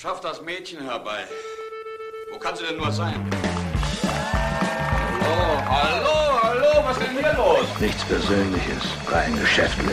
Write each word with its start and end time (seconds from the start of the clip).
Schaff 0.00 0.20
das 0.22 0.40
Mädchen 0.40 0.82
herbei. 0.82 1.24
Wo 2.32 2.38
kann 2.38 2.56
sie 2.56 2.64
denn 2.64 2.78
nur 2.78 2.90
sein? 2.90 3.22
Hallo, 5.20 5.62
hallo, 5.68 6.42
hallo, 6.42 6.84
was 6.86 6.96
ist 6.96 7.06
denn 7.06 7.18
hier 7.18 7.34
los? 7.34 7.66
Nichts 7.78 8.02
Persönliches, 8.06 8.82
rein 9.08 9.38
geschäftlich. 9.38 9.92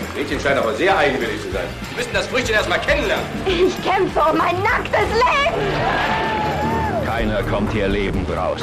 Das 0.00 0.16
Mädchen 0.16 0.40
scheint 0.40 0.58
aber 0.58 0.74
sehr 0.74 0.98
eigenwillig 0.98 1.40
zu 1.40 1.52
sein. 1.52 1.68
Sie 1.88 1.94
müssen 1.94 2.14
das 2.14 2.26
Früchtchen 2.26 2.56
erst 2.56 2.68
mal 2.68 2.78
kennenlernen. 2.78 3.26
Ich 3.46 3.80
kämpfe 3.84 4.22
um 4.28 4.38
mein 4.38 4.60
nacktes 4.60 5.08
Leben. 5.14 5.72
Keiner 7.06 7.44
kommt 7.44 7.70
hier 7.70 7.86
lebend 7.86 8.28
raus. 8.36 8.60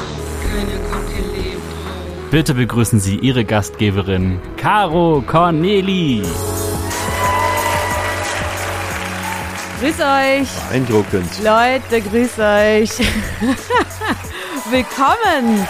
Bitte 2.34 2.54
begrüßen 2.54 2.98
Sie 2.98 3.16
Ihre 3.18 3.44
Gastgeberin, 3.44 4.40
Caro 4.56 5.22
Corneli. 5.24 6.20
Grüß 9.78 10.00
euch. 10.00 10.48
Beeindruckend. 10.68 11.30
Leute, 11.44 12.00
grüß 12.00 12.38
euch. 12.40 12.90
Willkommen. 14.68 15.68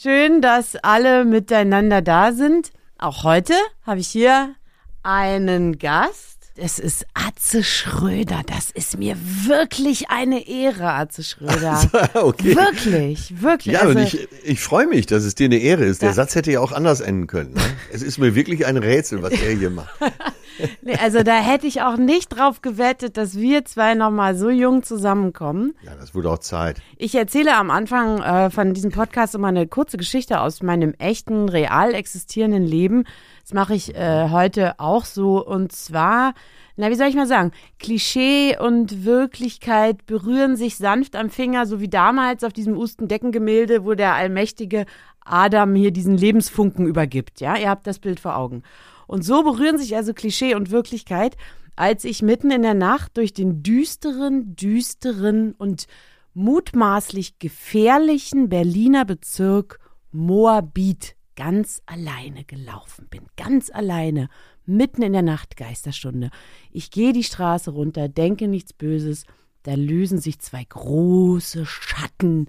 Schön, 0.00 0.40
dass 0.40 0.76
alle 0.76 1.26
miteinander 1.26 2.00
da 2.00 2.32
sind. 2.32 2.72
Auch 2.96 3.24
heute 3.24 3.52
habe 3.84 4.00
ich 4.00 4.08
hier 4.08 4.54
einen 5.02 5.78
Gast. 5.78 6.31
Es 6.56 6.78
ist 6.78 7.06
Atze 7.14 7.64
Schröder. 7.64 8.42
Das 8.46 8.70
ist 8.70 8.98
mir 8.98 9.16
wirklich 9.46 10.10
eine 10.10 10.46
Ehre, 10.46 10.92
Atze 10.92 11.22
Schröder. 11.22 11.80
okay. 12.14 12.54
Wirklich, 12.54 13.40
wirklich. 13.40 13.74
Ja, 13.74 13.80
also, 13.80 13.98
und 13.98 14.04
ich, 14.04 14.28
ich 14.44 14.60
freue 14.60 14.86
mich, 14.86 15.06
dass 15.06 15.24
es 15.24 15.34
dir 15.34 15.46
eine 15.46 15.56
Ehre 15.56 15.84
ist. 15.84 16.02
Der 16.02 16.10
Da- 16.10 16.14
Satz 16.14 16.34
hätte 16.34 16.52
ja 16.52 16.60
auch 16.60 16.72
anders 16.72 17.00
enden 17.00 17.26
können. 17.26 17.54
Ne? 17.54 17.62
Es 17.92 18.02
ist 18.02 18.18
mir 18.18 18.34
wirklich 18.34 18.66
ein 18.66 18.76
Rätsel, 18.76 19.22
was 19.22 19.32
er 19.32 19.56
hier 19.56 19.70
macht. 19.70 19.94
nee, 20.82 20.96
also 21.02 21.22
da 21.22 21.34
hätte 21.34 21.66
ich 21.66 21.82
auch 21.82 21.96
nicht 21.96 22.28
drauf 22.28 22.62
gewettet, 22.62 23.16
dass 23.16 23.36
wir 23.36 23.64
zwei 23.64 23.94
nochmal 23.94 24.34
so 24.36 24.50
jung 24.50 24.82
zusammenkommen. 24.82 25.74
Ja, 25.82 25.94
das 25.94 26.14
wurde 26.14 26.30
auch 26.30 26.38
Zeit. 26.38 26.80
Ich 26.96 27.14
erzähle 27.14 27.56
am 27.56 27.70
Anfang 27.70 28.20
äh, 28.22 28.50
von 28.50 28.74
diesem 28.74 28.90
Podcast 28.90 29.34
immer 29.34 29.48
eine 29.48 29.66
kurze 29.66 29.96
Geschichte 29.96 30.40
aus 30.40 30.62
meinem 30.62 30.94
echten, 30.94 31.48
real 31.48 31.94
existierenden 31.94 32.64
Leben. 32.64 33.04
Das 33.42 33.52
mache 33.54 33.74
ich 33.74 33.94
äh, 33.94 34.28
heute 34.30 34.78
auch 34.78 35.04
so. 35.04 35.44
Und 35.44 35.72
zwar, 35.72 36.34
na, 36.76 36.90
wie 36.90 36.94
soll 36.94 37.08
ich 37.08 37.16
mal 37.16 37.26
sagen, 37.26 37.52
Klischee 37.78 38.56
und 38.58 39.04
Wirklichkeit 39.04 40.06
berühren 40.06 40.56
sich 40.56 40.76
sanft 40.76 41.16
am 41.16 41.30
Finger, 41.30 41.66
so 41.66 41.80
wie 41.80 41.88
damals 41.88 42.44
auf 42.44 42.52
diesem 42.52 42.76
Ustendeckengemälde, 42.76 43.84
wo 43.84 43.94
der 43.94 44.14
allmächtige 44.14 44.86
Adam 45.24 45.74
hier 45.74 45.90
diesen 45.90 46.16
Lebensfunken 46.16 46.86
übergibt. 46.86 47.40
Ja, 47.40 47.56
ihr 47.56 47.68
habt 47.68 47.86
das 47.86 47.98
Bild 47.98 48.20
vor 48.20 48.36
Augen. 48.36 48.62
Und 49.06 49.22
so 49.22 49.42
berühren 49.42 49.78
sich 49.78 49.96
also 49.96 50.14
Klischee 50.14 50.54
und 50.54 50.70
Wirklichkeit, 50.70 51.36
als 51.76 52.04
ich 52.04 52.22
mitten 52.22 52.50
in 52.50 52.62
der 52.62 52.74
Nacht 52.74 53.16
durch 53.16 53.32
den 53.32 53.62
düsteren, 53.62 54.54
düsteren 54.56 55.52
und 55.52 55.86
mutmaßlich 56.34 57.38
gefährlichen 57.38 58.48
Berliner 58.48 59.04
Bezirk 59.04 59.78
Moabit 60.12 61.16
ganz 61.36 61.82
alleine 61.86 62.44
gelaufen 62.44 63.06
bin. 63.08 63.22
Ganz 63.36 63.70
alleine, 63.70 64.28
mitten 64.66 65.02
in 65.02 65.12
der 65.12 65.22
Nachtgeisterstunde. 65.22 66.30
Ich 66.70 66.90
gehe 66.90 67.12
die 67.12 67.24
Straße 67.24 67.70
runter, 67.70 68.08
denke 68.08 68.48
nichts 68.48 68.72
Böses. 68.72 69.24
Da 69.62 69.74
lösen 69.74 70.18
sich 70.18 70.40
zwei 70.40 70.64
große 70.64 71.64
Schatten. 71.64 72.48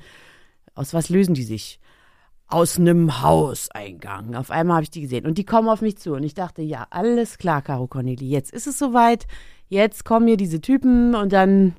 Aus 0.75 0.93
was 0.93 1.09
lösen 1.09 1.33
die 1.33 1.43
sich? 1.43 1.79
Aus 2.53 2.77
einem 2.77 3.23
Hauseingang. 3.23 4.35
Auf 4.35 4.51
einmal 4.51 4.75
habe 4.75 4.83
ich 4.83 4.91
die 4.91 5.01
gesehen 5.01 5.25
und 5.25 5.39
die 5.39 5.43
kommen 5.43 5.67
auf 5.67 5.81
mich 5.81 5.97
zu 5.97 6.13
und 6.13 6.21
ich 6.21 6.35
dachte, 6.35 6.61
ja, 6.61 6.85
alles 6.91 7.39
klar, 7.39 7.63
Caro 7.63 7.87
Corneli, 7.87 8.29
jetzt 8.29 8.53
ist 8.53 8.67
es 8.67 8.77
soweit. 8.77 9.25
Jetzt 9.69 10.05
kommen 10.05 10.27
hier 10.27 10.37
diese 10.37 10.61
Typen 10.61 11.15
und 11.15 11.33
dann 11.33 11.73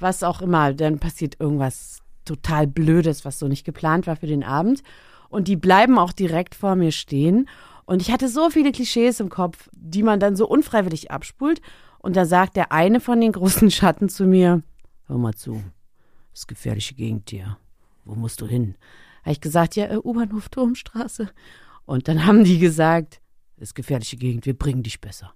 was 0.00 0.24
auch 0.24 0.42
immer, 0.42 0.74
dann 0.74 0.98
passiert 0.98 1.38
irgendwas 1.38 2.00
total 2.24 2.66
blödes, 2.66 3.24
was 3.24 3.38
so 3.38 3.46
nicht 3.46 3.64
geplant 3.64 4.08
war 4.08 4.16
für 4.16 4.26
den 4.26 4.42
Abend 4.42 4.82
und 5.28 5.46
die 5.46 5.54
bleiben 5.54 5.96
auch 5.96 6.12
direkt 6.12 6.56
vor 6.56 6.74
mir 6.74 6.90
stehen 6.90 7.48
und 7.84 8.02
ich 8.02 8.10
hatte 8.10 8.28
so 8.28 8.50
viele 8.50 8.72
Klischees 8.72 9.20
im 9.20 9.28
Kopf, 9.28 9.68
die 9.72 10.02
man 10.02 10.18
dann 10.18 10.34
so 10.34 10.48
unfreiwillig 10.48 11.12
abspult 11.12 11.60
und 12.00 12.16
da 12.16 12.26
sagt 12.26 12.56
der 12.56 12.72
eine 12.72 12.98
von 12.98 13.20
den 13.20 13.30
großen 13.30 13.70
Schatten 13.70 14.08
zu 14.08 14.24
mir, 14.24 14.62
hör 15.06 15.18
mal 15.18 15.34
zu, 15.34 15.62
das 16.32 16.40
ist 16.40 16.48
gefährliche 16.48 16.94
Gegend 16.94 17.30
hier. 17.30 17.58
Wo 18.04 18.14
musst 18.16 18.40
du 18.40 18.46
hin? 18.46 18.74
Habe 19.26 19.32
ich 19.32 19.40
gesagt, 19.40 19.74
ja, 19.74 19.86
äh, 19.86 19.96
U-Bahnhof 19.96 20.50
Turmstraße. 20.50 21.30
Und 21.84 22.06
dann 22.06 22.26
haben 22.26 22.44
die 22.44 22.60
gesagt, 22.60 23.20
das 23.56 23.70
ist 23.70 23.74
gefährliche 23.74 24.16
Gegend, 24.16 24.46
wir 24.46 24.56
bringen 24.56 24.84
dich 24.84 25.00
besser. 25.00 25.34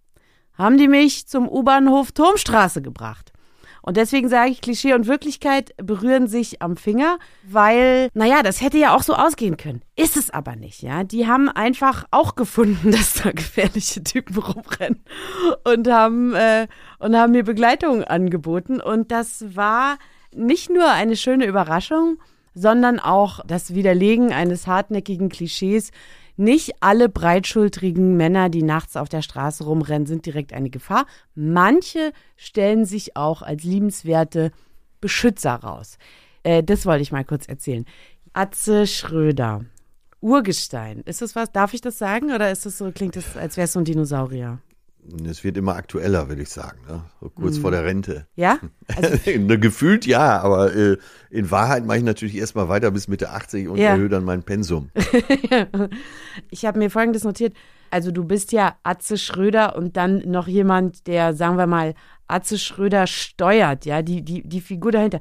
Haben 0.54 0.78
die 0.78 0.86
mich 0.86 1.26
zum 1.26 1.48
U-Bahnhof 1.48 2.12
Turmstraße 2.12 2.82
gebracht. 2.82 3.32
Und 3.82 3.96
deswegen 3.96 4.28
sage 4.28 4.52
ich, 4.52 4.60
Klischee 4.60 4.94
und 4.94 5.08
Wirklichkeit 5.08 5.72
berühren 5.76 6.28
sich 6.28 6.62
am 6.62 6.76
Finger, 6.76 7.18
weil, 7.42 8.10
naja, 8.14 8.44
das 8.44 8.60
hätte 8.60 8.78
ja 8.78 8.94
auch 8.94 9.02
so 9.02 9.14
ausgehen 9.14 9.56
können. 9.56 9.82
Ist 9.96 10.16
es 10.16 10.30
aber 10.30 10.54
nicht, 10.54 10.82
ja. 10.82 11.02
Die 11.02 11.26
haben 11.26 11.48
einfach 11.48 12.04
auch 12.12 12.36
gefunden, 12.36 12.90
dass 12.92 13.14
da 13.14 13.32
gefährliche 13.32 14.04
Typen 14.04 14.38
rumrennen 14.38 15.02
und 15.64 15.88
haben, 15.88 16.32
äh, 16.34 16.68
und 17.00 17.16
haben 17.16 17.32
mir 17.32 17.42
Begleitung 17.42 18.04
angeboten. 18.04 18.80
Und 18.80 19.10
das 19.10 19.56
war 19.56 19.98
nicht 20.32 20.70
nur 20.70 20.88
eine 20.88 21.16
schöne 21.16 21.46
Überraschung, 21.46 22.18
sondern 22.54 22.98
auch 22.98 23.40
das 23.46 23.74
Widerlegen 23.74 24.32
eines 24.32 24.66
hartnäckigen 24.66 25.28
Klischees. 25.28 25.90
Nicht 26.36 26.72
alle 26.80 27.08
breitschultrigen 27.08 28.16
Männer, 28.16 28.48
die 28.48 28.62
nachts 28.62 28.96
auf 28.96 29.08
der 29.08 29.22
Straße 29.22 29.64
rumrennen, 29.64 30.06
sind 30.06 30.26
direkt 30.26 30.52
eine 30.52 30.70
Gefahr. 30.70 31.06
Manche 31.34 32.12
stellen 32.36 32.84
sich 32.86 33.16
auch 33.16 33.42
als 33.42 33.62
liebenswerte 33.62 34.50
Beschützer 35.00 35.54
raus. 35.54 35.98
Äh, 36.42 36.62
das 36.62 36.86
wollte 36.86 37.02
ich 37.02 37.12
mal 37.12 37.24
kurz 37.24 37.46
erzählen. 37.46 37.84
Atze 38.32 38.86
Schröder, 38.86 39.64
Urgestein. 40.20 41.02
Ist 41.04 41.22
das 41.22 41.34
was? 41.34 41.52
Darf 41.52 41.74
ich 41.74 41.80
das 41.80 41.98
sagen? 41.98 42.32
Oder 42.32 42.50
ist 42.50 42.66
das 42.66 42.78
so, 42.78 42.90
klingt 42.92 43.16
das, 43.16 43.36
als 43.36 43.56
wäre 43.56 43.64
es 43.64 43.72
so 43.72 43.80
ein 43.80 43.84
Dinosaurier? 43.84 44.60
Es 45.28 45.42
wird 45.44 45.56
immer 45.56 45.76
aktueller, 45.76 46.28
würde 46.28 46.42
ich 46.42 46.50
sagen. 46.50 46.78
Ne? 46.86 47.02
So 47.20 47.30
kurz 47.30 47.58
vor 47.58 47.70
der 47.70 47.84
Rente. 47.84 48.26
Ja? 48.36 48.58
Also, 48.96 49.16
Ne, 49.38 49.58
Gefühlt 49.58 50.06
ja, 50.06 50.40
aber 50.40 50.74
äh, 50.74 50.96
in 51.30 51.50
Wahrheit 51.50 51.84
mache 51.86 51.98
ich 51.98 52.04
natürlich 52.04 52.36
erstmal 52.36 52.68
weiter 52.68 52.90
bis 52.90 53.08
Mitte 53.08 53.30
80 53.30 53.68
und 53.68 53.78
Ja. 53.78 53.90
erhöhe 53.90 54.08
dann 54.08 54.24
mein 54.24 54.42
Pensum. 54.42 54.90
Ich 56.50 56.64
habe 56.64 56.78
mir 56.78 56.90
Folgendes 56.90 57.24
notiert. 57.24 57.54
Also 57.90 58.12
du 58.12 58.24
bist 58.24 58.52
ja 58.52 58.76
Atze 58.84 59.18
Schröder 59.18 59.74
und 59.76 59.96
dann 59.96 60.18
noch 60.30 60.46
jemand, 60.46 61.06
der, 61.08 61.34
sagen 61.34 61.56
wir 61.56 61.66
mal, 61.66 61.94
Atze 62.28 62.58
Schröder 62.58 63.06
steuert, 63.08 63.84
ja, 63.84 64.02
die, 64.02 64.22
die, 64.22 64.46
die 64.46 64.60
Figur 64.60 64.92
dahinter. 64.92 65.18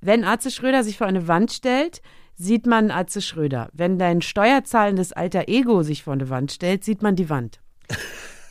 Wenn 0.00 0.24
Atze 0.24 0.50
Schröder 0.50 0.82
sich 0.82 0.96
vor 0.96 1.06
eine 1.06 1.28
Wand 1.28 1.52
stellt, 1.52 2.00
sieht 2.34 2.66
man 2.66 2.90
Atze 2.90 3.20
Schröder. 3.20 3.68
Wenn 3.72 3.98
dein 3.98 4.22
steuerzahlendes 4.22 5.12
alter 5.12 5.48
Ego 5.48 5.82
sich 5.82 6.04
vor 6.04 6.14
eine 6.14 6.30
Wand 6.30 6.52
stellt, 6.52 6.84
sieht 6.84 7.02
man 7.02 7.16
die 7.16 7.28
Wand. 7.28 7.60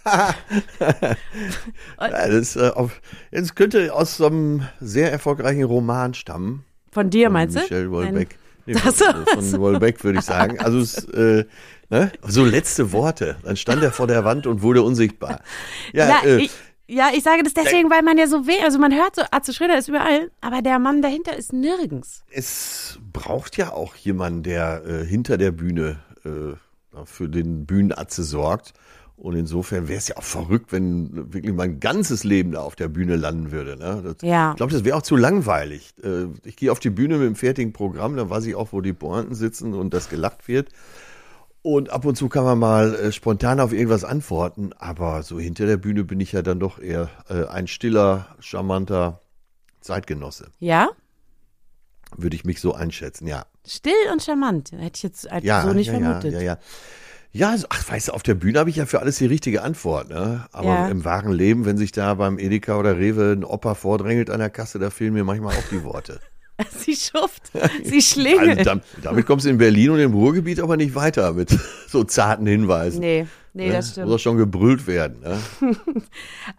Das, 1.97 2.55
äh, 2.55 2.69
auf, 2.69 3.01
das 3.31 3.55
könnte 3.55 3.93
aus 3.93 4.17
so 4.17 4.27
einem 4.27 4.67
sehr 4.79 5.11
erfolgreichen 5.11 5.63
Roman 5.63 6.13
stammen. 6.13 6.63
Von 6.91 7.09
dir, 7.09 7.27
Von 7.27 7.33
meinst 7.33 7.55
du? 7.55 7.61
Michel 7.61 7.89
Houellebecq. 7.89 8.37
Nee, 8.67 8.73
so. 8.73 9.05
von, 9.05 9.25
von 9.25 9.59
Houellebecq 9.59 10.03
würde 10.03 10.19
ich 10.19 10.25
sagen. 10.25 10.59
Also 10.59 10.79
es, 10.79 11.03
äh, 11.09 11.45
ne? 11.89 12.11
so 12.21 12.45
letzte 12.45 12.91
Worte. 12.91 13.37
Dann 13.43 13.57
stand 13.57 13.83
er 13.83 13.91
vor 13.91 14.07
der 14.07 14.23
Wand 14.23 14.47
und 14.47 14.61
wurde 14.61 14.81
unsichtbar. 14.81 15.41
Ja, 15.93 16.07
Ja, 16.07 16.21
äh, 16.23 16.41
ich, 16.43 16.51
ja, 16.87 17.09
ich 17.13 17.23
sage 17.23 17.41
das 17.43 17.53
deswegen, 17.53 17.89
weil 17.89 18.03
man 18.03 18.17
ja 18.17 18.27
so 18.27 18.45
weh, 18.45 18.61
also 18.63 18.77
man 18.77 18.93
hört 18.93 19.15
so, 19.15 19.23
Atze 19.31 19.53
Schröder 19.53 19.77
ist 19.77 19.87
überall, 19.87 20.29
aber 20.41 20.61
der 20.61 20.77
Mann 20.77 21.01
dahinter 21.01 21.35
ist 21.35 21.51
nirgends. 21.51 22.23
es 22.31 22.99
braucht 23.11 23.57
ja 23.57 23.71
auch 23.71 23.95
jemanden, 23.95 24.43
der 24.43 24.83
äh, 24.85 25.05
hinter 25.05 25.37
der 25.37 25.51
Bühne 25.51 25.97
äh, 26.23 26.55
für 27.05 27.27
den 27.27 27.65
Bühnenatze 27.65 28.23
sorgt. 28.23 28.73
Und 29.17 29.35
insofern 29.35 29.87
wäre 29.87 29.97
es 29.97 30.09
ja 30.09 30.17
auch 30.17 30.23
verrückt, 30.23 30.71
wenn 30.73 31.33
wirklich 31.33 31.53
mein 31.53 31.79
ganzes 31.79 32.23
Leben 32.25 32.51
da 32.51 32.61
auf 32.61 32.75
der 32.75 32.89
Bühne 32.89 33.15
landen 33.15 33.51
würde. 33.51 33.77
Ne? 33.77 34.01
Das, 34.03 34.15
Ja. 34.21 34.51
Ich 34.51 34.57
glaube, 34.57 34.73
das 34.73 34.83
wäre 34.83 34.97
auch 34.97 35.03
zu 35.03 35.15
langweilig. 35.15 35.93
Äh, 36.03 36.25
ich 36.43 36.57
gehe 36.57 36.71
auf 36.71 36.79
die 36.79 36.89
Bühne 36.89 37.17
mit 37.17 37.27
dem 37.27 37.35
fertigen 37.35 37.71
Programm, 37.71 38.17
dann 38.17 38.29
weiß 38.29 38.45
ich 38.45 38.55
auch, 38.55 38.73
wo 38.73 38.81
die 38.81 38.93
Pointen 38.93 39.33
sitzen 39.33 39.73
und 39.73 39.93
das 39.93 40.09
gelacht 40.09 40.47
wird. 40.47 40.69
Und 41.61 41.89
ab 41.89 42.05
und 42.05 42.15
zu 42.15 42.29
kann 42.29 42.43
man 42.43 42.59
mal 42.59 42.93
äh, 42.93 43.11
spontan 43.11 43.59
auf 43.59 43.73
irgendwas 43.73 44.03
antworten, 44.03 44.71
aber 44.77 45.23
so 45.23 45.39
hinter 45.39 45.65
der 45.65 45.77
Bühne 45.77 46.03
bin 46.03 46.19
ich 46.19 46.33
ja 46.33 46.41
dann 46.41 46.59
doch 46.59 46.77
eher 46.77 47.09
äh, 47.29 47.45
ein 47.45 47.67
stiller, 47.67 48.27
charmanter 48.39 49.21
Zeitgenosse. 49.81 50.51
Ja? 50.59 50.89
Würde 52.15 52.35
ich 52.35 52.43
mich 52.43 52.61
so 52.61 52.73
einschätzen, 52.73 53.27
ja. 53.27 53.45
Still 53.65 53.93
und 54.11 54.21
charmant. 54.21 54.73
Hätte 54.73 54.97
ich 54.97 55.03
jetzt 55.03 55.27
einfach 55.27 55.47
Ja, 55.47 55.63
so 55.63 55.73
nicht 55.73 55.87
ja, 55.87 55.99
vermutet. 55.99 56.33
Ja, 56.33 56.39
ja, 56.39 56.45
ja. 56.45 56.57
Ja, 57.37 57.49
also, 57.49 57.67
ach, 57.69 57.91
weißt 57.91 58.07
du, 58.07 58.11
auf 58.13 58.23
der 58.23 58.33
Bühne 58.35 58.59
habe 58.59 58.69
ich 58.69 58.77
ja 58.77 58.85
für 58.85 59.01
alles 59.01 59.17
die 59.17 59.25
richtige 59.25 59.61
Antwort, 59.61 60.07
ne? 60.09 60.45
Aber 60.53 60.69
Ja. 60.69 60.87
im 60.87 61.03
wahren 61.03 61.33
Leben, 61.33 61.65
wenn 61.65 61.77
sich 61.77 61.91
da 61.91 62.13
beim 62.13 62.39
Edeka 62.39 62.77
oder 62.79 62.97
Rewe 62.97 63.33
ein 63.33 63.43
Opa 63.43 63.75
vordrängelt 63.75 64.29
an 64.29 64.39
der 64.39 64.49
Kasse, 64.49 64.79
da 64.79 64.89
fehlen 64.89 65.11
mir 65.13 65.25
manchmal 65.25 65.53
auch 65.53 65.67
die 65.69 65.83
Worte. 65.83 66.21
Sie 66.77 66.95
schuft, 66.95 67.51
sie 67.83 67.95
Also, 67.95 67.99
schlingelt. 67.99 68.65
dam- 68.65 68.79
damit 69.03 69.25
kommst 69.25 69.45
du 69.45 69.49
in 69.49 69.57
Berlin 69.57 69.89
und 69.89 69.99
im 69.99 70.13
Ruhrgebiet 70.13 70.61
aber 70.61 70.77
nicht 70.77 70.95
weiter 70.95 71.33
mit 71.33 71.49
so 71.89 72.05
zarten 72.05 72.47
Hinweisen. 72.47 73.01
nee, 73.01 73.27
nee, 73.53 73.67
ne? 73.67 73.73
das 73.73 73.87
Muss 73.87 73.91
stimmt. 73.91 74.11
auch 74.13 74.19
schon 74.19 74.37
gebrüllt 74.37 74.87
werden. 74.87 75.19
Ne? 75.19 75.37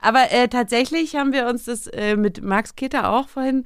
Aber 0.03 0.31
äh, 0.31 0.49
tatsächlich 0.49 1.17
haben 1.17 1.33
wir 1.33 1.47
uns 1.47 1.65
das 1.65 1.87
äh, 1.87 2.17
mit 2.17 2.43
Max 2.43 2.77
Kitter 2.77 3.09
auch 3.11 3.31
vorhin 3.31 3.65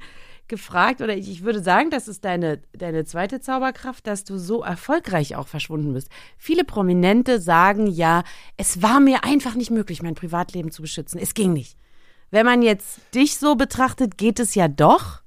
gefragt, 0.51 1.01
oder 1.01 1.17
ich, 1.17 1.31
ich 1.31 1.43
würde 1.43 1.63
sagen, 1.63 1.89
das 1.89 2.07
ist 2.07 2.23
deine, 2.23 2.61
deine 2.73 3.05
zweite 3.05 3.39
Zauberkraft, 3.41 4.05
dass 4.05 4.23
du 4.23 4.37
so 4.37 4.61
erfolgreich 4.61 5.35
auch 5.35 5.47
verschwunden 5.47 5.93
bist. 5.93 6.09
Viele 6.37 6.63
Prominente 6.63 7.41
sagen 7.41 7.87
ja, 7.87 8.23
es 8.57 8.83
war 8.83 8.99
mir 8.99 9.23
einfach 9.23 9.55
nicht 9.55 9.71
möglich, 9.71 10.03
mein 10.03 10.13
Privatleben 10.13 10.69
zu 10.71 10.83
beschützen. 10.83 11.19
Es 11.19 11.33
ging 11.33 11.53
nicht. 11.53 11.75
Wenn 12.29 12.45
man 12.45 12.61
jetzt 12.61 12.99
dich 13.15 13.39
so 13.39 13.55
betrachtet, 13.55 14.17
geht 14.19 14.39
es 14.39 14.53
ja 14.53 14.67
doch. 14.67 15.23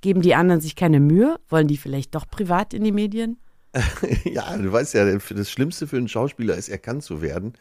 Geben 0.00 0.22
die 0.22 0.34
anderen 0.34 0.60
sich 0.60 0.76
keine 0.76 1.00
Mühe? 1.00 1.40
Wollen 1.48 1.66
die 1.66 1.76
vielleicht 1.76 2.14
doch 2.14 2.30
privat 2.30 2.72
in 2.72 2.84
die 2.84 2.92
Medien? 2.92 3.38
ja, 4.24 4.56
du 4.56 4.70
weißt 4.70 4.94
ja, 4.94 5.04
das 5.04 5.50
Schlimmste 5.50 5.86
für 5.86 5.96
einen 5.96 6.08
Schauspieler 6.08 6.54
ist, 6.54 6.68
erkannt 6.68 7.02
zu 7.02 7.22
werden. 7.22 7.54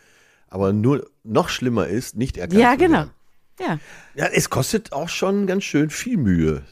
Aber 0.47 0.73
nur 0.73 1.09
noch 1.23 1.49
schlimmer 1.49 1.87
ist, 1.87 2.15
nicht 2.15 2.37
erkannt 2.37 2.61
Ja, 2.61 2.71
zu 2.73 2.77
genau. 2.77 2.97
werden. 2.97 3.11
Ja. 3.59 3.79
Ja, 4.15 4.25
es 4.27 4.49
kostet 4.49 4.93
auch 4.93 5.09
schon 5.09 5.45
ganz 5.45 5.63
schön 5.63 5.89
viel 5.89 6.17
Mühe, 6.17 6.63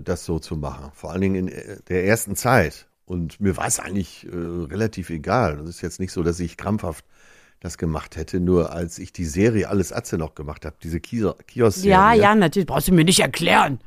das 0.00 0.24
so 0.24 0.38
zu 0.38 0.56
machen. 0.56 0.90
Vor 0.94 1.10
allen 1.12 1.20
Dingen 1.20 1.34
in 1.34 1.48
äh, 1.48 1.76
der 1.88 2.04
ersten 2.06 2.36
Zeit. 2.36 2.86
Und 3.06 3.40
mir 3.40 3.56
war 3.56 3.66
es 3.66 3.80
eigentlich 3.80 4.26
äh, 4.26 4.34
relativ 4.34 5.10
egal. 5.10 5.56
Das 5.58 5.68
ist 5.68 5.82
jetzt 5.82 6.00
nicht 6.00 6.12
so, 6.12 6.22
dass 6.22 6.40
ich 6.40 6.56
krampfhaft 6.56 7.04
das 7.60 7.78
gemacht 7.78 8.16
hätte, 8.16 8.40
nur 8.40 8.72
als 8.72 8.98
ich 8.98 9.12
die 9.12 9.24
Serie 9.24 9.68
Alles 9.70 9.92
Atze 9.92 10.18
noch 10.18 10.34
gemacht 10.34 10.64
habe, 10.66 10.76
diese 10.82 10.98
Kio- 10.98 11.34
Kiosk-Serie. 11.46 11.90
Ja, 11.90 12.12
ja, 12.12 12.34
natürlich. 12.34 12.66
Brauchst 12.66 12.88
du 12.88 12.92
mir 12.92 13.04
nicht 13.04 13.20
erklären. 13.20 13.78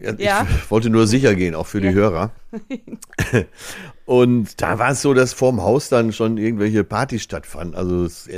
Ja, 0.00 0.12
ich 0.14 0.20
Ja. 0.20 0.46
wollte 0.68 0.90
nur 0.90 1.06
sicher 1.06 1.34
gehen, 1.34 1.54
auch 1.56 1.66
für 1.66 1.80
die 1.80 1.92
Hörer. 1.92 2.30
Und 4.04 4.60
da 4.60 4.78
war 4.78 4.90
es 4.90 5.02
so, 5.02 5.14
dass 5.14 5.32
vorm 5.32 5.62
Haus 5.62 5.88
dann 5.88 6.12
schon 6.12 6.36
irgendwelche 6.38 6.82
Partys 6.82 7.22
stattfanden. 7.22 7.76
Also 7.76 8.04
es 8.04 8.28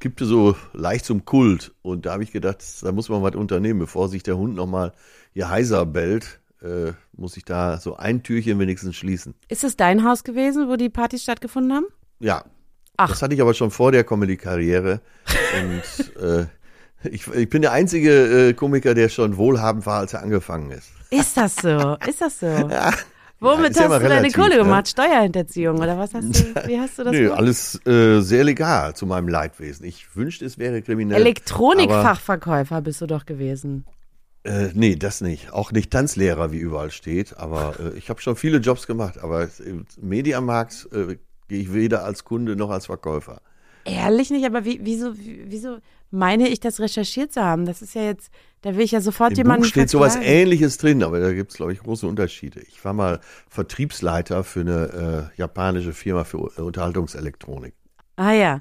kippte 0.00 0.24
so 0.24 0.56
leicht 0.72 1.04
zum 1.04 1.24
Kult. 1.24 1.72
Und 1.82 2.06
da 2.06 2.12
habe 2.12 2.22
ich 2.24 2.32
gedacht, 2.32 2.58
da 2.82 2.90
muss 2.92 3.08
man 3.08 3.22
was 3.22 3.36
unternehmen, 3.36 3.78
bevor 3.78 4.08
sich 4.08 4.22
der 4.22 4.36
Hund 4.36 4.54
nochmal 4.56 4.92
hier 5.32 5.48
heiser 5.48 5.86
bellt. 5.86 6.40
Äh, 6.62 6.92
muss 7.12 7.36
ich 7.36 7.44
da 7.44 7.78
so 7.78 7.96
ein 7.96 8.22
Türchen 8.22 8.58
wenigstens 8.58 8.96
schließen. 8.96 9.34
Ist 9.48 9.64
es 9.64 9.76
dein 9.76 10.04
Haus 10.04 10.24
gewesen, 10.24 10.68
wo 10.68 10.76
die 10.76 10.90
Partys 10.90 11.22
stattgefunden 11.22 11.72
haben? 11.72 11.86
Ja. 12.18 12.44
Ach. 12.98 13.08
Das 13.08 13.22
hatte 13.22 13.34
ich 13.34 13.40
aber 13.40 13.54
schon 13.54 13.70
vor 13.70 13.92
der 13.92 14.04
Comedy-Karriere. 14.04 15.00
Und 15.62 16.16
äh, 16.22 16.46
ich, 17.08 17.26
ich 17.28 17.48
bin 17.48 17.62
der 17.62 17.72
einzige 17.72 18.48
äh, 18.48 18.52
Komiker, 18.52 18.92
der 18.94 19.08
schon 19.08 19.38
wohlhabend 19.38 19.86
war, 19.86 20.00
als 20.00 20.12
er 20.12 20.22
angefangen 20.22 20.70
ist. 20.70 20.90
Ist 21.10 21.36
das 21.36 21.56
so? 21.56 21.96
Ist 22.06 22.20
das 22.20 22.40
so? 22.40 22.46
Ja. 22.70 22.92
Womit 23.42 23.74
ja 23.74 23.84
hast 23.84 23.88
mal 23.88 23.98
du 24.00 24.04
deine 24.04 24.16
relativ, 24.16 24.34
Kohle 24.34 24.50
ne? 24.50 24.56
gemacht? 24.64 24.88
Steuerhinterziehung 24.88 25.78
oder 25.78 25.96
was 25.96 26.12
hast 26.12 26.28
du? 26.28 26.54
Wie 26.68 26.78
hast 26.78 26.98
du 26.98 27.04
das 27.04 27.12
Nee, 27.12 27.22
gemacht? 27.22 27.38
alles 27.38 27.86
äh, 27.86 28.20
sehr 28.20 28.44
legal 28.44 28.94
zu 28.94 29.06
meinem 29.06 29.28
Leidwesen. 29.28 29.86
Ich 29.86 30.14
wünschte, 30.14 30.44
es 30.44 30.58
wäre 30.58 30.82
kriminell. 30.82 31.18
Elektronikfachverkäufer 31.22 32.82
bist 32.82 33.00
du 33.00 33.06
doch 33.06 33.24
gewesen. 33.24 33.86
Äh, 34.44 34.68
nee, 34.74 34.96
das 34.96 35.20
nicht. 35.20 35.52
Auch 35.52 35.72
nicht 35.72 35.90
Tanzlehrer, 35.90 36.52
wie 36.52 36.58
überall 36.58 36.90
steht. 36.90 37.36
Aber 37.36 37.74
äh, 37.78 37.98
ich 37.98 38.08
habe 38.10 38.20
schon 38.20 38.36
viele 38.36 38.58
Jobs 38.58 38.86
gemacht. 38.86 39.18
Aber 39.18 39.48
im 39.64 39.86
Mediamarkt 40.00 40.88
äh, 40.92 41.16
gehe 41.48 41.60
ich 41.60 41.72
weder 41.72 42.04
als 42.04 42.24
Kunde 42.24 42.56
noch 42.56 42.70
als 42.70 42.86
Verkäufer. 42.86 43.42
Ehrlich 43.84 44.30
nicht, 44.30 44.44
aber 44.44 44.64
wie, 44.64 44.80
wieso, 44.82 45.16
wie- 45.18 45.44
wieso 45.46 45.78
meine 46.10 46.48
ich 46.48 46.60
das 46.60 46.80
recherchiert 46.80 47.32
zu 47.32 47.42
haben? 47.42 47.64
Das 47.64 47.80
ist 47.82 47.94
ja 47.94 48.02
jetzt, 48.02 48.30
da 48.62 48.74
will 48.76 48.82
ich 48.84 48.90
ja 48.90 49.00
sofort 49.00 49.30
Im 49.32 49.38
jemanden 49.38 49.62
Buch 49.62 49.68
steht 49.68 49.88
sowas 49.88 50.14
verklagen. 50.14 50.36
Ähnliches 50.36 50.76
drin, 50.76 51.02
aber 51.02 51.18
da 51.20 51.32
gibt 51.32 51.50
es, 51.52 51.56
glaube 51.56 51.72
ich, 51.72 51.80
große 51.80 52.06
Unterschiede. 52.06 52.60
Ich 52.60 52.84
war 52.84 52.92
mal 52.92 53.20
Vertriebsleiter 53.48 54.44
für 54.44 54.60
eine 54.60 55.30
äh, 55.34 55.38
japanische 55.40 55.92
Firma 55.94 56.24
für 56.24 56.50
äh, 56.58 56.60
Unterhaltungselektronik. 56.62 57.74
Ah 58.16 58.32
ja. 58.32 58.60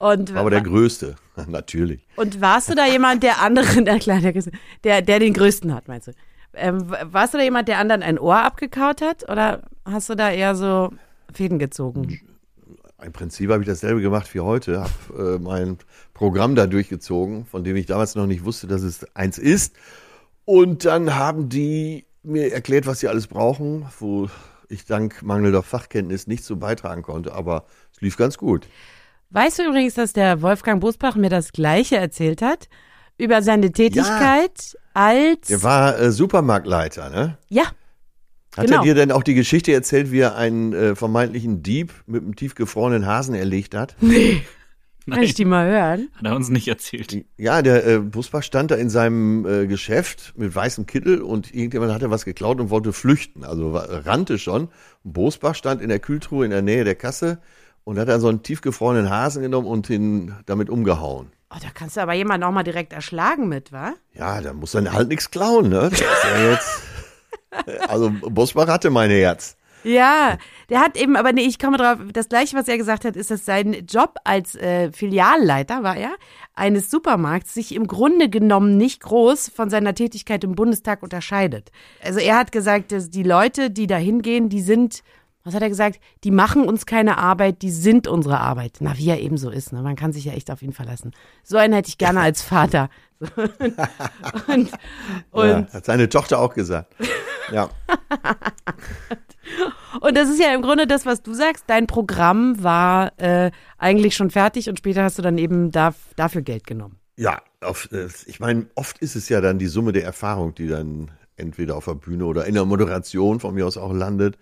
Und, 0.00 0.34
aber 0.34 0.48
der 0.48 0.62
größte, 0.62 1.16
natürlich. 1.46 2.00
und 2.16 2.40
warst 2.40 2.70
du 2.70 2.74
da 2.74 2.86
jemand, 2.86 3.22
der 3.22 3.42
anderen, 3.42 3.84
der, 3.84 3.98
der, 4.82 5.02
der 5.02 5.18
den 5.18 5.34
größten 5.34 5.74
hat, 5.74 5.88
meinst 5.88 6.08
du? 6.08 6.12
Ähm, 6.54 6.90
warst 7.04 7.34
du 7.34 7.38
da 7.38 7.44
jemand, 7.44 7.68
der 7.68 7.76
anderen 7.76 8.02
ein 8.02 8.18
Ohr 8.18 8.42
abgekaut 8.42 9.02
hat? 9.02 9.28
Oder 9.28 9.60
hast 9.84 10.08
du 10.08 10.14
da 10.14 10.30
eher 10.30 10.54
so 10.54 10.90
Fäden 11.30 11.58
gezogen? 11.58 12.18
Im 13.04 13.12
Prinzip 13.12 13.50
habe 13.50 13.62
ich 13.62 13.68
dasselbe 13.68 14.00
gemacht 14.00 14.32
wie 14.32 14.40
heute, 14.40 14.80
habe 14.80 15.36
äh, 15.36 15.38
mein 15.38 15.76
Programm 16.14 16.54
da 16.54 16.66
durchgezogen, 16.66 17.44
von 17.44 17.62
dem 17.62 17.76
ich 17.76 17.84
damals 17.84 18.14
noch 18.14 18.26
nicht 18.26 18.44
wusste, 18.44 18.66
dass 18.66 18.80
es 18.80 19.04
eins 19.14 19.36
ist. 19.36 19.76
Und 20.46 20.86
dann 20.86 21.14
haben 21.14 21.50
die 21.50 22.06
mir 22.22 22.54
erklärt, 22.54 22.86
was 22.86 23.00
sie 23.00 23.08
alles 23.08 23.26
brauchen, 23.26 23.84
wo 23.98 24.30
ich 24.70 24.86
dank 24.86 25.22
mangelnder 25.22 25.62
Fachkenntnis 25.62 26.26
nicht 26.26 26.42
so 26.42 26.56
beitragen 26.56 27.02
konnte, 27.02 27.34
aber 27.34 27.66
es 27.92 28.00
lief 28.00 28.16
ganz 28.16 28.38
gut. 28.38 28.66
Weißt 29.30 29.58
du 29.60 29.62
übrigens, 29.64 29.94
dass 29.94 30.12
der 30.12 30.42
Wolfgang 30.42 30.80
Bosbach 30.80 31.14
mir 31.14 31.30
das 31.30 31.52
Gleiche 31.52 31.96
erzählt 31.96 32.42
hat? 32.42 32.68
Über 33.16 33.42
seine 33.42 33.70
Tätigkeit 33.70 34.76
als. 34.94 35.46
Der 35.48 35.62
war 35.62 35.98
äh, 35.98 36.10
Supermarktleiter, 36.10 37.10
ne? 37.10 37.38
ja, 37.48 37.64
Hat 38.56 38.66
Genau. 38.66 38.78
er 38.78 38.82
dir 38.82 38.94
denn 38.94 39.12
auch 39.12 39.22
die 39.22 39.34
Geschichte 39.34 39.72
erzählt, 39.72 40.10
wie 40.10 40.20
er 40.20 40.36
einen 40.36 40.72
äh, 40.72 40.96
vermeintlichen 40.96 41.62
Dieb 41.62 41.92
mit 42.06 42.22
einem 42.22 42.34
tiefgefrorenen 42.34 43.06
Hasen 43.06 43.34
erlegt 43.34 43.74
hat? 43.76 43.94
kann 45.08 45.22
ich 45.22 45.34
die 45.34 45.44
mal 45.44 45.68
hören? 45.70 46.08
Hat 46.16 46.24
er 46.24 46.34
uns 46.34 46.48
nicht 46.48 46.66
erzählt. 46.66 47.24
Ja, 47.36 47.62
der 47.62 47.86
äh, 47.86 47.98
Busbach 47.98 48.42
stand 48.42 48.70
da 48.70 48.74
in 48.76 48.90
seinem 48.90 49.46
äh, 49.46 49.66
Geschäft 49.66 50.32
mit 50.36 50.52
weißem 50.54 50.86
Kittel 50.86 51.20
und 51.22 51.54
irgendjemand 51.54 51.92
hatte 51.92 52.10
was 52.10 52.24
geklaut 52.24 52.58
und 52.58 52.70
wollte 52.70 52.92
flüchten. 52.92 53.44
Also 53.44 53.72
rannte 53.76 54.38
schon. 54.38 54.68
Bosbach 55.04 55.54
stand 55.54 55.82
in 55.82 55.88
der 55.88 56.00
Kühltruhe 56.00 56.44
in 56.44 56.50
der 56.50 56.62
Nähe 56.62 56.84
der 56.84 56.94
Kasse 56.96 57.38
und 57.84 57.98
hat 57.98 58.08
dann 58.08 58.20
so 58.20 58.28
einen 58.28 58.42
tiefgefrorenen 58.42 59.10
Hasen 59.10 59.42
genommen 59.42 59.66
und 59.66 59.88
ihn 59.90 60.34
damit 60.46 60.70
umgehauen. 60.70 61.32
Oh, 61.52 61.58
da 61.60 61.68
kannst 61.74 61.96
du 61.96 62.00
aber 62.00 62.14
jemanden 62.14 62.44
auch 62.44 62.52
mal 62.52 62.62
direkt 62.62 62.92
erschlagen 62.92 63.48
mit, 63.48 63.72
wa? 63.72 63.94
Ja, 64.14 64.40
da 64.40 64.52
muss 64.52 64.72
dann 64.72 64.92
halt 64.92 65.08
nichts 65.08 65.30
klauen, 65.30 65.68
ne? 65.68 65.90
Ja 65.92 66.50
jetzt. 66.50 66.82
Also 67.88 68.12
Bosbach 68.12 68.68
hatte 68.68 68.90
mein 68.90 69.10
Herz. 69.10 69.56
Ja, 69.82 70.36
der 70.68 70.80
hat 70.80 70.96
eben, 70.96 71.16
aber 71.16 71.32
nee, 71.32 71.42
ich 71.42 71.58
komme 71.58 71.78
drauf, 71.78 71.98
das 72.12 72.28
gleiche, 72.28 72.56
was 72.56 72.68
er 72.68 72.76
gesagt 72.76 73.04
hat, 73.04 73.16
ist, 73.16 73.30
dass 73.30 73.44
sein 73.44 73.86
Job 73.88 74.16
als 74.24 74.54
äh, 74.54 74.92
Filialleiter, 74.92 75.82
war 75.82 75.96
er, 75.96 76.12
eines 76.54 76.90
Supermarkts 76.90 77.54
sich 77.54 77.74
im 77.74 77.86
Grunde 77.86 78.28
genommen 78.28 78.76
nicht 78.76 79.00
groß 79.02 79.48
von 79.48 79.70
seiner 79.70 79.94
Tätigkeit 79.94 80.44
im 80.44 80.54
Bundestag 80.54 81.02
unterscheidet. 81.02 81.70
Also 82.04 82.20
er 82.20 82.38
hat 82.38 82.52
gesagt, 82.52 82.92
dass 82.92 83.10
die 83.10 83.22
Leute, 83.22 83.70
die 83.70 83.86
da 83.86 83.96
hingehen, 83.96 84.50
die 84.50 84.60
sind, 84.60 85.02
was 85.44 85.54
hat 85.54 85.62
er 85.62 85.68
gesagt, 85.68 86.00
die 86.24 86.30
machen 86.30 86.66
uns 86.66 86.84
keine 86.86 87.18
Arbeit, 87.18 87.62
die 87.62 87.70
sind 87.70 88.06
unsere 88.06 88.40
Arbeit. 88.40 88.78
Na, 88.80 88.96
wie 88.98 89.08
er 89.08 89.20
eben 89.20 89.38
so 89.38 89.50
ist, 89.50 89.72
ne? 89.72 89.82
Man 89.82 89.96
kann 89.96 90.12
sich 90.12 90.24
ja 90.24 90.32
echt 90.32 90.50
auf 90.50 90.62
ihn 90.62 90.72
verlassen. 90.72 91.12
So 91.42 91.56
einen 91.56 91.72
hätte 91.72 91.88
ich 91.88 91.98
gerne 91.98 92.20
als 92.20 92.42
Vater. 92.42 92.90
und, 94.46 94.70
und 95.30 95.48
ja, 95.48 95.66
hat 95.72 95.84
seine 95.84 96.08
Tochter 96.08 96.38
auch 96.38 96.54
gesagt. 96.54 96.94
Ja. 97.52 97.70
Und 100.00 100.16
das 100.16 100.28
ist 100.28 100.40
ja 100.40 100.54
im 100.54 100.62
Grunde 100.62 100.86
das, 100.86 101.04
was 101.06 101.22
du 101.22 101.34
sagst. 101.34 101.64
Dein 101.66 101.86
Programm 101.86 102.62
war 102.62 103.18
äh, 103.18 103.50
eigentlich 103.78 104.14
schon 104.14 104.30
fertig 104.30 104.68
und 104.68 104.78
später 104.78 105.02
hast 105.02 105.18
du 105.18 105.22
dann 105.22 105.38
eben 105.38 105.72
da, 105.72 105.94
dafür 106.16 106.42
Geld 106.42 106.66
genommen. 106.66 107.00
Ja, 107.16 107.42
auf, 107.60 107.88
äh, 107.92 108.08
ich 108.26 108.38
meine, 108.40 108.66
oft 108.76 108.98
ist 108.98 109.16
es 109.16 109.28
ja 109.28 109.40
dann 109.40 109.58
die 109.58 109.66
Summe 109.66 109.92
der 109.92 110.04
Erfahrung, 110.04 110.54
die 110.54 110.68
dann 110.68 111.10
entweder 111.36 111.76
auf 111.76 111.86
der 111.86 111.94
Bühne 111.94 112.26
oder 112.26 112.46
in 112.46 112.54
der 112.54 112.64
Moderation 112.64 113.40
von 113.40 113.54
mir 113.54 113.66
aus 113.66 113.76
auch 113.76 113.92
landet. 113.92 114.38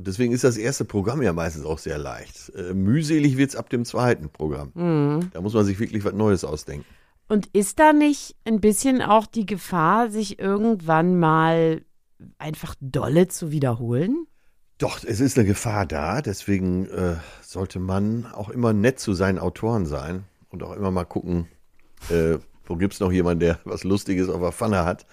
Und 0.00 0.06
deswegen 0.06 0.32
ist 0.32 0.44
das 0.44 0.56
erste 0.56 0.86
Programm 0.86 1.20
ja 1.20 1.34
meistens 1.34 1.66
auch 1.66 1.78
sehr 1.78 1.98
leicht. 1.98 2.50
Äh, 2.56 2.72
mühselig 2.72 3.36
wird's 3.36 3.54
ab 3.54 3.68
dem 3.68 3.84
zweiten 3.84 4.30
Programm. 4.30 4.72
Da 5.34 5.42
muss 5.42 5.52
man 5.52 5.66
sich 5.66 5.78
wirklich 5.78 6.02
was 6.06 6.14
Neues 6.14 6.42
ausdenken. 6.42 6.86
Und 7.28 7.48
ist 7.48 7.78
da 7.78 7.92
nicht 7.92 8.34
ein 8.46 8.62
bisschen 8.62 9.02
auch 9.02 9.26
die 9.26 9.44
Gefahr, 9.44 10.08
sich 10.08 10.38
irgendwann 10.38 11.18
mal 11.18 11.82
einfach 12.38 12.76
dolle 12.80 13.28
zu 13.28 13.50
wiederholen? 13.50 14.26
Doch, 14.78 15.04
es 15.04 15.20
ist 15.20 15.36
eine 15.36 15.46
Gefahr 15.46 15.84
da. 15.84 16.22
Deswegen 16.22 16.86
äh, 16.86 17.16
sollte 17.42 17.78
man 17.78 18.24
auch 18.24 18.48
immer 18.48 18.72
nett 18.72 19.00
zu 19.00 19.12
seinen 19.12 19.38
Autoren 19.38 19.84
sein 19.84 20.24
und 20.48 20.62
auch 20.62 20.74
immer 20.74 20.90
mal 20.90 21.04
gucken, 21.04 21.46
äh, 22.08 22.38
wo 22.64 22.76
gibt's 22.76 23.00
noch 23.00 23.12
jemanden, 23.12 23.40
der 23.40 23.58
was 23.64 23.84
Lustiges 23.84 24.30
auf 24.30 24.40
der 24.40 24.52
Pfanne 24.52 24.86
hat. 24.86 25.04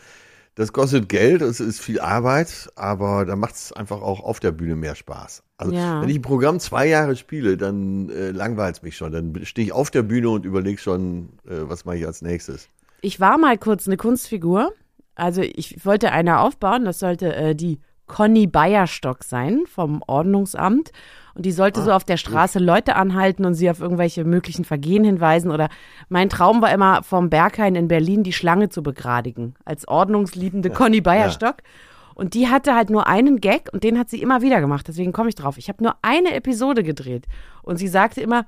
Das 0.57 0.73
kostet 0.73 1.07
Geld, 1.07 1.43
es 1.43 1.59
ist 1.59 1.79
viel 1.79 1.99
Arbeit, 1.99 2.71
aber 2.75 3.25
da 3.25 3.35
macht's 3.35 3.71
einfach 3.71 4.01
auch 4.01 4.21
auf 4.21 4.39
der 4.39 4.51
Bühne 4.51 4.75
mehr 4.75 4.95
Spaß. 4.95 5.43
Also 5.59 5.71
Ja. 5.71 6.01
wenn 6.01 6.09
ich 6.09 6.15
ein 6.15 6.23
Programm 6.23 6.59
zwei 6.59 6.87
Jahre 6.87 7.15
spiele, 7.15 7.57
dann 7.57 8.09
äh, 8.09 8.31
langweilt's 8.31 8.81
mich 8.81 8.97
schon. 8.97 9.11
Dann 9.11 9.45
stehe 9.45 9.67
ich 9.67 9.71
auf 9.71 9.91
der 9.91 10.01
Bühne 10.01 10.29
und 10.29 10.45
überlege 10.45 10.81
schon, 10.81 11.29
äh, 11.47 11.69
was 11.69 11.85
mache 11.85 11.97
ich 11.97 12.07
als 12.07 12.23
nächstes. 12.23 12.69
Ich 13.01 13.19
war 13.19 13.37
mal 13.37 13.59
kurz 13.59 13.85
eine 13.85 13.97
Kunstfigur. 13.97 14.73
Also 15.13 15.43
ich 15.43 15.85
wollte 15.85 16.11
eine 16.11 16.39
aufbauen, 16.39 16.85
das 16.85 16.97
sollte 16.97 17.35
äh, 17.35 17.53
die 17.55 17.79
Conny 18.07 18.47
Bayerstock 18.47 19.23
sein 19.23 19.63
vom 19.67 20.01
Ordnungsamt. 20.07 20.91
Und 21.37 21.45
die 21.45 21.51
sollte 21.51 21.83
so 21.83 21.91
auf 21.91 22.03
der 22.03 22.17
Straße 22.17 22.57
Leute 22.57 22.95
anhalten 22.95 23.45
und 23.45 23.53
sie 23.53 23.69
auf 23.69 23.79
irgendwelche 23.79 24.25
möglichen 24.25 24.65
Vergehen 24.65 25.03
hinweisen. 25.03 25.51
Oder 25.51 25.69
mein 26.09 26.29
Traum 26.29 26.63
war 26.63 26.71
immer, 26.71 27.03
vom 27.03 27.29
Berghain 27.29 27.75
in 27.75 27.87
Berlin 27.87 28.23
die 28.23 28.33
Schlange 28.33 28.69
zu 28.69 28.81
begradigen. 28.81 29.53
Als 29.63 29.87
ordnungsliebende 29.87 30.71
Conny 30.71 30.99
Bayerstock. 30.99 31.57
Und 32.15 32.33
die 32.33 32.47
hatte 32.47 32.73
halt 32.73 32.89
nur 32.89 33.05
einen 33.05 33.39
Gag 33.39 33.69
und 33.71 33.83
den 33.83 33.99
hat 33.99 34.09
sie 34.09 34.19
immer 34.19 34.41
wieder 34.41 34.61
gemacht. 34.61 34.87
Deswegen 34.87 35.13
komme 35.13 35.29
ich 35.29 35.35
drauf. 35.35 35.59
Ich 35.59 35.69
habe 35.69 35.83
nur 35.83 35.95
eine 36.01 36.33
Episode 36.33 36.81
gedreht. 36.81 37.27
Und 37.61 37.77
sie 37.77 37.87
sagte 37.87 38.19
immer, 38.19 38.47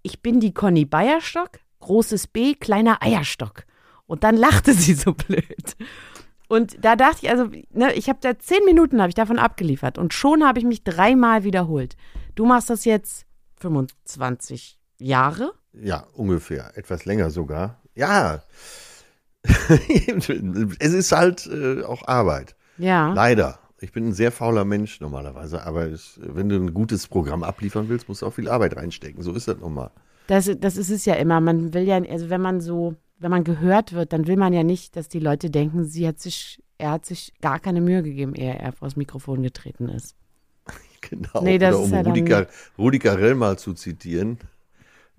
ich 0.00 0.22
bin 0.22 0.40
die 0.40 0.54
Conny 0.54 0.86
Bayerstock, 0.86 1.58
großes 1.80 2.28
B, 2.28 2.54
kleiner 2.54 3.02
Eierstock. 3.02 3.64
Und 4.06 4.24
dann 4.24 4.38
lachte 4.38 4.72
sie 4.72 4.94
so 4.94 5.12
blöd. 5.12 5.76
Und 6.48 6.82
da 6.82 6.96
dachte 6.96 7.18
ich, 7.26 7.30
also, 7.30 7.50
ne, 7.70 7.92
ich 7.92 8.08
habe 8.08 8.18
da 8.22 8.38
zehn 8.38 8.64
Minuten 8.64 9.00
habe 9.00 9.10
ich 9.10 9.14
davon 9.14 9.38
abgeliefert 9.38 9.98
und 9.98 10.14
schon 10.14 10.42
habe 10.42 10.58
ich 10.58 10.64
mich 10.64 10.84
dreimal 10.84 11.44
wiederholt. 11.44 11.96
Du 12.34 12.46
machst 12.46 12.70
das 12.70 12.84
jetzt 12.84 13.26
25 13.60 14.78
Jahre? 14.98 15.52
Ja, 15.72 16.06
ungefähr. 16.14 16.76
Etwas 16.76 17.04
länger 17.04 17.30
sogar. 17.30 17.80
Ja. 17.94 18.42
es 19.44 20.92
ist 20.92 21.12
halt 21.12 21.46
äh, 21.46 21.82
auch 21.82 22.06
Arbeit. 22.06 22.54
Ja. 22.78 23.12
Leider. 23.12 23.58
Ich 23.82 23.92
bin 23.92 24.08
ein 24.08 24.12
sehr 24.12 24.30
fauler 24.30 24.66
Mensch 24.66 25.00
normalerweise, 25.00 25.64
aber 25.64 25.86
es, 25.86 26.20
wenn 26.22 26.50
du 26.50 26.56
ein 26.56 26.74
gutes 26.74 27.08
Programm 27.08 27.42
abliefern 27.42 27.88
willst, 27.88 28.08
musst 28.08 28.20
du 28.20 28.26
auch 28.26 28.34
viel 28.34 28.48
Arbeit 28.48 28.76
reinstecken. 28.76 29.22
So 29.22 29.32
ist 29.32 29.48
das 29.48 29.58
nochmal. 29.58 29.90
Das, 30.26 30.50
das 30.58 30.76
ist 30.76 30.90
es 30.90 31.06
ja 31.06 31.14
immer. 31.14 31.40
Man 31.40 31.72
will 31.72 31.84
ja, 31.84 31.96
also 31.96 32.28
wenn 32.28 32.42
man 32.42 32.60
so, 32.60 32.94
wenn 33.18 33.30
man 33.30 33.42
gehört 33.42 33.94
wird, 33.94 34.12
dann 34.12 34.26
will 34.26 34.36
man 34.36 34.52
ja 34.52 34.62
nicht, 34.64 34.96
dass 34.96 35.08
die 35.08 35.18
Leute 35.18 35.50
denken, 35.50 35.84
sie 35.84 36.06
hat 36.06 36.20
sich, 36.20 36.62
er 36.76 36.90
hat 36.90 37.06
sich 37.06 37.32
gar 37.40 37.58
keine 37.58 37.80
Mühe 37.80 38.02
gegeben, 38.02 38.34
ehe 38.34 38.54
er 38.54 38.72
vor 38.72 38.86
das 38.86 38.96
Mikrofon 38.96 39.42
getreten 39.42 39.88
ist. 39.88 40.14
Genau. 41.08 41.42
Nee, 41.42 41.58
das 41.58 41.74
Oder 41.74 41.84
um 41.84 41.92
ja 41.92 42.00
Rudi, 42.00 42.46
Rudi 42.78 42.98
Carell 42.98 43.34
mal 43.34 43.58
zu 43.58 43.72
zitieren. 43.72 44.38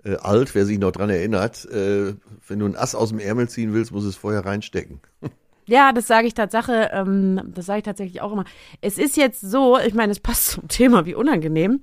Äh, 0.04 0.16
alt, 0.16 0.54
wer 0.54 0.64
sich 0.66 0.78
noch 0.78 0.92
dran 0.92 1.10
erinnert, 1.10 1.64
äh, 1.66 2.14
wenn 2.48 2.58
du 2.58 2.66
ein 2.66 2.76
Ass 2.76 2.94
aus 2.94 3.10
dem 3.10 3.18
Ärmel 3.18 3.48
ziehen 3.48 3.72
willst, 3.72 3.92
muss 3.92 4.04
es 4.04 4.16
vorher 4.16 4.44
reinstecken. 4.44 5.00
Ja, 5.64 5.92
das 5.92 6.08
sage 6.08 6.26
ich 6.26 6.34
Tatsache, 6.34 6.90
ähm, 6.92 7.40
das 7.54 7.66
sage 7.66 7.78
ich 7.78 7.84
tatsächlich 7.84 8.20
auch 8.20 8.32
immer. 8.32 8.44
Es 8.80 8.98
ist 8.98 9.16
jetzt 9.16 9.40
so, 9.40 9.78
ich 9.78 9.94
meine, 9.94 10.10
es 10.10 10.18
passt 10.18 10.46
zum 10.50 10.66
Thema, 10.66 11.06
wie 11.06 11.14
unangenehm, 11.14 11.80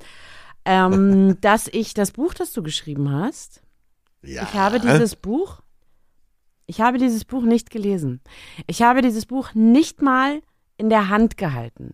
ähm, 0.66 1.38
dass 1.40 1.70
ich 1.70 1.94
das 1.94 2.12
Buch, 2.12 2.34
das 2.34 2.52
du 2.52 2.62
geschrieben 2.62 3.10
hast, 3.10 3.62
Ja. 4.22 4.44
ich 4.44 4.54
habe 4.54 4.82
dieses 4.82 5.16
Buch, 5.16 5.62
ich 6.66 6.82
habe 6.82 6.98
dieses 6.98 7.24
Buch 7.24 7.44
nicht 7.44 7.70
gelesen. 7.72 8.20
Ich 8.68 8.82
habe 8.82 9.02
dieses 9.02 9.26
Buch 9.26 9.54
nicht 9.54 10.02
mal 10.02 10.42
in 10.76 10.90
der 10.90 11.08
Hand 11.08 11.38
gehalten. 11.38 11.94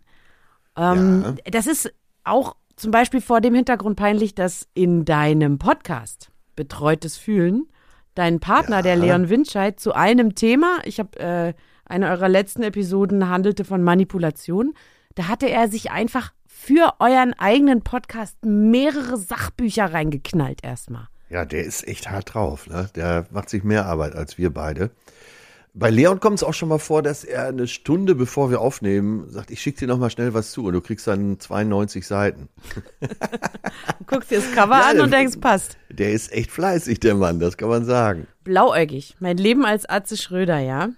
Ähm, 0.77 1.37
Das 1.45 1.67
ist 1.67 1.93
auch 2.23 2.55
zum 2.75 2.91
Beispiel 2.91 3.21
vor 3.21 3.41
dem 3.41 3.55
Hintergrund 3.55 3.95
peinlich, 3.95 4.35
dass 4.35 4.67
in 4.73 5.05
deinem 5.05 5.57
Podcast 5.57 6.31
Betreutes 6.55 7.17
Fühlen 7.17 7.67
dein 8.15 8.39
Partner, 8.39 8.81
der 8.81 8.95
Leon 8.95 9.29
Windscheid, 9.29 9.79
zu 9.79 9.93
einem 9.93 10.35
Thema, 10.35 10.79
ich 10.85 10.99
habe 10.99 11.19
äh, 11.19 11.53
eine 11.85 12.09
eurer 12.09 12.29
letzten 12.29 12.63
Episoden 12.63 13.29
handelte 13.29 13.65
von 13.65 13.83
Manipulation, 13.83 14.73
da 15.15 15.27
hatte 15.27 15.49
er 15.49 15.67
sich 15.67 15.91
einfach 15.91 16.31
für 16.47 16.93
euren 16.99 17.33
eigenen 17.33 17.81
Podcast 17.81 18.37
mehrere 18.43 19.17
Sachbücher 19.17 19.93
reingeknallt 19.93 20.63
erstmal. 20.63 21.07
Ja, 21.29 21.45
der 21.45 21.63
ist 21.63 21.87
echt 21.87 22.09
hart 22.09 22.33
drauf. 22.33 22.67
Ne? 22.67 22.89
Der 22.95 23.27
macht 23.31 23.49
sich 23.49 23.63
mehr 23.63 23.85
Arbeit 23.85 24.15
als 24.15 24.37
wir 24.37 24.53
beide. 24.53 24.91
Bei 25.77 25.89
Leon 25.89 26.21
kommt 26.21 26.37
es 26.37 26.43
auch 26.43 26.53
schon 26.53 26.69
mal 26.69 26.79
vor, 26.79 27.01
dass 27.01 27.25
er 27.25 27.47
eine 27.47 27.67
Stunde 27.67 28.15
bevor 28.15 28.49
wir 28.49 28.61
aufnehmen, 28.61 29.29
sagt, 29.29 29.51
ich 29.51 29.61
schicke 29.61 29.79
dir 29.79 29.87
noch 29.87 29.97
mal 29.97 30.09
schnell 30.09 30.33
was 30.33 30.51
zu 30.51 30.63
und 30.63 30.71
du 30.71 30.79
kriegst 30.79 31.05
dann 31.05 31.37
92 31.37 32.07
Seiten. 32.07 32.47
Guckst 34.07 34.31
dir 34.31 34.39
das 34.39 34.49
Cover 34.53 34.79
Ja, 34.79 34.91
an 34.91 35.01
und 35.01 35.11
denkst, 35.11 35.35
passt. 35.41 35.75
Der 35.89 36.13
ist 36.13 36.31
echt 36.31 36.49
fleißig, 36.49 37.01
der 37.01 37.15
Mann, 37.15 37.41
das 37.41 37.57
kann 37.57 37.67
man 37.67 37.83
sagen. 37.83 38.25
Blauäugig. 38.45 39.17
Mein 39.19 39.35
Leben 39.35 39.65
als 39.65 39.87
Atze 39.89 40.15
Schröder, 40.15 40.59
ja. 40.59 40.91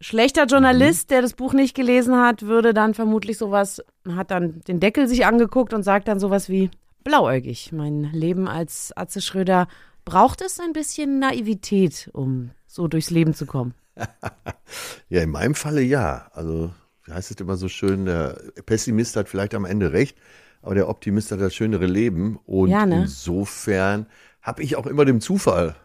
Schlechter 0.00 0.46
Journalist, 0.46 1.12
der 1.12 1.22
das 1.22 1.34
Buch 1.34 1.52
nicht 1.52 1.76
gelesen 1.76 2.16
hat, 2.16 2.42
würde 2.42 2.74
dann 2.74 2.94
vermutlich 2.94 3.38
sowas, 3.38 3.84
hat 4.16 4.32
dann 4.32 4.62
den 4.66 4.80
Deckel 4.80 5.06
sich 5.06 5.26
angeguckt 5.26 5.72
und 5.72 5.84
sagt 5.84 6.08
dann 6.08 6.18
sowas 6.18 6.48
wie 6.48 6.70
blauäugig. 7.04 7.70
Mein 7.70 8.02
Leben 8.12 8.48
als 8.48 8.92
Atze 8.96 9.22
Schröder 9.22 9.68
braucht 10.04 10.42
es 10.42 10.58
ein 10.58 10.72
bisschen 10.72 11.20
Naivität, 11.20 12.10
um 12.12 12.50
so 12.66 12.88
durchs 12.88 13.10
Leben 13.10 13.32
zu 13.32 13.46
kommen. 13.46 13.74
Ja, 15.08 15.22
in 15.22 15.30
meinem 15.30 15.54
Falle 15.54 15.82
ja. 15.82 16.28
Also, 16.32 16.72
wie 17.04 17.12
heißt 17.12 17.30
es 17.30 17.36
immer 17.40 17.56
so 17.56 17.68
schön, 17.68 18.06
der 18.06 18.38
Pessimist 18.66 19.16
hat 19.16 19.28
vielleicht 19.28 19.54
am 19.54 19.64
Ende 19.64 19.92
recht, 19.92 20.16
aber 20.62 20.74
der 20.74 20.88
Optimist 20.88 21.30
hat 21.30 21.40
das 21.40 21.54
schönere 21.54 21.86
Leben. 21.86 22.38
Und 22.46 22.70
Ja, 22.70 22.86
ne? 22.86 23.02
insofern 23.02 24.06
habe 24.42 24.62
ich 24.62 24.76
auch 24.76 24.86
immer 24.86 25.04
dem 25.04 25.20
Zufall 25.20 25.76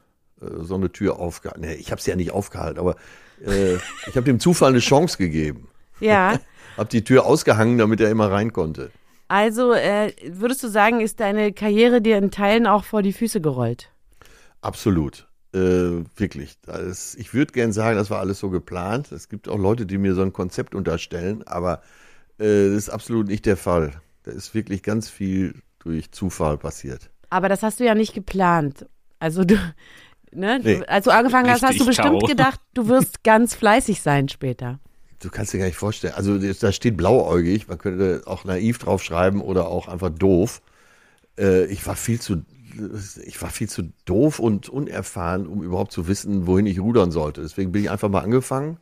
äh, 0.41 0.45
so 0.61 0.75
eine 0.75 0.91
Tür 0.91 1.19
aufgehalten. 1.19 1.61
Nee, 1.61 1.75
ich 1.75 1.91
habe 1.91 2.01
sie 2.01 2.09
ja 2.09 2.15
nicht 2.15 2.31
aufgehalten, 2.31 2.79
aber 2.79 2.95
äh, 3.45 3.75
ich 3.75 4.15
habe 4.15 4.23
dem 4.23 4.39
Zufall 4.39 4.69
eine 4.69 4.79
Chance 4.79 5.17
gegeben. 5.17 5.69
Ja, 5.99 6.39
Hab 6.77 6.89
die 6.89 7.03
Tür 7.03 7.25
ausgehangen, 7.25 7.77
damit 7.77 7.99
er 7.99 8.09
immer 8.09 8.31
rein 8.31 8.53
konnte. 8.53 8.91
also 9.27 9.73
äh, 9.73 10.13
würdest 10.25 10.63
du 10.63 10.69
sagen, 10.69 11.01
ist 11.01 11.19
deine 11.19 11.51
Karriere 11.51 12.01
dir 12.01 12.17
in 12.17 12.31
Teilen 12.31 12.65
auch 12.67 12.85
vor 12.85 13.01
die 13.01 13.11
Füße 13.13 13.41
gerollt? 13.41 13.91
Absolut. 14.61 15.27
Äh, 15.53 16.03
wirklich. 16.15 16.57
Das, 16.61 17.15
ich 17.15 17.33
würde 17.33 17.51
gern 17.53 17.71
sagen, 17.71 17.97
das 17.97 18.09
war 18.09 18.19
alles 18.19 18.39
so 18.39 18.49
geplant. 18.49 19.11
Es 19.11 19.29
gibt 19.29 19.47
auch 19.49 19.57
Leute, 19.57 19.85
die 19.85 19.97
mir 19.97 20.13
so 20.13 20.21
ein 20.21 20.33
Konzept 20.33 20.75
unterstellen, 20.75 21.43
aber 21.47 21.81
äh, 22.37 22.67
das 22.69 22.75
ist 22.75 22.89
absolut 22.89 23.27
nicht 23.27 23.45
der 23.45 23.57
Fall. 23.57 23.93
Da 24.23 24.31
ist 24.31 24.53
wirklich 24.53 24.83
ganz 24.83 25.09
viel 25.09 25.55
durch 25.79 26.11
Zufall 26.11 26.57
passiert. 26.57 27.09
Aber 27.29 27.49
das 27.49 27.63
hast 27.63 27.79
du 27.79 27.85
ja 27.85 27.95
nicht 27.95 28.13
geplant. 28.13 28.85
Also 29.19 29.43
du, 29.43 29.55
ne, 30.31 30.59
Nee. 30.63 30.83
als 30.85 31.05
du 31.05 31.11
angefangen 31.11 31.49
hast, 31.49 31.63
hast 31.63 31.79
du 31.79 31.85
bestimmt 31.85 32.19
Caro. 32.21 32.27
gedacht, 32.27 32.59
du 32.73 32.87
wirst 32.87 33.23
ganz 33.23 33.55
fleißig 33.55 34.01
sein 34.01 34.29
später. 34.29 34.79
Du 35.21 35.29
kannst 35.29 35.53
dir 35.53 35.57
gar 35.57 35.65
nicht 35.65 35.75
vorstellen. 35.77 36.13
Also 36.13 36.37
da 36.37 36.71
steht 36.71 36.95
blauäugig. 36.95 37.67
Man 37.67 37.77
könnte 37.77 38.21
auch 38.25 38.45
naiv 38.45 38.77
draufschreiben 38.77 39.41
oder 39.41 39.67
auch 39.67 39.87
einfach 39.87 40.09
doof. 40.09 40.61
Äh, 41.37 41.65
ich 41.65 41.85
war 41.87 41.95
viel 41.95 42.21
zu, 42.21 42.43
ich 43.25 43.41
war 43.41 43.49
viel 43.49 43.69
zu 43.69 43.91
doof 44.05 44.39
und 44.39 44.69
unerfahren, 44.69 45.47
um 45.47 45.63
überhaupt 45.63 45.91
zu 45.91 46.07
wissen, 46.07 46.47
wohin 46.47 46.65
ich 46.65 46.79
rudern 46.79 47.11
sollte. 47.11 47.41
Deswegen 47.41 47.71
bin 47.71 47.83
ich 47.83 47.91
einfach 47.91 48.09
mal 48.09 48.21
angefangen 48.21 48.77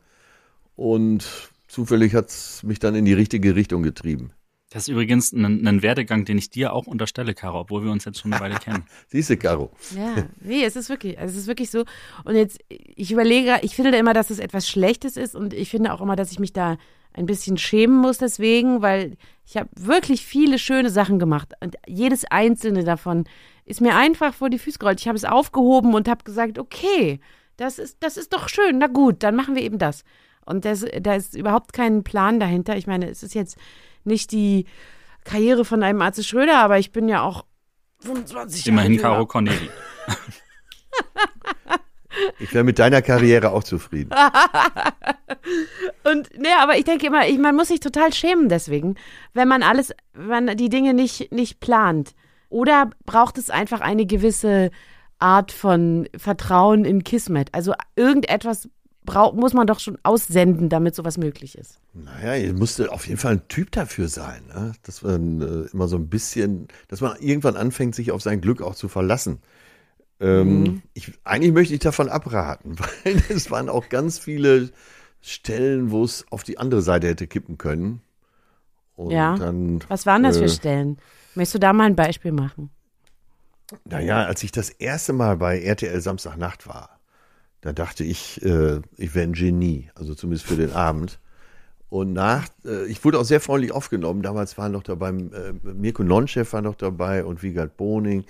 und 0.76 1.52
zufällig 1.68 2.14
hat 2.16 2.30
es 2.30 2.64
mich 2.64 2.80
dann 2.80 2.96
in 2.96 3.06
die 3.06 3.14
richtige 3.14 3.56
Richtung 3.56 3.84
getrieben. 3.84 4.32
Das 4.70 4.84
ist 4.84 4.90
übrigens 4.90 5.32
ein, 5.32 5.66
ein 5.66 5.82
Werdegang, 5.82 6.26
den 6.26 6.38
ich 6.38 6.50
dir 6.50 6.74
auch 6.74 6.88
unterstelle, 6.88 7.34
Caro, 7.34 7.62
obwohl 7.62 7.86
wir 7.86 7.92
uns 7.92 8.04
jetzt 8.04 8.20
schon 8.20 8.34
eine 8.34 8.42
Weile 8.42 8.60
kennen. 8.60 8.84
Siehst 9.08 9.30
du, 9.30 9.38
Caro? 9.38 9.72
Ja, 9.96 10.28
nee, 10.42 10.64
es 10.66 10.76
ist 10.76 10.90
wirklich, 10.90 11.18
es 11.18 11.38
ist 11.38 11.48
wirklich 11.48 11.72
so. 11.72 11.86
Und 12.26 12.36
jetzt, 12.36 12.60
ich 12.68 13.12
überlege, 13.12 13.60
ich 13.62 13.76
finde 13.76 13.98
immer, 13.98 14.14
dass 14.14 14.30
es 14.30 14.40
etwas 14.40 14.68
Schlechtes 14.68 15.16
ist 15.16 15.36
und 15.36 15.54
ich 15.54 15.70
finde 15.70 15.94
auch 15.94 16.02
immer, 16.02 16.18
dass 16.18 16.32
ich 16.32 16.40
mich 16.40 16.52
da 16.52 16.78
ein 17.14 17.26
bisschen 17.26 17.58
schämen 17.58 17.98
muss 17.98 18.18
deswegen, 18.18 18.82
weil 18.82 19.16
ich 19.46 19.56
habe 19.56 19.70
wirklich 19.76 20.26
viele 20.26 20.60
schöne 20.60 20.90
Sachen 20.90 21.18
gemacht 21.18 21.54
und 21.62 21.76
jedes 21.88 22.26
einzelne 22.26 22.84
davon 22.84 23.24
ist 23.68 23.82
mir 23.82 23.96
einfach 23.96 24.34
vor 24.34 24.50
die 24.50 24.60
Füße 24.60 24.80
gerollt. 24.80 25.00
Ich 25.00 25.08
habe 25.08 25.18
es 25.18 25.26
aufgehoben 25.26 25.94
und 25.94 26.08
habe 26.08 26.24
gesagt, 26.24 26.58
okay, 26.58 27.20
das 27.58 27.80
ist, 27.80 27.98
das 28.00 28.18
ist 28.18 28.34
doch 28.34 28.50
schön, 28.50 28.78
na 28.78 28.88
gut, 28.88 29.24
dann 29.24 29.36
machen 29.36 29.56
wir 29.56 29.62
eben 29.62 29.78
das. 29.78 30.04
Und 30.46 30.64
das, 30.64 30.86
da 31.02 31.16
ist 31.16 31.36
überhaupt 31.36 31.74
kein 31.74 32.04
Plan 32.04 32.40
dahinter. 32.40 32.78
Ich 32.78 32.88
meine, 32.88 33.10
es 33.10 33.24
ist 33.24 33.36
jetzt 33.36 33.58
nicht 34.06 34.32
die 34.32 34.66
Karriere 35.26 35.66
von 35.66 35.84
einem 35.84 36.02
Arze 36.02 36.24
Schröder, 36.24 36.60
aber 36.60 36.80
ich 36.80 36.94
bin 36.94 37.10
ja 37.10 37.22
auch 37.22 37.46
25 38.00 38.66
Jahre 38.66 38.80
Immerhin. 38.80 39.02
Caro 39.02 39.26
Corneli. 39.26 39.70
Ich 42.40 42.54
wäre 42.54 42.64
mit 42.64 42.80
deiner 42.80 43.04
Karriere 43.04 43.52
auch 43.52 43.64
zufrieden. 43.64 44.12
Und 46.04 46.38
ne, 46.38 46.50
aber 46.60 46.78
ich 46.78 46.84
denke 46.84 47.08
immer, 47.08 47.28
ich, 47.28 47.38
man 47.38 47.56
muss 47.56 47.68
sich 47.68 47.80
total 47.80 48.12
schämen 48.12 48.50
deswegen, 48.50 48.96
wenn 49.34 49.48
man 49.48 49.62
alles, 49.62 49.94
wenn 50.14 50.46
man 50.46 50.58
die 50.58 50.70
Dinge 50.70 50.96
nicht, 50.96 51.32
nicht 51.32 51.60
plant. 51.60 52.16
Oder 52.50 52.92
braucht 53.06 53.38
es 53.38 53.50
einfach 53.50 53.82
eine 53.82 54.06
gewisse 54.06 54.72
Art 55.20 55.52
von 55.52 56.08
Vertrauen 56.16 56.86
in 56.86 57.04
Kismet? 57.04 57.50
Also 57.54 57.74
irgendetwas 57.96 58.70
braucht, 59.08 59.36
muss 59.36 59.54
man 59.54 59.66
doch 59.66 59.80
schon 59.80 59.98
aussenden, 60.04 60.70
damit 60.70 60.94
sowas 60.94 61.18
möglich 61.18 61.58
ist. 61.58 61.80
Naja, 61.94 62.36
ihr 62.36 62.54
musste 62.54 62.92
auf 62.92 63.08
jeden 63.08 63.20
Fall 63.20 63.34
ein 63.34 63.48
Typ 63.48 63.72
dafür 63.72 64.08
sein, 64.08 64.44
ne? 64.54 64.74
dass 64.84 65.02
man 65.02 65.42
äh, 65.42 65.70
immer 65.74 65.88
so 65.88 65.96
ein 65.96 66.10
bisschen, 66.10 66.68
dass 66.90 67.02
man 67.02 67.18
irgendwann 67.20 67.56
anfängt, 67.56 67.96
sich 67.96 68.12
auf 68.12 68.22
sein 68.22 68.42
Glück 68.42 68.62
auch 68.62 68.76
zu 68.76 68.88
verlassen. 68.88 69.40
Ähm, 70.20 70.82
ich, 70.94 71.14
eigentlich 71.24 71.54
möchte 71.54 71.74
ich 71.74 71.80
davon 71.80 72.10
abraten, 72.10 72.78
weil 73.04 73.22
es 73.30 73.50
waren 73.50 73.70
auch 73.70 73.90
ganz 73.90 74.20
viele 74.20 74.70
Stellen, 75.22 75.90
wo 75.92 76.04
es 76.04 76.26
auf 76.30 76.44
die 76.44 76.58
andere 76.58 76.82
Seite 76.82 77.08
hätte 77.08 77.28
kippen 77.28 77.58
können. 77.58 78.02
Und 78.98 79.12
Ja. 79.12 79.36
dann, 79.38 79.80
Was 79.88 80.06
waren 80.06 80.24
das 80.24 80.38
äh, 80.38 80.42
für 80.42 80.50
Stellen? 80.50 80.98
Möchtest 81.36 81.56
du 81.56 81.60
da 81.60 81.72
mal 81.72 81.86
ein 81.86 81.96
Beispiel 81.96 82.32
machen? 82.32 82.72
Naja, 83.86 84.26
als 84.26 84.44
ich 84.44 84.52
das 84.52 84.70
erste 84.70 85.14
Mal 85.14 85.38
bei 85.38 85.62
RTL 85.62 86.02
Samstagnacht 86.02 86.68
war, 86.68 87.00
da 87.62 87.74
dachte 87.74 88.04
ich, 88.04 88.42
äh, 88.44 88.82
ich 88.98 89.14
wäre 89.14 89.28
ein 89.28 89.34
Genie, 89.34 89.90
also 89.96 90.16
zumindest 90.16 90.48
für 90.48 90.56
den 90.56 90.74
Abend. 90.74 91.20
Und 91.90 92.14
nach, 92.14 92.48
äh, 92.66 92.86
ich 92.88 93.04
wurde 93.06 93.20
auch 93.20 93.24
sehr 93.24 93.40
freundlich 93.40 93.72
aufgenommen. 93.72 94.22
Damals 94.24 94.58
waren 94.58 94.72
noch 94.72 94.84
dabei, 94.84 95.10
äh, 95.10 95.54
Mirko 95.64 96.04
Nonchef 96.04 96.52
war 96.54 96.62
noch 96.62 96.76
dabei 96.76 97.24
und 97.24 97.44
Wiegald 97.44 97.78
Boning 97.78 98.24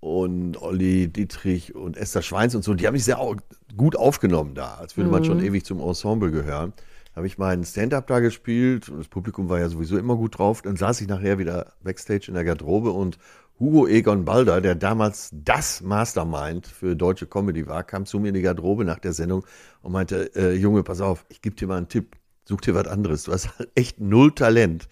und 0.00 0.60
Olli 0.60 1.08
Dietrich 1.08 1.74
und 1.74 1.96
Esther 1.96 2.22
Schweins 2.22 2.54
und 2.54 2.64
so. 2.64 2.74
Die 2.74 2.86
haben 2.86 2.94
mich 2.94 3.04
sehr 3.04 3.18
au 3.18 3.36
gut 3.76 3.96
aufgenommen 3.96 4.54
da, 4.54 4.74
als 4.74 4.96
würde 4.96 5.10
man 5.10 5.24
schon 5.24 5.40
ewig 5.40 5.64
zum 5.64 5.80
Ensemble 5.80 6.30
gehören. 6.30 6.72
Habe 7.16 7.26
ich 7.26 7.38
meinen 7.38 7.64
Stand-up 7.64 8.06
da 8.06 8.20
gespielt 8.20 8.90
und 8.90 8.98
das 8.98 9.08
Publikum 9.08 9.48
war 9.48 9.58
ja 9.58 9.70
sowieso 9.70 9.96
immer 9.96 10.16
gut 10.16 10.38
drauf. 10.38 10.60
Dann 10.60 10.76
saß 10.76 11.00
ich 11.00 11.08
nachher 11.08 11.38
wieder 11.38 11.72
backstage 11.82 12.26
in 12.28 12.34
der 12.34 12.44
Garderobe 12.44 12.90
und 12.90 13.18
Hugo 13.58 13.86
Egon 13.86 14.26
Balder, 14.26 14.60
der 14.60 14.74
damals 14.74 15.30
das 15.32 15.80
Mastermind 15.80 16.66
für 16.66 16.94
deutsche 16.94 17.26
Comedy 17.26 17.66
war, 17.66 17.84
kam 17.84 18.04
zu 18.04 18.20
mir 18.20 18.28
in 18.28 18.34
die 18.34 18.42
Garderobe 18.42 18.84
nach 18.84 18.98
der 18.98 19.14
Sendung 19.14 19.46
und 19.80 19.92
meinte, 19.92 20.30
äh, 20.36 20.52
Junge, 20.52 20.82
pass 20.82 21.00
auf, 21.00 21.24
ich 21.30 21.40
gebe 21.40 21.56
dir 21.56 21.66
mal 21.66 21.78
einen 21.78 21.88
Tipp, 21.88 22.16
such 22.44 22.60
dir 22.60 22.74
was 22.74 22.86
anderes. 22.86 23.22
Du 23.22 23.32
hast 23.32 23.58
halt 23.58 23.70
echt 23.74 23.98
null 23.98 24.34
Talent. 24.34 24.86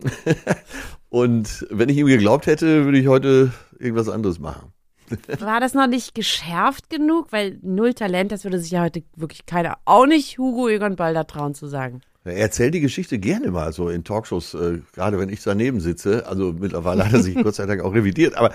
und 1.08 1.66
wenn 1.70 1.88
ich 1.88 1.96
ihm 1.96 2.06
geglaubt 2.06 2.46
hätte, 2.46 2.84
würde 2.84 2.98
ich 2.98 3.08
heute 3.08 3.52
irgendwas 3.78 4.10
anderes 4.10 4.38
machen. 4.38 4.74
War 5.40 5.60
das 5.60 5.74
noch 5.74 5.86
nicht 5.86 6.14
geschärft 6.14 6.90
genug? 6.90 7.32
Weil 7.32 7.58
null 7.62 7.94
Talent, 7.94 8.32
das 8.32 8.44
würde 8.44 8.58
sich 8.58 8.70
ja 8.70 8.82
heute 8.82 9.02
wirklich 9.16 9.46
keiner, 9.46 9.78
auch 9.84 10.06
nicht 10.06 10.38
Hugo 10.38 10.68
Egon 10.68 10.96
Balder 10.96 11.26
trauen 11.26 11.54
zu 11.54 11.66
sagen. 11.66 12.00
Er 12.24 12.36
erzählt 12.36 12.74
die 12.74 12.80
Geschichte 12.80 13.18
gerne 13.18 13.50
mal 13.50 13.72
so 13.72 13.88
in 13.88 14.04
Talkshows, 14.04 14.52
äh, 14.54 14.80
gerade 14.92 15.18
wenn 15.18 15.30
ich 15.30 15.42
daneben 15.42 15.80
sitze. 15.80 16.26
Also 16.26 16.52
mittlerweile 16.52 17.06
hat 17.06 17.14
er 17.14 17.22
sich 17.22 17.34
Gott 17.42 17.54
sei 17.54 17.66
Dank 17.66 17.82
auch 17.82 17.94
revidiert. 17.94 18.36
Aber 18.36 18.50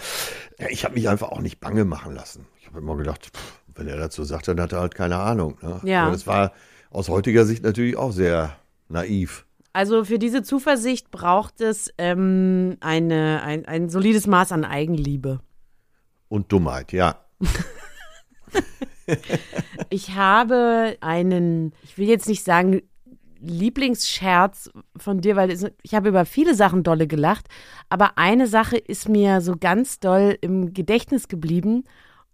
ja, 0.60 0.68
ich 0.70 0.86
habe 0.86 0.94
mich 0.94 1.10
einfach 1.10 1.30
auch 1.30 1.42
nicht 1.42 1.60
bange 1.60 1.84
machen 1.84 2.14
lassen. 2.14 2.46
Ich 2.60 2.68
habe 2.68 2.80
immer 2.80 2.96
gedacht, 2.96 3.32
pff, 3.36 3.62
wenn 3.74 3.88
er 3.88 3.98
dazu 3.98 4.24
sagt, 4.24 4.48
dann 4.48 4.62
hat 4.62 4.72
er 4.72 4.82
halt 4.82 4.94
keine 4.94 5.18
Ahnung. 5.18 5.58
Ne? 5.62 5.82
Ja. 5.84 6.04
Aber 6.04 6.12
das 6.12 6.28
war 6.28 6.54
aus 6.92 7.10
heutiger 7.10 7.46
Sicht 7.46 7.64
natürlich 7.64 7.98
auch 7.98 8.12
sehr 8.12 8.56
naiv. 8.88 9.46
Also 9.74 10.06
für 10.06 10.20
diese 10.20 10.42
Zuversicht 10.44 11.12
braucht 11.12 11.60
es 11.60 11.92
ähm, 11.98 12.78
eine, 12.80 13.42
ein, 13.44 13.66
ein 13.66 13.90
solides 13.90 14.26
Maß 14.26 14.54
an 14.54 14.64
Eigenliebe. 14.64 15.42
Und 16.28 16.52
Dummheit, 16.52 16.92
ja. 16.92 17.20
Ich 19.90 20.16
habe 20.16 20.98
einen, 21.02 21.74
ich 21.84 21.98
will 21.98 22.08
jetzt 22.08 22.28
nicht 22.28 22.44
sagen 22.44 22.82
Lieblingsscherz 23.40 24.72
von 24.98 25.22
dir, 25.22 25.36
weil 25.36 25.52
ich 25.84 25.94
habe 25.94 26.10
über 26.10 26.26
viele 26.26 26.56
Sachen 26.56 26.82
dolle 26.82 27.06
gelacht, 27.06 27.46
aber 27.90 28.18
eine 28.18 28.48
Sache 28.48 28.78
ist 28.78 29.08
mir 29.08 29.42
so 29.42 29.56
ganz 29.60 30.00
doll 30.00 30.38
im 30.42 30.74
Gedächtnis 30.74 31.28
geblieben. 31.28 31.84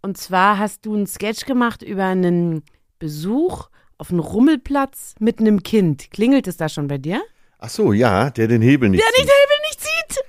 Und 0.00 0.16
zwar 0.16 0.58
hast 0.58 0.86
du 0.86 0.94
einen 0.94 1.06
Sketch 1.06 1.44
gemacht 1.44 1.82
über 1.82 2.06
einen 2.06 2.62
Besuch 2.98 3.68
auf 3.98 4.10
einem 4.10 4.20
Rummelplatz 4.20 5.14
mit 5.20 5.38
einem 5.40 5.62
Kind. 5.62 6.10
Klingelt 6.10 6.46
es 6.48 6.56
da 6.56 6.68
schon 6.68 6.86
bei 6.88 6.98
dir? 6.98 7.20
Ach 7.58 7.68
so, 7.68 7.92
ja, 7.92 8.30
der 8.30 8.48
den 8.48 8.62
Hebel 8.62 8.88
nicht 8.88 9.02
Der 9.02 9.08
sieht. 9.10 9.18
nicht 9.18 9.30
den 9.30 9.38
Hebel 9.42 9.56
nicht 9.68 9.80
sieht. 9.80 10.24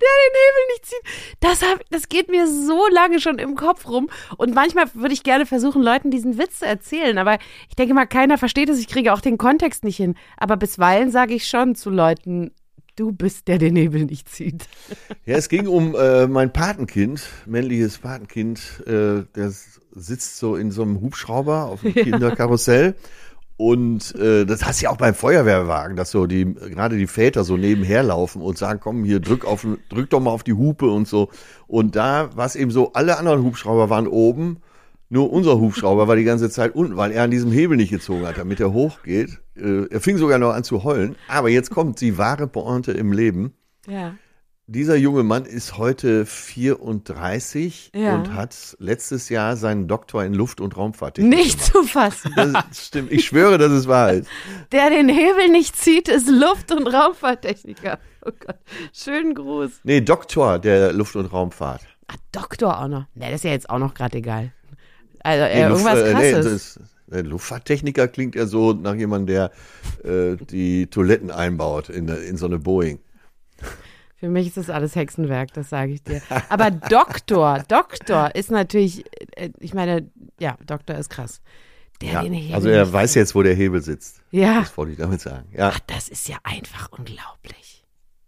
Der 0.00 0.08
den 0.24 0.34
Hebel 0.34 0.72
nicht 0.72 0.86
sieht. 0.86 1.38
Das, 1.40 1.62
hab, 1.62 1.90
das 1.90 2.08
geht 2.08 2.30
mir 2.30 2.46
so 2.46 2.86
lange 2.92 3.20
schon 3.20 3.38
im 3.38 3.54
Kopf 3.56 3.88
rum. 3.88 4.10
Und 4.36 4.54
manchmal 4.54 4.86
würde 4.94 5.14
ich 5.14 5.22
gerne 5.22 5.46
versuchen, 5.46 5.82
Leuten 5.82 6.10
diesen 6.10 6.38
Witz 6.38 6.60
zu 6.60 6.66
erzählen. 6.66 7.18
Aber 7.18 7.38
ich 7.68 7.76
denke 7.76 7.94
mal, 7.94 8.06
keiner 8.06 8.38
versteht 8.38 8.68
es. 8.68 8.78
Ich 8.78 8.88
kriege 8.88 9.12
auch 9.12 9.20
den 9.20 9.38
Kontext 9.38 9.84
nicht 9.84 9.96
hin. 9.96 10.16
Aber 10.36 10.56
bisweilen 10.56 11.10
sage 11.10 11.34
ich 11.34 11.46
schon 11.46 11.74
zu 11.74 11.90
Leuten, 11.90 12.52
du 12.96 13.12
bist 13.12 13.48
der, 13.48 13.58
den 13.58 13.76
Hebel 13.76 14.04
nicht 14.04 14.28
sieht. 14.28 14.64
Ja, 15.24 15.36
es 15.36 15.48
ging 15.48 15.68
um 15.68 15.94
äh, 15.94 16.26
mein 16.26 16.52
Patenkind, 16.52 17.22
männliches 17.46 17.98
Patenkind, 17.98 18.82
äh, 18.86 19.22
der 19.36 19.52
sitzt 19.92 20.38
so 20.38 20.56
in 20.56 20.72
so 20.72 20.82
einem 20.82 21.00
Hubschrauber 21.00 21.66
auf 21.66 21.82
dem 21.82 21.94
Kinderkarussell. 21.94 22.96
Und 23.56 24.14
äh, 24.16 24.44
das 24.44 24.64
hast 24.64 24.80
du 24.80 24.84
ja 24.84 24.90
auch 24.90 24.96
beim 24.96 25.14
Feuerwehrwagen, 25.14 25.96
dass 25.96 26.10
so 26.10 26.26
die 26.26 26.52
gerade 26.54 26.96
die 26.96 27.06
Väter 27.06 27.44
so 27.44 27.56
nebenher 27.56 28.02
laufen 28.02 28.42
und 28.42 28.58
sagen, 28.58 28.80
komm 28.82 29.04
hier, 29.04 29.20
drück 29.20 29.44
auf, 29.44 29.66
drück 29.88 30.10
doch 30.10 30.20
mal 30.20 30.30
auf 30.30 30.42
die 30.42 30.54
Hupe 30.54 30.86
und 30.90 31.06
so. 31.06 31.28
Und 31.66 31.94
da 31.94 32.34
war 32.34 32.46
es 32.46 32.56
eben 32.56 32.70
so, 32.70 32.92
alle 32.94 33.18
anderen 33.18 33.42
Hubschrauber 33.44 33.90
waren 33.90 34.08
oben, 34.08 34.58
nur 35.12 35.30
unser 35.30 35.60
Hubschrauber 35.60 36.08
war 36.08 36.16
die 36.16 36.24
ganze 36.24 36.48
Zeit 36.48 36.74
unten, 36.74 36.96
weil 36.96 37.12
er 37.12 37.24
an 37.24 37.30
diesem 37.30 37.52
Hebel 37.52 37.76
nicht 37.76 37.90
gezogen 37.90 38.26
hat, 38.26 38.38
damit 38.38 38.60
er 38.60 38.72
hochgeht. 38.72 39.42
Äh, 39.54 39.86
er 39.90 40.00
fing 40.00 40.16
sogar 40.16 40.38
noch 40.38 40.54
an 40.54 40.64
zu 40.64 40.84
heulen. 40.84 41.16
Aber 41.28 41.50
jetzt 41.50 41.70
kommt 41.70 42.00
die 42.00 42.16
wahre 42.16 42.48
Pointe 42.48 42.92
im 42.92 43.12
Leben. 43.12 43.52
Ja. 43.86 44.14
Dieser 44.68 44.94
junge 44.96 45.22
Mann 45.24 45.44
ist 45.44 45.76
heute 45.76 46.24
34 46.24 47.90
Ja. 47.94 48.14
und 48.14 48.32
hat 48.34 48.76
letztes 48.78 49.28
Jahr 49.28 49.56
seinen 49.56 49.88
Doktor 49.88 50.24
in 50.24 50.34
Luft- 50.34 50.60
und 50.60 50.76
Raumfahrttechnik 50.76 51.36
Nicht 51.36 51.60
zu 51.64 51.82
fassen. 51.82 52.32
gemacht. 52.34 52.66
Das 52.70 52.86
stimmt. 52.86 53.10
Ich 53.10 53.24
schwöre, 53.26 53.58
dass 53.58 53.72
es 53.72 53.88
wahr 53.88 54.12
ist. 54.12 54.28
Der 54.70 54.88
den 54.90 55.08
Hebel 55.08 55.48
nicht 55.50 55.76
sieht, 55.76 56.08
ist 56.08 56.28
Luft- 56.28 56.70
und 56.72 56.86
Raumfahrttechniker. 56.86 57.98
Oh 58.24 58.30
Gott. 58.38 58.56
Schönen 58.92 59.34
Gruß. 59.34 59.80
Nee, 59.82 60.00
Doktor 60.00 60.60
der 60.60 60.92
Luft- 60.92 61.16
und 61.16 61.26
Raumfahrt. 61.26 61.82
Ah, 62.06 62.14
Doktor 62.30 62.80
auch 62.80 62.88
noch. 62.88 63.06
Ne, 63.14 63.26
das 63.26 63.36
ist 63.36 63.44
ja 63.44 63.50
jetzt 63.50 63.68
auch 63.68 63.78
noch 63.80 63.94
gerade 63.94 64.18
egal. 64.18 64.52
Also 65.24 65.44
Nee, 65.44 65.50
äh, 65.60 65.68
Luft- 65.68 65.84
irgendwas 65.84 65.98
äh, 66.08 66.14
nee, 66.14 66.32
krasses. 66.32 66.78
das, 67.08 67.18
äh, 67.18 67.22
Luftfahrttechniker 67.22 68.06
klingt 68.06 68.36
ja 68.36 68.46
so 68.46 68.72
nach 68.72 68.94
jemandem, 68.94 69.26
der 69.26 69.50
äh, 70.08 70.36
die 70.36 70.86
Toiletten 70.86 71.32
einbaut 71.32 71.88
in, 71.88 72.06
in 72.08 72.36
so 72.36 72.46
eine 72.46 72.58
Boeing. 72.60 73.00
Für 74.22 74.28
mich 74.28 74.46
ist 74.46 74.56
das 74.56 74.70
alles 74.70 74.94
Hexenwerk, 74.94 75.52
das 75.52 75.68
sage 75.68 75.94
ich 75.94 76.04
dir. 76.04 76.22
Aber 76.48 76.70
Doktor, 76.70 77.64
Doktor 77.66 78.32
ist 78.36 78.52
natürlich, 78.52 79.04
äh, 79.34 79.50
ich 79.58 79.74
meine, 79.74 80.08
ja, 80.38 80.56
Doktor 80.64 80.94
ist 80.94 81.10
krass. 81.10 81.40
Der 82.00 82.12
Ja, 82.12 82.22
den 82.22 82.32
Hebel 82.32 82.54
also 82.54 82.68
er 82.68 82.92
weiß 82.92 83.16
jetzt, 83.16 83.34
wo 83.34 83.42
der 83.42 83.56
Hebel 83.56 83.82
sitzt. 83.82 84.22
Ja. 84.30 84.60
Das 84.60 84.76
wollte 84.78 84.92
ich 84.92 84.98
damit 84.98 85.20
sagen. 85.20 85.48
Ja, 85.52 85.72
Ach, 85.74 85.80
das 85.88 86.08
ist 86.08 86.28
ja 86.28 86.36
einfach 86.44 86.88
unglaublich. 86.92 87.84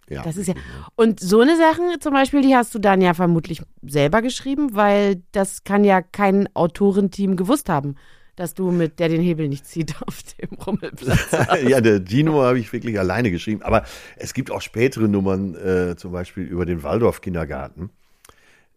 ja. 0.08 0.24
Das 0.24 0.36
ist 0.36 0.48
ja. 0.48 0.54
Und 0.96 1.20
so 1.20 1.38
eine 1.40 1.56
Sache 1.56 1.80
zum 2.00 2.12
Beispiel, 2.12 2.42
die 2.42 2.56
hast 2.56 2.74
du 2.74 2.80
dann 2.80 3.00
ja 3.00 3.14
vermutlich 3.14 3.62
selber 3.82 4.20
geschrieben, 4.20 4.74
weil 4.74 5.22
das 5.30 5.62
kann 5.62 5.84
ja 5.84 6.02
kein 6.02 6.48
Autorenteam 6.56 7.36
gewusst 7.36 7.68
haben, 7.68 7.94
dass 8.36 8.54
du 8.54 8.70
mit 8.70 8.98
der 8.98 9.08
den 9.08 9.20
Hebel 9.20 9.48
nicht 9.48 9.66
zieht 9.66 9.94
auf 10.06 10.22
dem 10.22 10.58
Rummelplatz. 10.58 11.30
ja, 11.68 11.80
der 11.80 12.04
Gino 12.04 12.42
habe 12.42 12.58
ich 12.58 12.72
wirklich 12.72 12.98
alleine 12.98 13.30
geschrieben. 13.30 13.62
Aber 13.62 13.84
es 14.16 14.34
gibt 14.34 14.50
auch 14.50 14.60
spätere 14.60 15.08
Nummern, 15.08 15.54
äh, 15.54 15.96
zum 15.96 16.12
Beispiel 16.12 16.44
über 16.44 16.66
den 16.66 16.82
Waldorf-Kindergarten. 16.82 17.90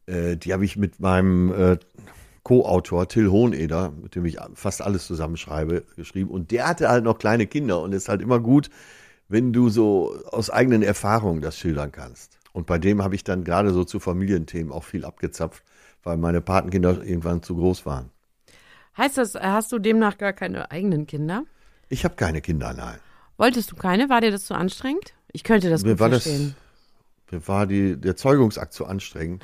Äh, 0.06 0.38
die 0.38 0.54
habe 0.54 0.66
ich 0.66 0.78
mit 0.78 1.00
meinem 1.00 1.52
äh, 1.52 1.78
Co-Autor 2.44 3.10
Till 3.10 3.30
Hoheneder, 3.30 3.92
mit 4.02 4.16
dem 4.16 4.26
ich 4.26 4.38
fast 4.54 4.82
alles 4.82 5.06
zusammenschreibe, 5.06 5.84
geschrieben. 5.96 6.30
Und 6.30 6.52
der 6.52 6.68
hatte 6.68 6.90
halt 6.90 7.04
noch 7.04 7.18
kleine 7.18 7.46
Kinder 7.46 7.82
und 7.82 7.94
ist 7.94 8.08
halt 8.08 8.22
immer 8.22 8.40
gut, 8.40 8.70
wenn 9.28 9.52
du 9.52 9.70
so 9.70 10.16
aus 10.32 10.50
eigenen 10.50 10.82
Erfahrungen 10.82 11.42
das 11.42 11.58
schildern 11.58 11.92
kannst. 11.92 12.40
Und 12.54 12.66
bei 12.66 12.78
dem 12.78 13.04
habe 13.04 13.16
ich 13.16 13.24
dann 13.24 13.44
gerade 13.44 13.72
so 13.72 13.84
zu 13.84 14.00
Familienthemen 14.00 14.72
auch 14.72 14.84
viel 14.84 15.04
abgezapft, 15.04 15.64
weil 16.04 16.18
meine 16.18 16.42
Patenkinder 16.42 17.04
irgendwann 17.04 17.44
zu 17.44 17.56
groß 17.56 17.86
waren. 17.86 18.10
Heißt 18.98 19.18
das, 19.18 19.36
hast 19.36 19.72
du 19.72 19.80
demnach 19.80 20.18
gar 20.18 20.34
keine 20.34 20.72
eigenen 20.72 21.08
Kinder? 21.08 21.44
Ich 21.90 22.04
habe 22.04 22.16
keine 22.16 22.42
Kinder, 22.42 22.74
nein. 22.74 22.98
Wolltest 23.38 23.72
du 23.72 23.76
keine? 23.76 24.10
War 24.10 24.22
dir 24.22 24.32
das 24.32 24.46
zu 24.46 24.56
anstrengend? 24.56 25.14
Ich 25.32 25.44
könnte 25.44 25.70
das 25.70 25.84
Mir 25.84 25.92
gut 25.92 26.00
war 26.00 26.10
das, 26.10 26.24
verstehen. 26.24 26.56
mir 27.32 27.48
war 27.48 27.68
die, 27.68 27.96
der 28.00 28.16
Zeugungsakt 28.16 28.74
zu 28.74 28.86
anstrengend. 28.86 29.44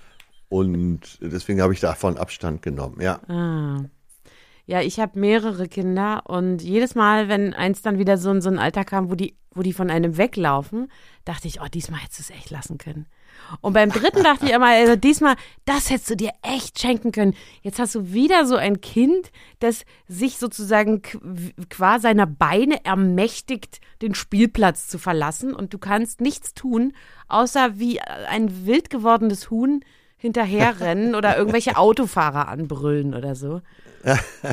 Und 0.48 1.18
deswegen 1.20 1.60
habe 1.60 1.72
ich 1.72 1.80
davon 1.80 2.16
Abstand 2.16 2.62
genommen. 2.62 3.00
Ja. 3.00 3.20
Ah. 3.28 3.84
Ja, 4.66 4.80
ich 4.80 4.98
habe 5.00 5.18
mehrere 5.18 5.68
Kinder 5.68 6.22
und 6.24 6.62
jedes 6.62 6.94
Mal, 6.94 7.28
wenn 7.28 7.52
eins 7.52 7.82
dann 7.82 7.98
wieder 7.98 8.16
so 8.16 8.30
in 8.30 8.40
so 8.40 8.48
ein 8.48 8.58
Alter 8.58 8.84
kam, 8.84 9.10
wo 9.10 9.14
die, 9.14 9.36
wo 9.50 9.60
die 9.62 9.74
von 9.74 9.90
einem 9.90 10.16
weglaufen, 10.16 10.90
dachte 11.26 11.48
ich, 11.48 11.60
oh, 11.60 11.66
diesmal 11.66 12.00
hättest 12.00 12.20
du 12.20 12.22
es 12.22 12.38
echt 12.38 12.50
lassen 12.50 12.78
können. 12.78 13.04
Und 13.60 13.72
beim 13.72 13.90
dritten 13.90 14.22
dachte 14.22 14.46
ich 14.46 14.52
immer, 14.52 14.66
also 14.68 14.96
diesmal, 14.96 15.36
das 15.64 15.90
hättest 15.90 16.10
du 16.10 16.16
dir 16.16 16.30
echt 16.42 16.80
schenken 16.80 17.12
können. 17.12 17.34
Jetzt 17.62 17.78
hast 17.78 17.94
du 17.94 18.12
wieder 18.12 18.46
so 18.46 18.56
ein 18.56 18.80
Kind, 18.80 19.30
das 19.60 19.84
sich 20.08 20.38
sozusagen 20.38 21.02
qu- 21.02 21.52
qua 21.70 21.98
seiner 21.98 22.26
Beine 22.26 22.84
ermächtigt, 22.84 23.80
den 24.02 24.14
Spielplatz 24.14 24.88
zu 24.88 24.98
verlassen 24.98 25.54
und 25.54 25.72
du 25.72 25.78
kannst 25.78 26.20
nichts 26.20 26.54
tun, 26.54 26.92
außer 27.28 27.78
wie 27.78 28.00
ein 28.00 28.66
wild 28.66 28.90
gewordenes 28.90 29.50
Huhn 29.50 29.84
hinterherrennen 30.16 31.14
oder 31.14 31.36
irgendwelche 31.36 31.76
Autofahrer 31.76 32.48
anbrüllen 32.48 33.14
oder 33.14 33.34
so. 33.34 33.60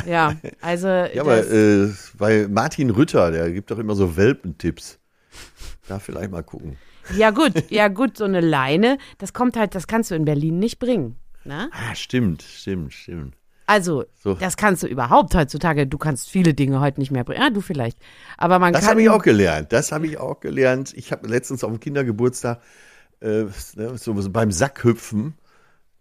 Ja, 0.06 0.36
also 0.62 0.88
Ja, 0.88 1.21
aber 1.21 1.45
äh, 1.49 1.89
bei 2.17 2.47
Martin 2.49 2.89
Rütter, 2.89 3.32
der 3.32 3.51
gibt 3.51 3.71
doch 3.71 3.80
immer 3.80 3.95
so 3.95 4.15
Welpentipps. 4.15 4.99
Da 5.88 5.99
vielleicht 5.99 6.32
mal 6.32 6.43
gucken. 6.43 6.77
Ja 7.17 7.30
gut, 7.32 7.54
ja 7.69 7.88
gut, 7.88 8.17
so 8.17 8.24
eine 8.26 8.41
Leine, 8.41 8.97
das 9.17 9.34
kommt 9.34 9.58
halt, 9.58 9.76
das 9.76 9.88
kannst 9.88 10.12
du 10.12 10.15
in 10.15 10.26
Berlin 10.26 10.60
nicht 10.60 10.80
bringen. 10.80 11.15
Ne? 11.43 11.69
Ah, 11.71 11.95
stimmt, 11.95 12.41
stimmt, 12.43 12.93
stimmt. 12.93 13.36
Also, 13.67 14.04
So. 14.21 14.34
das 14.34 14.58
kannst 14.58 14.84
du 14.84 14.88
überhaupt 14.88 15.34
heutzutage. 15.34 15.88
Du 15.88 15.97
kannst 15.97 16.30
viele 16.30 16.54
Dinge 16.54 16.82
heute 16.82 17.00
nicht 17.00 17.10
mehr 17.12 17.24
bringen. 17.24 17.41
Ja, 17.41 17.50
du 17.50 17.62
vielleicht. 17.62 17.97
Aber 18.38 18.60
man 18.60 18.74
Das 18.74 18.82
kann. 18.82 18.91
habe 18.91 19.02
ich 19.02 19.10
auch 19.10 19.21
gelernt. 19.24 19.71
Das 19.71 19.91
habe 19.93 20.08
ich 20.08 20.17
auch 20.17 20.41
gelernt. 20.41 20.91
Ich 20.95 21.12
habe 21.13 21.28
letztens 21.28 21.63
auf 21.63 21.71
dem 21.71 21.80
Kindergeburtstag 21.80 22.60
äh, 23.21 23.45
ne, 23.76 23.97
so 23.97 24.13
beim 24.30 24.52
Sackhüpfen. 24.52 25.36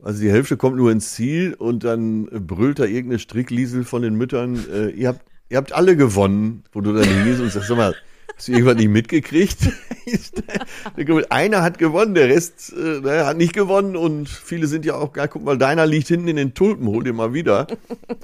Also 0.02 0.20
die 0.20 0.30
Hälfte 0.32 0.56
kommt 0.56 0.78
nur 0.78 0.90
ins 0.90 1.12
Ziel 1.12 1.54
und 1.54 1.84
dann 1.84 2.24
brüllt 2.26 2.80
da 2.80 2.84
irgendeine 2.84 3.18
Strickliesel 3.20 3.84
von 3.84 4.02
den 4.02 4.14
Müttern. 4.14 4.58
Äh, 4.72 4.88
ihr 4.90 5.08
habt 5.08 5.20
ihr 5.48 5.56
habt 5.58 5.72
alle 5.72 5.96
gewonnen, 5.96 6.64
wo 6.72 6.80
du 6.80 6.92
dann 6.92 7.04
hingehst 7.04 7.40
und 7.40 7.52
sagst, 7.52 7.68
sag 7.68 7.76
mal, 7.76 7.94
hast 8.40 8.48
du 8.48 8.52
irgendwas 8.52 8.76
nicht 8.76 8.88
mitgekriegt? 8.88 9.58
Einer 11.28 11.62
hat 11.62 11.76
gewonnen, 11.76 12.14
der 12.14 12.28
Rest 12.30 12.72
äh, 12.72 13.22
hat 13.22 13.36
nicht 13.36 13.52
gewonnen 13.52 13.96
und 13.96 14.30
viele 14.30 14.66
sind 14.66 14.86
ja 14.86 14.94
auch, 14.94 15.12
geil. 15.12 15.28
guck 15.28 15.44
mal, 15.44 15.58
deiner 15.58 15.84
liegt 15.84 16.08
hinten 16.08 16.26
in 16.28 16.36
den 16.36 16.54
Tulpen, 16.54 16.86
hol 16.86 17.04
den 17.04 17.16
mal 17.16 17.34
wieder. 17.34 17.66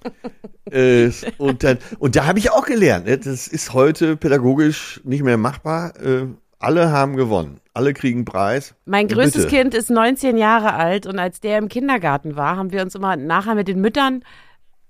äh, 0.70 1.10
und, 1.36 1.62
dann, 1.62 1.76
und 1.98 2.16
da 2.16 2.24
habe 2.24 2.38
ich 2.38 2.50
auch 2.50 2.64
gelernt, 2.64 3.04
ne, 3.04 3.18
das 3.18 3.46
ist 3.46 3.74
heute 3.74 4.16
pädagogisch 4.16 5.02
nicht 5.04 5.22
mehr 5.22 5.36
machbar. 5.36 5.92
Äh, 6.02 6.28
alle 6.58 6.90
haben 6.90 7.16
gewonnen. 7.16 7.60
Alle 7.74 7.92
kriegen 7.92 8.24
Preis. 8.24 8.74
Mein 8.86 9.08
größtes 9.08 9.44
bitte. 9.44 9.56
Kind 9.56 9.74
ist 9.74 9.90
19 9.90 10.38
Jahre 10.38 10.72
alt 10.72 11.06
und 11.06 11.18
als 11.18 11.40
der 11.40 11.58
im 11.58 11.68
Kindergarten 11.68 12.36
war, 12.36 12.56
haben 12.56 12.72
wir 12.72 12.80
uns 12.80 12.94
immer 12.94 13.16
nachher 13.16 13.54
mit 13.54 13.68
den 13.68 13.82
Müttern 13.82 14.24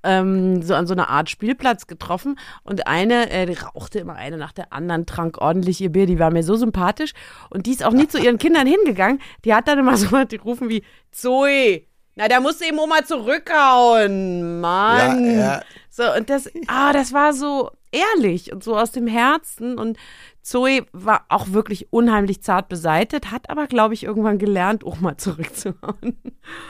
ähm, 0.07 0.63
so 0.63 0.75
an 0.75 0.87
so 0.87 0.95
einer 0.95 1.09
Art 1.09 1.29
Spielplatz 1.29 1.87
getroffen 1.87 2.39
und 2.63 2.87
eine, 2.87 3.31
äh, 3.31 3.47
die 3.47 3.55
rauchte 3.55 3.99
immer 3.99 4.15
eine 4.15 4.37
nach 4.37 4.53
der 4.53 4.73
anderen, 4.73 5.07
trank 5.07 5.39
ordentlich 5.39 5.81
ihr 5.81 5.91
Bier, 5.91 6.07
die 6.07 6.19
war 6.19 6.31
mir 6.31 6.43
so 6.43 6.57
sympathisch 6.57 7.13
und 7.51 7.67
die 7.67 7.73
ist 7.73 7.85
auch 7.85 7.93
nie 7.93 8.09
zu 8.09 8.19
ihren 8.19 8.39
Kindern 8.39 8.67
hingegangen. 8.67 9.21
Die 9.45 9.55
hat 9.55 9.69
dann 9.69 9.79
immer 9.79 9.97
so 9.97 10.25
die 10.31 10.37
rufen 10.37 10.69
wie 10.69 10.83
Zoe. 11.11 11.83
Na, 12.15 12.29
da 12.29 12.41
musst 12.41 12.63
du 12.63 12.67
eben 12.67 12.79
Oma 12.79 13.05
zurückhauen, 13.05 14.61
Mann. 14.61 15.37
Ja, 15.37 15.39
ja. 15.39 15.63
So, 15.91 16.15
und 16.15 16.31
das, 16.31 16.51
ah, 16.67 16.95
das 16.95 17.13
war 17.13 17.35
so 17.35 17.71
ehrlich 17.93 18.53
und 18.53 18.63
so 18.63 18.77
aus 18.77 18.93
dem 18.93 19.07
Herzen. 19.07 19.79
Und 19.79 19.99
Zoe 20.43 20.87
war 20.93 21.25
auch 21.29 21.53
wirklich 21.53 21.93
unheimlich 21.93 22.43
zart 22.43 22.69
beseitet, 22.69 23.31
hat 23.31 23.51
aber, 23.51 23.67
glaube 23.67 23.95
ich, 23.95 24.05
irgendwann 24.05 24.39
gelernt, 24.39 24.85
auch 24.85 25.01
mal 25.01 25.17
zurückzuhauen. 25.17 26.17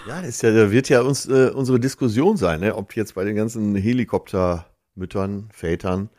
Ja, 0.09 0.23
das 0.23 0.43
ja, 0.43 0.71
wird 0.71 0.89
ja 0.89 1.03
uns, 1.03 1.27
äh, 1.27 1.51
unsere 1.55 1.81
Diskussion 1.81 2.37
sein, 2.37 2.61
ne? 2.61 2.75
ob 2.75 2.95
jetzt 2.97 3.15
bei 3.15 3.25
den 3.25 3.37
ganzen 3.37 3.75
Helikoptermüttern, 3.75 5.49
Vätern, 5.53 6.11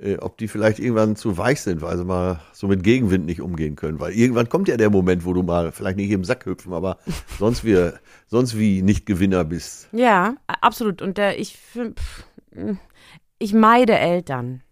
äh, 0.00 0.16
ob 0.16 0.38
die 0.38 0.48
vielleicht 0.48 0.78
irgendwann 0.78 1.16
zu 1.16 1.36
weich 1.36 1.60
sind, 1.60 1.82
weil 1.82 1.96
sie 1.96 2.04
mal 2.04 2.40
so 2.52 2.68
mit 2.68 2.82
Gegenwind 2.82 3.26
nicht 3.26 3.40
umgehen 3.40 3.76
können. 3.76 4.00
Weil 4.00 4.12
irgendwann 4.12 4.48
kommt 4.48 4.68
ja 4.68 4.76
der 4.76 4.90
Moment, 4.90 5.24
wo 5.24 5.32
du 5.32 5.42
mal 5.42 5.72
vielleicht 5.72 5.96
nicht 5.96 6.10
im 6.10 6.24
Sack 6.24 6.46
hüpfen, 6.46 6.72
aber 6.72 6.98
sonst 7.38 7.64
wie, 7.64 7.90
sonst 8.26 8.58
wie 8.58 8.82
nicht 8.82 9.06
Gewinner 9.06 9.44
bist. 9.44 9.88
Ja, 9.92 10.36
absolut. 10.46 11.02
Und 11.02 11.18
der, 11.18 11.38
ich, 11.38 11.56
find, 11.56 11.98
pff, 11.98 12.24
mm, 12.54 12.78
ich 13.40 13.52
meide 13.52 13.98
Eltern. 13.98 14.62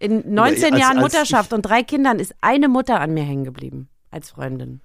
In 0.00 0.32
19 0.32 0.72
als- 0.72 0.80
Jahren 0.80 0.98
als 0.98 1.12
Mutterschaft 1.12 1.50
ich- 1.52 1.56
und 1.56 1.62
drei 1.62 1.82
Kindern 1.82 2.18
ist 2.18 2.34
eine 2.40 2.68
Mutter 2.68 3.00
an 3.00 3.12
mir 3.12 3.24
hängen 3.24 3.44
geblieben. 3.44 3.88
Als 4.10 4.30
Freundin. 4.30 4.80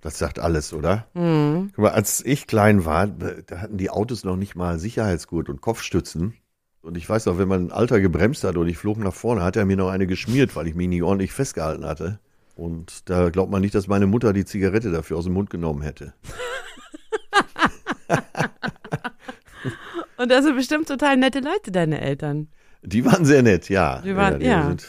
Das 0.00 0.18
sagt 0.18 0.38
alles, 0.38 0.72
oder? 0.72 1.06
Mhm. 1.14 1.70
Guck 1.74 1.84
mal, 1.84 1.92
als 1.92 2.24
ich 2.24 2.46
klein 2.46 2.84
war, 2.84 3.06
da 3.06 3.58
hatten 3.58 3.78
die 3.78 3.90
Autos 3.90 4.22
noch 4.24 4.36
nicht 4.36 4.54
mal 4.54 4.78
Sicherheitsgurt 4.78 5.48
und 5.48 5.60
Kopfstützen. 5.60 6.34
Und 6.82 6.96
ich 6.98 7.08
weiß 7.08 7.24
noch, 7.26 7.38
wenn 7.38 7.48
mein 7.48 7.72
Alter 7.72 8.00
gebremst 8.00 8.44
hat 8.44 8.56
und 8.58 8.68
ich 8.68 8.76
flog 8.76 8.98
nach 8.98 9.14
vorne, 9.14 9.42
hat 9.42 9.56
er 9.56 9.64
mir 9.64 9.76
noch 9.78 9.88
eine 9.88 10.06
geschmiert, 10.06 10.54
weil 10.56 10.66
ich 10.66 10.74
mich 10.74 10.88
nicht 10.88 11.02
ordentlich 11.02 11.32
festgehalten 11.32 11.86
hatte. 11.86 12.20
Und 12.56 13.08
da 13.08 13.30
glaubt 13.30 13.50
man 13.50 13.62
nicht, 13.62 13.74
dass 13.74 13.88
meine 13.88 14.06
Mutter 14.06 14.34
die 14.34 14.44
Zigarette 14.44 14.90
dafür 14.92 15.16
aus 15.16 15.24
dem 15.24 15.32
Mund 15.32 15.48
genommen 15.48 15.80
hätte. 15.82 16.12
Und 20.16 20.30
das 20.30 20.44
sind 20.44 20.54
bestimmt 20.56 20.86
total 20.88 21.16
nette 21.16 21.40
Leute, 21.40 21.72
deine 21.72 22.00
Eltern. 22.00 22.48
Die 22.84 23.04
waren 23.04 23.24
sehr 23.24 23.42
nett, 23.42 23.68
ja. 23.68 24.00
Die 24.04 24.14
waren- 24.16 24.40
die 24.40 24.46
ja. 24.46 24.66
Sind, 24.68 24.86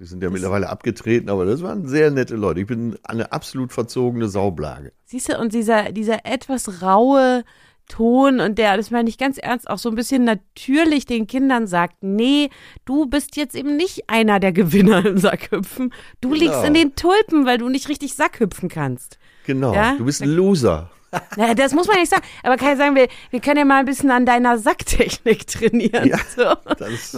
die 0.00 0.04
sind 0.06 0.22
ja 0.22 0.30
mittlerweile 0.30 0.68
abgetreten, 0.68 1.28
aber 1.30 1.44
das 1.44 1.62
waren 1.62 1.86
sehr 1.86 2.10
nette 2.10 2.36
Leute. 2.36 2.60
Ich 2.60 2.66
bin 2.66 2.96
eine 3.04 3.32
absolut 3.32 3.72
verzogene 3.72 4.28
Saublage. 4.28 4.92
Siehst 5.04 5.28
du, 5.32 5.38
und 5.38 5.52
dieser, 5.54 5.92
dieser 5.92 6.24
etwas 6.26 6.82
raue 6.82 7.44
Ton 7.86 8.40
und 8.40 8.56
der, 8.56 8.78
das 8.78 8.90
meine 8.90 9.10
ich 9.10 9.18
ganz 9.18 9.36
ernst, 9.36 9.68
auch 9.68 9.76
so 9.76 9.90
ein 9.90 9.94
bisschen 9.94 10.24
natürlich 10.24 11.04
den 11.04 11.26
Kindern 11.26 11.66
sagt, 11.66 11.96
nee, 12.02 12.48
du 12.86 13.04
bist 13.06 13.36
jetzt 13.36 13.54
eben 13.54 13.76
nicht 13.76 14.08
einer 14.08 14.40
der 14.40 14.52
Gewinner 14.52 15.04
im 15.04 15.18
Sackhüpfen. 15.18 15.92
Du 16.22 16.30
Genau. 16.30 16.40
liegst 16.40 16.64
in 16.64 16.72
den 16.72 16.96
Tulpen, 16.96 17.44
weil 17.44 17.58
du 17.58 17.68
nicht 17.68 17.90
richtig 17.90 18.14
Sackhüpfen 18.14 18.70
kannst. 18.70 19.18
Genau, 19.46 19.74
Ja? 19.74 19.96
du 19.98 20.06
bist 20.06 20.22
ein 20.22 20.30
Loser. 20.30 20.90
Naja, 21.36 21.54
das 21.54 21.72
muss 21.72 21.86
man 21.86 21.98
nicht 21.98 22.10
sagen. 22.10 22.22
Aber 22.42 22.56
kann 22.56 22.72
ich 22.72 22.78
sagen, 22.78 22.94
wir, 22.94 23.08
wir 23.30 23.40
können 23.40 23.58
ja 23.58 23.64
mal 23.64 23.80
ein 23.80 23.86
bisschen 23.86 24.10
an 24.10 24.26
deiner 24.26 24.58
Sacktechnik 24.58 25.46
trainieren. 25.46 26.08
Ja, 26.08 26.18
so. 26.36 26.54
Das 26.78 27.16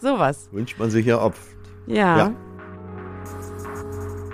Sowas. 0.00 0.48
wünscht 0.52 0.78
man 0.78 0.90
sich 0.90 1.06
ja 1.06 1.20
oft. 1.20 1.40
Ja. 1.86 2.18
Ja. 2.18 2.34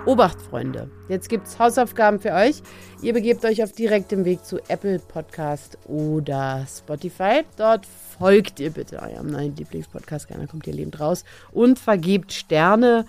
Obacht, 0.05 0.41
Freunde. 0.41 0.89
Jetzt 1.07 1.29
gibt's 1.29 1.59
Hausaufgaben 1.59 2.19
für 2.19 2.31
euch. 2.31 2.63
Ihr 3.01 3.13
begebt 3.13 3.45
euch 3.45 3.61
auf 3.63 3.73
direktem 3.73 4.25
Weg 4.25 4.43
zu 4.43 4.57
Apple 4.67 4.99
Podcast 4.99 5.77
oder 5.85 6.65
Spotify. 6.67 7.43
Dort 7.57 7.85
folgt 8.17 8.59
ihr 8.59 8.71
bitte 8.71 9.01
eurem 9.01 9.27
neuen 9.27 9.55
Lieblingspodcast. 9.55 10.27
Keiner 10.27 10.47
kommt 10.47 10.65
ihr 10.67 10.73
lebend 10.73 10.99
raus. 10.99 11.25
Und 11.51 11.77
vergebt 11.79 12.33
Sterne 12.33 13.05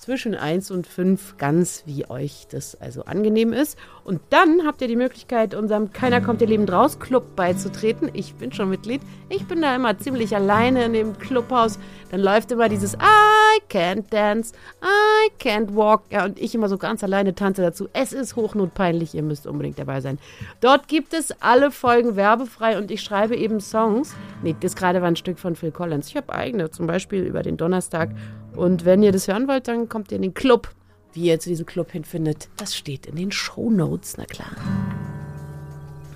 zwischen 0.00 0.34
1 0.34 0.70
und 0.70 0.86
5, 0.86 1.36
ganz 1.36 1.82
wie 1.84 2.08
euch 2.08 2.46
das 2.50 2.74
also 2.80 3.04
angenehm 3.04 3.52
ist. 3.52 3.78
Und 4.02 4.22
dann 4.30 4.66
habt 4.66 4.80
ihr 4.80 4.88
die 4.88 4.96
Möglichkeit, 4.96 5.54
unserem 5.54 5.92
Keiner 5.92 6.22
kommt 6.22 6.40
ihr 6.40 6.46
lebend 6.46 6.72
raus 6.72 6.98
Club 6.98 7.36
beizutreten. 7.36 8.10
Ich 8.14 8.34
bin 8.34 8.50
schon 8.50 8.70
Mitglied. 8.70 9.02
Ich 9.28 9.46
bin 9.46 9.60
da 9.60 9.76
immer 9.76 9.98
ziemlich 9.98 10.34
alleine 10.34 10.86
in 10.86 10.94
dem 10.94 11.18
Clubhaus. 11.18 11.78
Dann 12.10 12.20
läuft 12.20 12.50
immer 12.50 12.70
dieses 12.70 12.94
I 12.94 13.60
can't 13.70 14.04
dance, 14.08 14.54
I 14.82 15.30
can't 15.38 15.76
walk. 15.76 16.04
Ja, 16.10 16.24
und 16.24 16.40
ich 16.40 16.54
immer 16.54 16.70
so 16.70 16.78
ganz 16.78 17.04
alleine 17.04 17.34
tanze 17.34 17.60
dazu. 17.60 17.88
Es 17.92 18.14
ist 18.14 18.36
hochnotpeinlich, 18.36 19.14
ihr 19.14 19.22
müsst 19.22 19.46
unbedingt 19.46 19.78
dabei 19.78 20.00
sein. 20.00 20.18
Dort 20.62 20.88
gibt 20.88 21.12
es 21.12 21.30
alle 21.42 21.70
Folgen 21.70 22.16
werbefrei 22.16 22.78
und 22.78 22.90
ich 22.90 23.02
schreibe 23.02 23.36
eben 23.36 23.60
Songs. 23.60 24.16
Nee, 24.42 24.56
das 24.58 24.76
gerade 24.76 25.02
war 25.02 25.08
ein 25.08 25.16
Stück 25.16 25.38
von 25.38 25.56
Phil 25.56 25.72
Collins. 25.72 26.08
Ich 26.08 26.16
habe 26.16 26.32
eigene, 26.32 26.70
zum 26.70 26.86
Beispiel 26.86 27.22
über 27.22 27.42
den 27.42 27.58
Donnerstag. 27.58 28.10
Und 28.56 28.84
wenn 28.84 29.02
ihr 29.02 29.12
das 29.12 29.28
hören 29.28 29.48
wollt, 29.48 29.68
dann 29.68 29.88
kommt 29.88 30.10
ihr 30.12 30.16
in 30.16 30.22
den 30.22 30.34
Club. 30.34 30.70
Wie 31.12 31.24
ihr 31.26 31.40
zu 31.40 31.48
diesem 31.48 31.66
Club 31.66 31.90
hinfindet, 31.90 32.48
das 32.56 32.76
steht 32.76 33.06
in 33.06 33.16
den 33.16 33.32
Shownotes, 33.32 34.16
na 34.16 34.24
klar. 34.26 34.50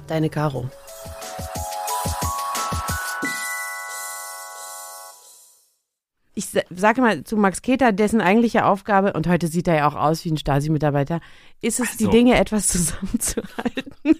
Deine 0.06 0.28
Caro. 0.30 0.68
Ich 6.36 6.46
sa- 6.48 6.62
sage 6.70 7.00
mal 7.00 7.22
zu 7.22 7.36
Max 7.36 7.62
Keter, 7.62 7.92
dessen 7.92 8.20
eigentliche 8.20 8.64
Aufgabe, 8.66 9.12
und 9.12 9.28
heute 9.28 9.46
sieht 9.46 9.68
er 9.68 9.76
ja 9.76 9.88
auch 9.88 9.94
aus 9.94 10.24
wie 10.24 10.30
ein 10.32 10.36
Stasi-Mitarbeiter, 10.36 11.20
ist 11.60 11.78
es, 11.78 11.96
die 11.96 12.06
Also. 12.06 12.16
Dinge 12.16 12.38
etwas 12.38 12.66
zusammenzuhalten. 12.68 13.92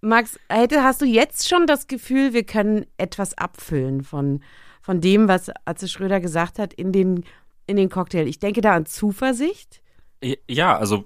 Max, 0.00 0.38
hätte, 0.48 0.82
hast 0.84 1.00
du 1.00 1.04
jetzt 1.06 1.48
schon 1.48 1.66
das 1.66 1.86
Gefühl, 1.88 2.32
wir 2.32 2.44
können 2.44 2.86
etwas 2.98 3.36
abfüllen 3.36 4.02
von, 4.02 4.42
von 4.82 5.00
dem, 5.00 5.28
was 5.28 5.50
Atze 5.64 5.88
Schröder 5.88 6.20
gesagt 6.20 6.58
hat, 6.58 6.74
in 6.74 6.92
den, 6.92 7.24
in 7.66 7.76
den 7.76 7.88
Cocktail? 7.88 8.26
Ich 8.26 8.38
denke 8.38 8.60
da 8.60 8.74
an 8.74 8.84
Zuversicht. 8.84 9.80
Ja, 10.48 10.76
also 10.76 11.04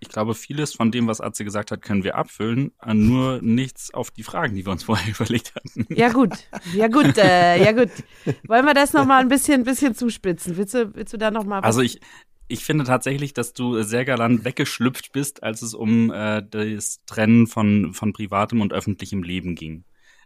ich 0.00 0.08
glaube, 0.10 0.34
vieles 0.34 0.74
von 0.74 0.90
dem, 0.90 1.06
was 1.06 1.22
Atze 1.22 1.44
gesagt 1.44 1.70
hat, 1.70 1.80
können 1.80 2.04
wir 2.04 2.16
abfüllen, 2.16 2.72
äh, 2.82 2.92
nur 2.92 3.40
nichts 3.40 3.94
auf 3.94 4.10
die 4.10 4.22
Fragen, 4.22 4.54
die 4.54 4.66
wir 4.66 4.72
uns 4.72 4.84
vorher 4.84 5.08
überlegt 5.14 5.54
hatten. 5.54 5.86
Ja 5.88 6.10
gut, 6.10 6.32
ja 6.74 6.88
gut, 6.88 7.16
äh, 7.16 7.64
ja 7.64 7.72
gut. 7.72 7.90
Wollen 8.46 8.66
wir 8.66 8.74
das 8.74 8.92
nochmal 8.92 9.22
ein 9.22 9.28
bisschen, 9.28 9.64
bisschen 9.64 9.94
zuspitzen? 9.94 10.58
Willst 10.58 10.74
du, 10.74 10.94
willst 10.94 11.14
du 11.14 11.16
da 11.16 11.30
nochmal 11.30 11.62
was? 11.62 11.66
Also 11.66 11.80
ich, 11.80 12.00
ich 12.48 12.64
finde 12.64 12.84
tatsächlich, 12.84 13.32
dass 13.32 13.54
du 13.54 13.82
sehr 13.82 14.04
galant 14.04 14.44
weggeschlüpft 14.44 15.12
bist, 15.12 15.42
als 15.42 15.62
es 15.62 15.72
um 15.72 16.12
äh, 16.12 16.42
das 16.46 17.00
Trennen 17.06 17.46
von, 17.46 17.94
von 17.94 18.12
privatem 18.12 18.60
und 18.60 18.74
öffentlichem 18.74 19.22
Leben 19.22 19.54
ging. 19.54 19.84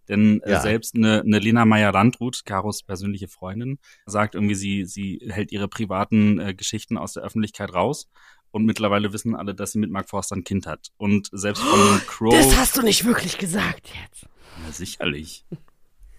Denn 0.08 0.40
äh, 0.42 0.52
Ja. 0.52 0.60
selbst 0.60 0.94
eine, 0.96 1.20
eine 1.20 1.38
Lena 1.38 1.64
Meyer-Landrut, 1.64 2.44
Karos 2.44 2.82
persönliche 2.82 3.28
Freundin, 3.28 3.78
sagt 4.06 4.34
irgendwie, 4.34 4.54
sie, 4.54 4.84
sie 4.84 5.20
hält 5.28 5.52
ihre 5.52 5.68
privaten 5.68 6.38
äh, 6.40 6.54
Geschichten 6.54 6.96
aus 6.98 7.12
der 7.14 7.22
Öffentlichkeit 7.22 7.72
raus. 7.74 8.08
Und 8.50 8.64
mittlerweile 8.64 9.12
wissen 9.12 9.36
alle, 9.36 9.54
dass 9.54 9.72
sie 9.72 9.78
mit 9.78 9.90
Mark 9.90 10.08
Forster 10.08 10.34
ein 10.34 10.44
Kind 10.44 10.66
hat. 10.66 10.88
Und 10.96 11.28
selbst 11.32 11.62
von 11.62 11.78
dem 11.78 12.00
Crow. 12.06 12.32
das 12.32 12.56
hast 12.56 12.76
du 12.78 12.82
nicht 12.82 13.04
wirklich 13.04 13.36
gesagt 13.38 13.90
jetzt. 14.04 14.24
Ja, 14.64 14.72
sicherlich. 14.72 15.44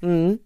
Mhm. 0.01 0.39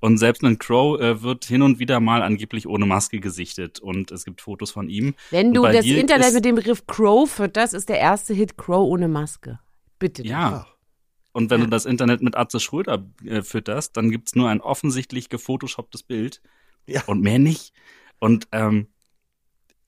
Und 0.00 0.16
selbst 0.18 0.42
ein 0.42 0.58
Crow 0.58 0.98
äh, 0.98 1.22
wird 1.22 1.44
hin 1.44 1.60
und 1.62 1.78
wieder 1.78 2.00
mal 2.00 2.22
angeblich 2.22 2.66
ohne 2.66 2.86
Maske 2.86 3.20
gesichtet 3.20 3.80
und 3.80 4.10
es 4.10 4.24
gibt 4.24 4.40
Fotos 4.40 4.70
von 4.70 4.88
ihm. 4.88 5.14
Wenn 5.30 5.52
du 5.52 5.62
das 5.62 5.84
Internet 5.84 6.32
mit 6.32 6.44
dem 6.44 6.54
Begriff 6.56 6.86
Crow 6.86 7.30
fütterst, 7.30 7.74
ist 7.74 7.88
der 7.88 7.98
erste 8.00 8.32
Hit 8.34 8.56
Crow 8.56 8.88
ohne 8.88 9.08
Maske. 9.08 9.60
Bitte. 9.98 10.26
Ja. 10.26 10.66
Und 11.32 11.50
wenn 11.50 11.60
Ja. 11.60 11.64
du 11.66 11.70
das 11.70 11.86
Internet 11.86 12.22
mit 12.22 12.36
Atze 12.36 12.60
Schröder 12.60 13.06
äh, 13.24 13.42
fütterst, 13.42 13.96
dann 13.96 14.10
gibt's 14.10 14.34
nur 14.34 14.48
ein 14.50 14.60
offensichtlich 14.60 15.28
gefotoshopptes 15.28 16.02
Bild 16.02 16.42
Ja. 16.86 17.02
und 17.06 17.22
mehr 17.22 17.38
nicht. 17.38 17.72
Und 18.18 18.48
ähm, 18.52 18.88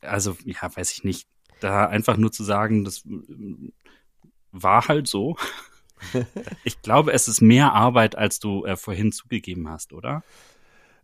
also, 0.00 0.37
ja, 0.44 0.74
weiß 0.74 0.92
ich 0.92 1.04
nicht. 1.04 1.28
Da 1.61 1.87
einfach 1.87 2.16
nur 2.16 2.33
zu 2.33 2.44
sagen, 2.44 2.85
das 2.85 3.04
äh, 3.04 3.72
war 4.52 4.88
halt 4.88 5.07
so. 5.07 5.37
ich 6.64 6.80
glaube, 6.83 7.12
es 7.12 7.28
ist 7.28 7.40
mehr 7.40 7.72
Arbeit, 7.72 8.16
als 8.16 8.38
du 8.38 8.64
äh, 8.64 8.76
vorhin 8.76 9.12
zugegeben 9.12 9.68
hast, 9.68 9.92
oder? 9.92 10.22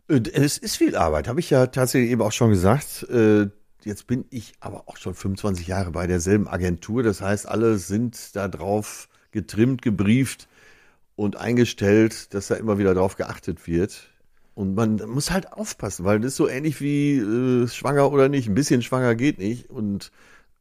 Äh, 0.07 0.21
Es 0.33 0.57
ist 0.57 0.75
viel 0.77 0.95
Arbeit, 0.95 1.27
habe 1.27 1.39
ich 1.39 1.49
ja 1.49 1.67
tatsächlich 1.67 2.11
eben 2.11 2.21
auch 2.21 2.31
schon 2.31 2.49
gesagt. 2.49 3.03
Äh, 3.09 3.49
Jetzt 3.83 4.05
bin 4.05 4.25
ich 4.29 4.53
aber 4.59 4.87
auch 4.87 4.97
schon 4.97 5.15
25 5.15 5.65
Jahre 5.65 5.89
bei 5.89 6.05
derselben 6.05 6.47
Agentur. 6.47 7.01
Das 7.01 7.19
heißt, 7.19 7.47
alle 7.47 7.79
sind 7.79 8.35
da 8.35 8.47
drauf 8.47 9.09
getrimmt, 9.31 9.81
gebrieft 9.81 10.47
und 11.15 11.37
eingestellt, 11.37 12.33
dass 12.33 12.47
da 12.47 12.55
immer 12.55 12.77
wieder 12.77 12.93
drauf 12.93 13.15
geachtet 13.15 13.67
wird. 13.67 14.09
Und 14.53 14.75
man 14.75 14.97
muss 15.07 15.31
halt 15.31 15.53
aufpassen, 15.53 16.05
weil 16.05 16.19
das 16.19 16.33
ist 16.33 16.37
so 16.37 16.47
ähnlich 16.47 16.81
wie 16.81 17.17
äh, 17.17 17.67
schwanger 17.67 18.11
oder 18.11 18.29
nicht. 18.29 18.47
Ein 18.47 18.55
bisschen 18.55 18.81
schwanger 18.81 19.15
geht 19.15 19.37
nicht. 19.37 19.69
Und 19.69 20.11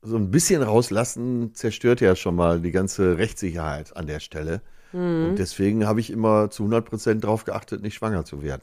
so 0.03 0.17
ein 0.17 0.31
bisschen 0.31 0.63
rauslassen 0.63 1.55
zerstört 1.55 2.01
ja 2.01 2.17
schon 2.17 2.37
mal 2.37 2.61
die 2.61 2.71
ganze 2.71 3.19
Rechtssicherheit 3.19 3.97
an 3.97 4.07
der 4.07 4.21
Stelle. 4.21 4.63
Und 5.31 5.37
deswegen 5.37 5.87
habe 5.87 6.01
ich 6.01 6.11
immer 6.11 6.51
zu 6.51 6.65
100 6.65 6.85
Prozent 6.85 7.25
darauf 7.25 7.45
geachtet, 7.45 7.83
nicht 7.83 7.95
schwanger 7.95 8.25
zu 8.25 8.43
werden. 8.43 8.63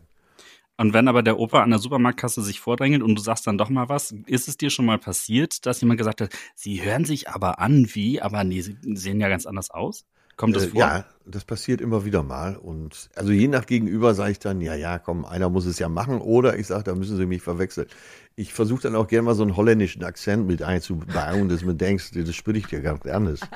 Und 0.78 0.94
wenn 0.94 1.08
aber 1.08 1.24
der 1.24 1.40
Opa 1.40 1.64
an 1.64 1.72
der 1.72 1.80
Supermarktkasse 1.80 2.42
sich 2.44 2.60
vordrängelt 2.60 3.02
und 3.04 3.16
du 3.16 3.22
sagst 3.22 3.48
dann 3.48 3.58
doch 3.58 3.70
mal 3.70 3.90
was, 3.90 4.14
ist 4.28 4.48
es 4.48 4.58
dir 4.58 4.70
schon 4.70 4.86
mal 4.86 5.00
passiert, 5.00 5.66
dass 5.66 5.82
jemand 5.82 5.98
gesagt 5.98 6.22
hat, 6.22 6.30
sie 6.56 6.84
hören 6.84 7.06
sich 7.06 7.30
aber 7.30 7.60
an 7.60 7.88
wie, 7.94 8.22
aber 8.22 8.44
nee, 8.44 8.62
sie 8.62 8.78
sehen 8.94 9.20
ja 9.20 9.30
ganz 9.30 9.46
anders 9.46 9.72
aus? 9.72 10.06
Kommt 10.36 10.56
das 10.56 10.66
Äh, 10.66 10.68
vor? 10.68 10.96
Ja, 10.96 11.06
das 11.26 11.44
passiert 11.46 11.82
immer 11.82 12.06
wieder 12.06 12.24
mal. 12.24 12.56
Und 12.56 13.10
also 13.16 13.32
je 13.32 13.48
nach 13.48 13.66
Gegenüber 13.66 14.14
sage 14.14 14.32
ich 14.32 14.40
dann, 14.40 14.62
ja, 14.62 14.76
ja, 14.76 14.98
komm, 15.00 15.26
einer 15.26 15.50
muss 15.50 15.66
es 15.66 15.80
ja 15.80 15.90
machen. 15.90 16.20
Oder 16.22 16.58
ich 16.58 16.68
sage, 16.68 16.84
da 16.86 16.96
müssen 16.96 17.18
sie 17.18 17.26
mich 17.26 17.42
verwechseln. 17.42 17.88
Ich 18.36 18.54
versuche 18.54 18.84
dann 18.84 18.96
auch 18.96 19.08
gerne 19.08 19.24
mal 19.24 19.36
so 19.36 19.44
einen 19.44 19.58
holländischen 19.58 20.04
Akzent 20.04 20.48
mit 20.48 20.62
einzubauen, 20.62 21.50
dass 21.50 21.64
man 21.64 21.78
denkt, 21.78 22.16
das 22.16 22.36
spüre 22.36 22.58
ich 22.58 22.68
dir 22.68 22.82
ganz 22.82 23.06
anders. 23.06 23.50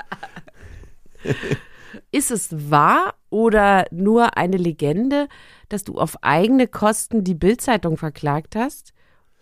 Ist 2.10 2.30
es 2.30 2.70
wahr 2.70 3.14
oder 3.30 3.86
nur 3.90 4.36
eine 4.36 4.56
Legende, 4.56 5.28
dass 5.68 5.84
du 5.84 5.98
auf 5.98 6.22
eigene 6.22 6.66
Kosten 6.68 7.24
die 7.24 7.34
Bildzeitung 7.34 7.96
verklagt 7.96 8.56
hast, 8.56 8.92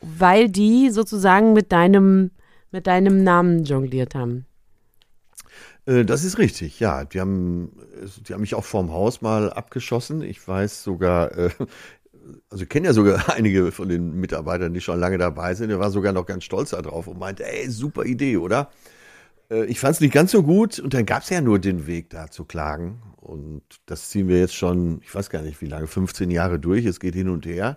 weil 0.00 0.48
die 0.48 0.90
sozusagen 0.90 1.52
mit 1.52 1.72
deinem, 1.72 2.32
mit 2.70 2.86
deinem 2.86 3.24
Namen 3.24 3.64
jongliert 3.64 4.14
haben? 4.14 4.46
Äh, 5.86 6.04
Das 6.04 6.24
ist 6.24 6.38
richtig, 6.38 6.80
ja. 6.80 7.04
Die 7.04 7.20
haben, 7.20 7.72
die 8.28 8.32
haben 8.34 8.40
mich 8.40 8.54
auch 8.54 8.64
vorm 8.64 8.92
Haus 8.92 9.20
mal 9.22 9.52
abgeschossen. 9.52 10.22
Ich 10.22 10.46
weiß 10.46 10.82
sogar, 10.82 11.36
äh, 11.36 11.50
also 12.50 12.64
ich 12.64 12.68
kenne 12.68 12.88
ja 12.88 12.92
sogar 12.92 13.28
einige 13.34 13.72
von 13.72 13.88
den 13.88 14.14
Mitarbeitern, 14.20 14.74
die 14.74 14.80
schon 14.80 15.00
lange 15.00 15.18
dabei 15.18 15.54
sind. 15.54 15.70
Der 15.70 15.80
war 15.80 15.90
sogar 15.90 16.12
noch 16.12 16.26
ganz 16.26 16.44
stolz 16.44 16.70
darauf 16.70 17.06
und 17.06 17.18
meinte, 17.18 17.44
ey, 17.46 17.70
super 17.70 18.04
Idee, 18.04 18.36
oder? 18.38 18.70
Äh, 19.50 19.64
Ich 19.66 19.80
fand 19.80 19.94
es 19.94 20.00
nicht 20.00 20.12
ganz 20.14 20.30
so 20.32 20.42
gut 20.42 20.78
und 20.78 20.94
dann 20.94 21.06
gab 21.06 21.22
es 21.22 21.30
ja 21.30 21.40
nur 21.40 21.58
den 21.58 21.86
Weg, 21.86 22.10
da 22.10 22.30
zu 22.30 22.44
klagen. 22.44 23.02
Und 23.20 23.62
das 23.86 24.08
ziehen 24.10 24.28
wir 24.28 24.38
jetzt 24.38 24.54
schon, 24.54 25.00
ich 25.02 25.14
weiß 25.14 25.30
gar 25.30 25.42
nicht 25.42 25.60
wie 25.60 25.66
lange, 25.66 25.86
15 25.86 26.30
Jahre 26.30 26.58
durch. 26.58 26.84
Es 26.84 27.00
geht 27.00 27.14
hin 27.14 27.28
und 27.28 27.46
her. 27.46 27.76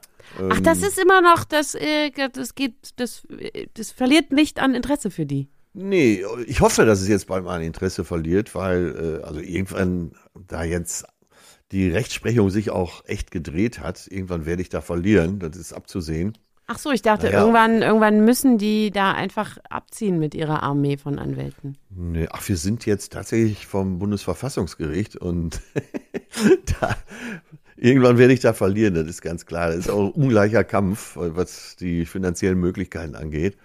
Ach, 0.49 0.59
das 0.61 0.81
ist 0.81 0.97
immer 0.97 1.21
noch, 1.21 1.43
das, 1.43 1.75
äh, 1.75 2.11
das 2.31 2.55
geht, 2.55 2.73
das, 2.95 3.25
äh, 3.29 3.67
das 3.73 3.91
verliert 3.91 4.31
nicht 4.31 4.59
an 4.59 4.73
Interesse 4.73 5.11
für 5.11 5.25
die. 5.25 5.49
Nee, 5.73 6.23
ich 6.45 6.61
hoffe, 6.61 6.85
dass 6.85 7.01
es 7.01 7.07
jetzt 7.07 7.27
bald 7.27 7.43
mal 7.43 7.55
an 7.57 7.63
Interesse 7.63 8.05
verliert, 8.05 8.53
weil 8.53 9.19
äh, 9.21 9.25
also 9.25 9.39
irgendwann 9.39 10.13
da 10.47 10.63
jetzt 10.63 11.05
die 11.71 11.89
Rechtsprechung 11.89 12.51
sich 12.51 12.69
auch 12.69 13.03
echt 13.05 13.31
gedreht 13.31 13.79
hat, 13.79 14.07
irgendwann 14.07 14.45
werde 14.45 14.61
ich 14.61 14.69
da 14.69 14.81
verlieren, 14.81 15.39
das 15.39 15.57
ist 15.57 15.73
abzusehen. 15.73 16.37
Ach 16.65 16.77
so, 16.77 16.91
ich 16.91 17.01
dachte, 17.01 17.25
Naja. 17.27 17.41
irgendwann, 17.41 17.81
irgendwann 17.81 18.23
müssen 18.23 18.57
die 18.57 18.89
da 18.91 19.11
einfach 19.11 19.57
abziehen 19.69 20.17
mit 20.17 20.33
ihrer 20.33 20.63
Armee 20.63 20.95
von 20.97 21.19
Anwälten. 21.19 21.77
Nee, 21.89 22.27
ach, 22.31 22.47
wir 22.47 22.55
sind 22.57 22.85
jetzt 22.85 23.11
tatsächlich 23.11 23.67
vom 23.67 23.99
Bundesverfassungsgericht 23.99 25.17
und 25.17 25.59
da, 26.79 26.95
irgendwann 27.75 28.17
werde 28.17 28.33
ich 28.33 28.39
da 28.39 28.53
verlieren, 28.53 28.93
das 28.93 29.07
ist 29.07 29.21
ganz 29.21 29.45
klar. 29.45 29.67
Das 29.69 29.77
ist 29.79 29.89
auch 29.89 30.05
ein 30.05 30.11
ungleicher 30.11 30.63
Kampf, 30.63 31.17
was 31.17 31.75
die 31.75 32.05
finanziellen 32.05 32.59
Möglichkeiten 32.59 33.15
angeht. 33.15 33.57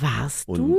Warst 0.00 0.48
Und- 0.48 0.58
du 0.58 0.78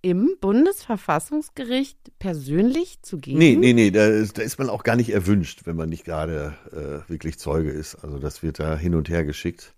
im 0.00 0.36
Bundesverfassungsgericht 0.40 1.98
persönlich 2.20 3.02
zugegen? 3.02 3.38
Nee, 3.38 3.56
nee, 3.56 3.72
nee, 3.72 3.90
da 3.90 4.06
ist, 4.06 4.38
da 4.38 4.42
ist 4.42 4.58
man 4.58 4.70
auch 4.70 4.84
gar 4.84 4.94
nicht 4.96 5.10
erwünscht, 5.10 5.62
wenn 5.64 5.74
man 5.76 5.88
nicht 5.88 6.04
gerade 6.04 6.54
äh, 6.72 7.10
wirklich 7.10 7.38
Zeuge 7.38 7.70
ist. 7.70 7.96
Also 7.96 8.18
das 8.18 8.42
wird 8.44 8.60
da 8.60 8.76
hin 8.76 8.94
und 8.94 9.08
her 9.08 9.24
geschickt. 9.24 9.74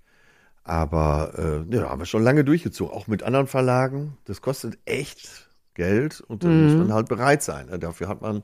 Aber 0.64 1.64
äh, 1.70 1.74
ja, 1.74 1.88
haben 1.88 2.00
wir 2.00 2.06
schon 2.06 2.22
lange 2.22 2.44
durchgezogen, 2.44 2.92
auch 2.94 3.06
mit 3.06 3.22
anderen 3.22 3.46
Verlagen. 3.46 4.18
Das 4.26 4.40
kostet 4.42 4.78
echt 4.84 5.48
Geld 5.74 6.20
und 6.20 6.44
da 6.44 6.48
muss 6.48 6.74
man 6.76 6.92
halt 6.92 7.08
bereit 7.08 7.42
sein. 7.42 7.66
ne? 7.66 7.78
Dafür 7.78 8.08
hat 8.08 8.20
man 8.20 8.42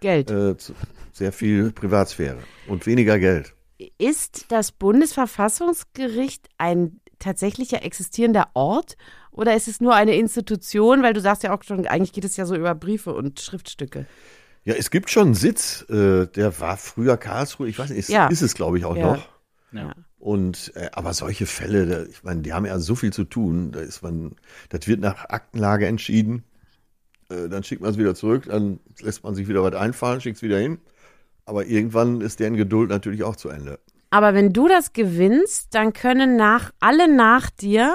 Geld. 0.00 0.30
äh, 0.30 0.54
sehr 1.12 1.32
viel 1.32 1.72
Privatsphäre 1.72 2.38
und 2.68 2.86
weniger 2.86 3.18
Geld. 3.18 3.54
Ist 3.98 4.46
das 4.52 4.72
Bundesverfassungsgericht 4.72 6.48
ein 6.58 7.00
tatsächlicher 7.18 7.82
existierender 7.84 8.48
Ort 8.54 8.96
oder 9.30 9.54
ist 9.56 9.68
es 9.68 9.80
nur 9.80 9.94
eine 9.94 10.14
Institution? 10.16 11.02
Weil 11.02 11.14
du 11.14 11.20
sagst 11.20 11.42
ja 11.42 11.54
auch 11.56 11.62
schon, 11.62 11.86
eigentlich 11.86 12.12
geht 12.12 12.24
es 12.24 12.36
ja 12.36 12.46
so 12.46 12.54
über 12.54 12.74
Briefe 12.74 13.14
und 13.14 13.40
Schriftstücke. 13.40 14.06
Ja, 14.64 14.74
es 14.74 14.90
gibt 14.90 15.10
schon 15.10 15.26
einen 15.26 15.34
Sitz, 15.34 15.82
äh, 15.88 16.26
der 16.26 16.58
war 16.60 16.76
früher 16.76 17.16
Karlsruhe, 17.16 17.68
ich 17.68 17.78
weiß 17.78 17.90
nicht, 17.90 18.00
ist, 18.00 18.08
Ja. 18.08 18.26
ist 18.28 18.42
es 18.42 18.54
glaube 18.54 18.78
ich 18.78 18.84
auch 18.84 18.96
Ja. 18.96 19.12
noch. 19.12 19.28
Ja. 19.72 19.94
Und 20.18 20.72
äh, 20.74 20.90
aber 20.92 21.12
solche 21.12 21.46
Fälle, 21.46 21.86
da, 21.86 22.02
ich 22.04 22.24
meine, 22.24 22.42
die 22.42 22.52
haben 22.52 22.66
ja 22.66 22.78
so 22.78 22.94
viel 22.94 23.12
zu 23.12 23.24
tun. 23.24 23.72
Da 23.72 23.80
ist 23.80 24.02
man, 24.02 24.36
das 24.70 24.86
wird 24.86 25.00
nach 25.00 25.28
Aktenlage 25.28 25.86
entschieden. 25.86 26.44
Äh, 27.28 27.48
dann 27.48 27.62
schickt 27.62 27.82
man 27.82 27.90
es 27.90 27.98
wieder 27.98 28.14
zurück, 28.14 28.44
dann 28.46 28.80
lässt 29.00 29.24
man 29.24 29.34
sich 29.34 29.48
wieder 29.48 29.62
was 29.62 29.74
einfallen, 29.74 30.20
schickt 30.20 30.36
es 30.36 30.42
wieder 30.42 30.58
hin. 30.58 30.78
Aber 31.44 31.66
irgendwann 31.66 32.20
ist 32.20 32.40
deren 32.40 32.56
Geduld 32.56 32.90
natürlich 32.90 33.22
auch 33.22 33.36
zu 33.36 33.48
Ende. 33.48 33.78
Aber 34.10 34.34
wenn 34.34 34.52
du 34.52 34.68
das 34.68 34.92
gewinnst, 34.92 35.74
dann 35.74 35.92
können 35.92 36.36
nach 36.36 36.72
alle 36.80 37.14
nach 37.14 37.50
dir, 37.50 37.94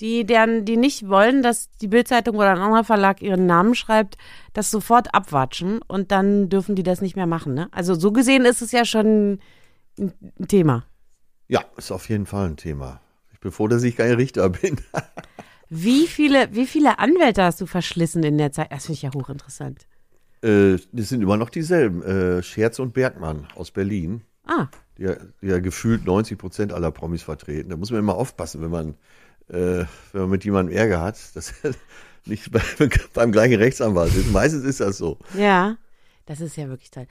die 0.00 0.24
deren, 0.24 0.64
die 0.64 0.76
nicht 0.76 1.08
wollen, 1.08 1.42
dass 1.42 1.70
die 1.80 1.88
Bildzeitung 1.88 2.36
oder 2.36 2.52
ein 2.52 2.58
anderer 2.58 2.84
Verlag 2.84 3.22
ihren 3.22 3.46
Namen 3.46 3.74
schreibt, 3.74 4.16
das 4.54 4.70
sofort 4.70 5.14
abwatschen 5.14 5.80
und 5.86 6.10
dann 6.10 6.48
dürfen 6.48 6.74
die 6.74 6.82
das 6.82 7.02
nicht 7.02 7.16
mehr 7.16 7.26
machen. 7.26 7.54
Ne? 7.54 7.68
Also 7.72 7.94
so 7.94 8.10
gesehen 8.10 8.44
ist 8.46 8.62
es 8.62 8.72
ja 8.72 8.84
schon 8.84 9.38
ein, 9.98 10.48
Thema. 10.48 10.84
Ja, 11.50 11.64
ist 11.76 11.90
auf 11.90 12.08
jeden 12.08 12.26
Fall 12.26 12.46
ein 12.46 12.56
Thema. 12.56 13.00
Ich 13.32 13.40
bin 13.40 13.50
froh, 13.50 13.66
dass 13.66 13.82
ich 13.82 13.96
kein 13.96 14.12
Richter 14.14 14.48
bin. 14.50 14.76
Wie 15.68 16.06
viele, 16.06 16.52
wie 16.52 16.66
viele 16.66 16.98
Anwälte 16.98 17.44
hast 17.44 17.60
du 17.60 17.66
verschlissen 17.66 18.22
in 18.24 18.38
der 18.38 18.50
Zeit? 18.50 18.72
Das 18.72 18.86
finde 18.86 18.94
ich 18.94 19.02
ja 19.02 19.10
hochinteressant. 19.14 19.86
äh, 20.42 20.76
das 20.92 21.08
sind 21.08 21.22
immer 21.22 21.36
noch 21.36 21.48
dieselben. 21.50 22.02
Äh, 22.02 22.42
Scherz 22.42 22.80
und 22.80 22.92
Bergmann 22.92 23.46
aus 23.54 23.70
Berlin. 23.70 24.22
Ah, 24.46 24.66
die 24.98 25.04
ja, 25.04 25.14
die 25.40 25.46
ja 25.46 25.60
gefühlt 25.60 26.04
90 26.04 26.38
Prozent 26.38 26.72
aller 26.72 26.90
Promis 26.90 27.22
vertreten. 27.22 27.70
Da 27.70 27.76
muss 27.76 27.90
man 27.92 28.00
immer 28.00 28.14
aufpassen, 28.16 28.62
wenn 28.62 28.70
man, 28.70 28.94
äh, 29.48 29.84
wenn 30.12 30.22
man 30.22 30.30
mit 30.30 30.44
jemandem 30.44 30.76
Ärger 30.76 31.00
hat, 31.00 31.18
dass 31.36 31.52
er 31.62 31.72
nicht 32.26 32.50
bei, 32.50 32.62
beim 33.14 33.30
gleichen 33.32 33.56
Rechtsanwalt 33.58 34.14
ist. 34.14 34.32
Meistens 34.32 34.64
ist 34.64 34.80
das 34.80 34.98
so. 34.98 35.18
ja. 35.36 35.76
Das 36.26 36.40
ist 36.40 36.56
ja 36.56 36.68
wirklich 36.68 36.90
toll. 36.92 37.08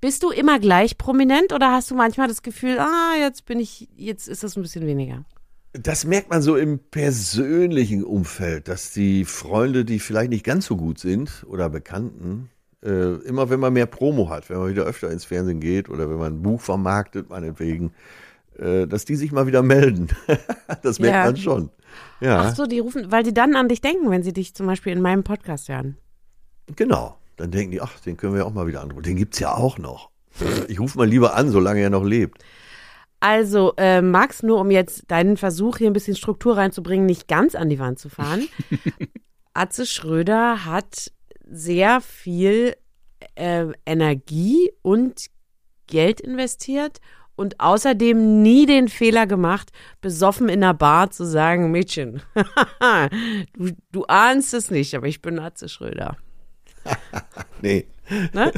Bist 0.00 0.22
du 0.22 0.30
immer 0.30 0.58
gleich 0.58 0.96
prominent 0.96 1.52
oder 1.52 1.72
hast 1.72 1.90
du 1.90 1.94
manchmal 1.94 2.28
das 2.28 2.42
Gefühl, 2.42 2.78
ah, 2.78 3.14
jetzt 3.18 3.44
bin 3.44 3.60
ich, 3.60 3.88
jetzt 3.96 4.28
ist 4.28 4.42
das 4.42 4.56
ein 4.56 4.62
bisschen 4.62 4.86
weniger? 4.86 5.24
Das 5.72 6.04
merkt 6.04 6.30
man 6.30 6.42
so 6.42 6.56
im 6.56 6.78
persönlichen 6.78 8.02
Umfeld, 8.02 8.66
dass 8.66 8.92
die 8.92 9.24
Freunde, 9.24 9.84
die 9.84 10.00
vielleicht 10.00 10.30
nicht 10.30 10.44
ganz 10.44 10.66
so 10.66 10.76
gut 10.76 10.98
sind 10.98 11.44
oder 11.46 11.68
Bekannten, 11.68 12.48
äh, 12.82 13.14
immer 13.26 13.50
wenn 13.50 13.60
man 13.60 13.72
mehr 13.74 13.86
Promo 13.86 14.30
hat, 14.30 14.48
wenn 14.48 14.58
man 14.58 14.70
wieder 14.70 14.84
öfter 14.84 15.10
ins 15.10 15.24
Fernsehen 15.26 15.60
geht 15.60 15.88
oder 15.90 16.08
wenn 16.10 16.16
man 16.18 16.32
ein 16.34 16.42
Buch 16.42 16.60
vermarktet, 16.60 17.28
meinetwegen, 17.28 17.92
äh, 18.58 18.86
dass 18.86 19.04
die 19.04 19.16
sich 19.16 19.32
mal 19.32 19.46
wieder 19.46 19.62
melden. 19.62 20.08
das 20.82 20.98
merkt 20.98 21.14
Ja. 21.16 21.24
man 21.26 21.36
schon. 21.36 21.70
Ja. 22.20 22.40
Ach 22.40 22.56
so, 22.56 22.66
die 22.66 22.78
rufen, 22.78 23.12
weil 23.12 23.22
die 23.22 23.34
dann 23.34 23.54
an 23.54 23.68
dich 23.68 23.80
denken, 23.82 24.10
wenn 24.10 24.22
sie 24.22 24.32
dich 24.32 24.54
zum 24.54 24.66
Beispiel 24.66 24.92
in 24.92 25.02
meinem 25.02 25.24
Podcast 25.24 25.68
hören. 25.68 25.98
Genau. 26.74 27.19
Dann 27.40 27.50
denken 27.50 27.72
die, 27.72 27.80
ach, 27.80 27.98
den 28.00 28.16
können 28.16 28.34
wir 28.34 28.46
auch 28.46 28.52
mal 28.52 28.66
wieder 28.66 28.82
anrufen. 28.82 29.02
Den 29.02 29.16
gibt's 29.16 29.38
ja 29.38 29.54
auch 29.54 29.78
noch. 29.78 30.10
Ich 30.68 30.78
rufe 30.78 30.98
mal 30.98 31.08
lieber 31.08 31.34
an, 31.34 31.50
solange 31.50 31.80
er 31.80 31.90
noch 31.90 32.04
lebt. 32.04 32.44
Also, 33.18 33.74
äh, 33.76 34.02
Max, 34.02 34.42
nur 34.42 34.60
um 34.60 34.70
jetzt 34.70 35.10
deinen 35.10 35.36
Versuch, 35.36 35.78
hier 35.78 35.90
ein 35.90 35.94
bisschen 35.94 36.16
Struktur 36.16 36.56
reinzubringen, 36.56 37.06
nicht 37.06 37.28
ganz 37.28 37.54
an 37.54 37.68
die 37.68 37.78
Wand 37.78 37.98
zu 37.98 38.08
fahren. 38.08 38.46
Atze 39.54 39.86
Schröder 39.86 40.64
hat 40.64 41.10
sehr 41.46 42.00
viel 42.00 42.76
äh, 43.34 43.66
Energie 43.84 44.70
und 44.82 45.26
Geld 45.86 46.20
investiert 46.20 47.00
und 47.36 47.58
außerdem 47.58 48.42
nie 48.42 48.66
den 48.66 48.88
Fehler 48.88 49.26
gemacht, 49.26 49.70
besoffen 50.02 50.50
in 50.50 50.62
einer 50.62 50.74
Bar 50.74 51.10
zu 51.10 51.24
sagen, 51.24 51.70
Mädchen, 51.70 52.22
du, 53.54 53.70
du 53.92 54.04
ahnst 54.04 54.52
es 54.52 54.70
nicht, 54.70 54.94
aber 54.94 55.06
ich 55.08 55.22
bin 55.22 55.38
Atze 55.38 55.68
Schröder. 55.68 56.16
Nee. 57.62 57.86
Ne? 58.32 58.52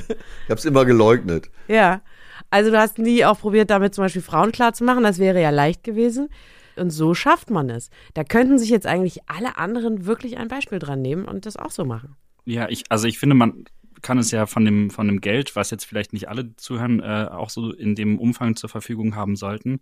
Ich 0.44 0.50
hab's 0.50 0.64
immer 0.64 0.84
geleugnet. 0.84 1.50
Ja. 1.68 2.02
Also 2.50 2.70
du 2.70 2.78
hast 2.78 2.98
nie 2.98 3.24
auch 3.24 3.40
probiert, 3.40 3.70
damit 3.70 3.94
zum 3.94 4.04
Beispiel 4.04 4.22
Frauen 4.22 4.52
klarzumachen. 4.52 5.02
Das 5.02 5.18
wäre 5.18 5.40
ja 5.42 5.50
leicht 5.50 5.84
gewesen. 5.84 6.28
Und 6.76 6.90
so 6.90 7.14
schafft 7.14 7.50
man 7.50 7.68
es. 7.68 7.90
Da 8.14 8.24
könnten 8.24 8.58
sich 8.58 8.70
jetzt 8.70 8.86
eigentlich 8.86 9.20
alle 9.28 9.56
anderen 9.56 10.06
wirklich 10.06 10.38
ein 10.38 10.48
Beispiel 10.48 10.78
dran 10.78 11.02
nehmen 11.02 11.24
und 11.26 11.46
das 11.46 11.56
auch 11.56 11.70
so 11.70 11.84
machen. 11.84 12.16
Ja, 12.44 12.68
ich, 12.68 12.84
also 12.88 13.06
ich 13.06 13.18
finde, 13.18 13.34
man 13.34 13.64
kann 14.00 14.18
es 14.18 14.30
ja 14.30 14.46
von 14.46 14.64
dem, 14.64 14.90
von 14.90 15.06
dem 15.06 15.20
Geld, 15.20 15.54
was 15.54 15.70
jetzt 15.70 15.84
vielleicht 15.84 16.12
nicht 16.12 16.28
alle 16.28 16.56
zuhören, 16.56 17.00
äh, 17.00 17.28
auch 17.30 17.50
so 17.50 17.72
in 17.72 17.94
dem 17.94 18.18
Umfang 18.18 18.56
zur 18.56 18.68
Verfügung 18.68 19.14
haben 19.14 19.36
sollten, 19.36 19.80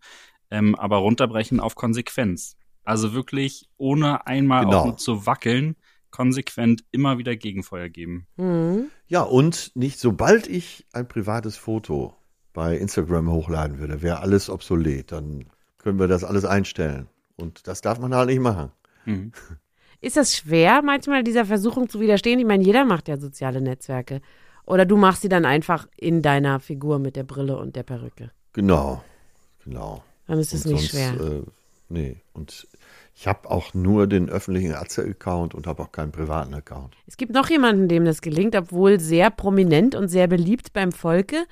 ähm, 0.50 0.74
aber 0.74 0.98
runterbrechen 0.98 1.60
auf 1.60 1.74
Konsequenz. 1.74 2.56
Also 2.84 3.14
wirklich 3.14 3.68
ohne 3.76 4.26
einmal 4.26 4.64
Genau. 4.64 4.78
auch 4.78 4.84
nur 4.86 4.96
zu 4.96 5.26
wackeln, 5.26 5.76
konsequent 6.10 6.84
immer 6.90 7.18
wieder 7.18 7.36
Gegenfeuer 7.36 7.88
geben. 7.88 8.26
Mhm. 8.36 8.90
Ja, 9.08 9.22
und 9.22 9.72
nicht 9.74 9.98
sobald 9.98 10.46
ich 10.46 10.86
ein 10.92 11.08
privates 11.08 11.56
Foto 11.56 12.14
bei 12.52 12.76
Instagram 12.76 13.30
hochladen 13.30 13.78
würde, 13.78 14.02
wäre 14.02 14.20
alles 14.20 14.50
obsolet. 14.50 15.12
Dann 15.12 15.46
können 15.78 15.98
wir 15.98 16.08
das 16.08 16.24
alles 16.24 16.44
einstellen. 16.44 17.08
Und 17.36 17.66
das 17.66 17.80
darf 17.80 17.98
man 17.98 18.14
halt 18.14 18.28
nicht 18.28 18.40
machen. 18.40 18.72
Ist 20.00 20.16
das 20.16 20.34
schwer, 20.34 20.82
manchmal 20.82 21.22
dieser 21.22 21.44
Versuchung 21.44 21.88
zu 21.88 22.00
widerstehen? 22.00 22.38
Ich 22.38 22.46
meine, 22.46 22.64
jeder 22.64 22.84
macht 22.84 23.08
ja 23.08 23.18
soziale 23.18 23.60
Netzwerke. 23.60 24.20
Oder 24.64 24.86
du 24.86 24.96
machst 24.96 25.22
sie 25.22 25.28
dann 25.28 25.44
einfach 25.44 25.88
in 25.96 26.22
deiner 26.22 26.60
Figur 26.60 26.98
mit 26.98 27.16
der 27.16 27.24
Brille 27.24 27.58
und 27.58 27.76
der 27.76 27.82
Perücke. 27.82 28.30
Genau, 28.52 29.02
genau. 29.64 30.02
Dann 30.26 30.38
ist 30.38 30.54
es 30.54 30.64
nicht 30.64 30.78
sonst, 30.78 30.90
schwer. 30.90 31.20
Äh, 31.20 31.42
nee, 31.88 32.16
und 32.32 32.68
ich 33.14 33.26
habe 33.26 33.50
auch 33.50 33.74
nur 33.74 34.06
den 34.06 34.30
öffentlichen 34.30 34.74
Atze-Account 34.74 35.54
und 35.54 35.66
habe 35.66 35.82
auch 35.82 35.92
keinen 35.92 36.12
privaten 36.12 36.54
Account. 36.54 36.94
Es 37.06 37.16
gibt 37.16 37.32
noch 37.32 37.50
jemanden, 37.50 37.88
dem 37.88 38.04
das 38.04 38.22
gelingt, 38.22 38.56
obwohl 38.56 38.98
sehr 38.98 39.30
prominent 39.30 39.94
und 39.94 40.08
sehr 40.08 40.26
beliebt 40.26 40.72
beim 40.72 40.92
Volke. 40.92 41.44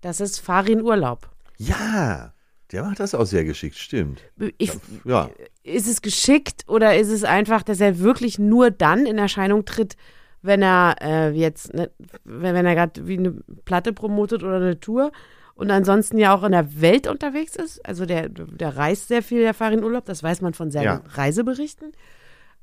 Das 0.00 0.20
ist 0.20 0.38
Farin 0.38 0.80
Urlaub. 0.80 1.28
Ja, 1.56 2.32
der 2.70 2.84
macht 2.84 3.00
das 3.00 3.14
auch 3.14 3.24
sehr 3.24 3.44
geschickt, 3.44 3.76
stimmt. 3.76 4.20
Ich, 4.58 4.72
Ja, 5.04 5.30
ist 5.64 5.88
es 5.88 6.02
geschickt 6.02 6.64
oder 6.68 6.96
ist 6.96 7.08
es 7.08 7.24
einfach, 7.24 7.62
dass 7.62 7.80
er 7.80 7.98
wirklich 7.98 8.38
nur 8.38 8.70
dann 8.70 9.06
in 9.06 9.18
Erscheinung 9.18 9.64
tritt, 9.64 9.96
wenn 10.42 10.62
er 10.62 10.96
äh, 11.00 11.30
jetzt, 11.30 11.74
ne, 11.74 11.90
wenn 12.24 12.64
er 12.64 12.74
gerade 12.74 13.08
wie 13.08 13.18
eine 13.18 13.32
Platte 13.64 13.92
promotet 13.92 14.42
oder 14.42 14.56
eine 14.56 14.78
Tour 14.78 15.10
und 15.58 15.70
ansonsten 15.72 16.18
ja 16.18 16.34
auch 16.34 16.44
in 16.44 16.52
der 16.52 16.80
Welt 16.80 17.08
unterwegs 17.08 17.56
ist? 17.56 17.84
Also 17.84 18.06
der, 18.06 18.28
der 18.28 18.76
reist 18.76 19.08
sehr 19.08 19.22
viel, 19.22 19.40
der 19.40 19.54
Farin 19.54 19.82
Urlaub, 19.82 20.04
das 20.04 20.22
weiß 20.22 20.40
man 20.40 20.54
von 20.54 20.70
seinen 20.70 20.84
Ja. 20.84 21.02
Reiseberichten. 21.10 21.92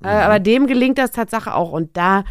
Äh, 0.03 0.07
aber 0.07 0.39
dem 0.39 0.65
gelingt 0.65 0.97
das 0.97 1.11
Tatsache 1.11 1.53
auch 1.53 1.71
und 1.71 1.97
da, 1.97 2.23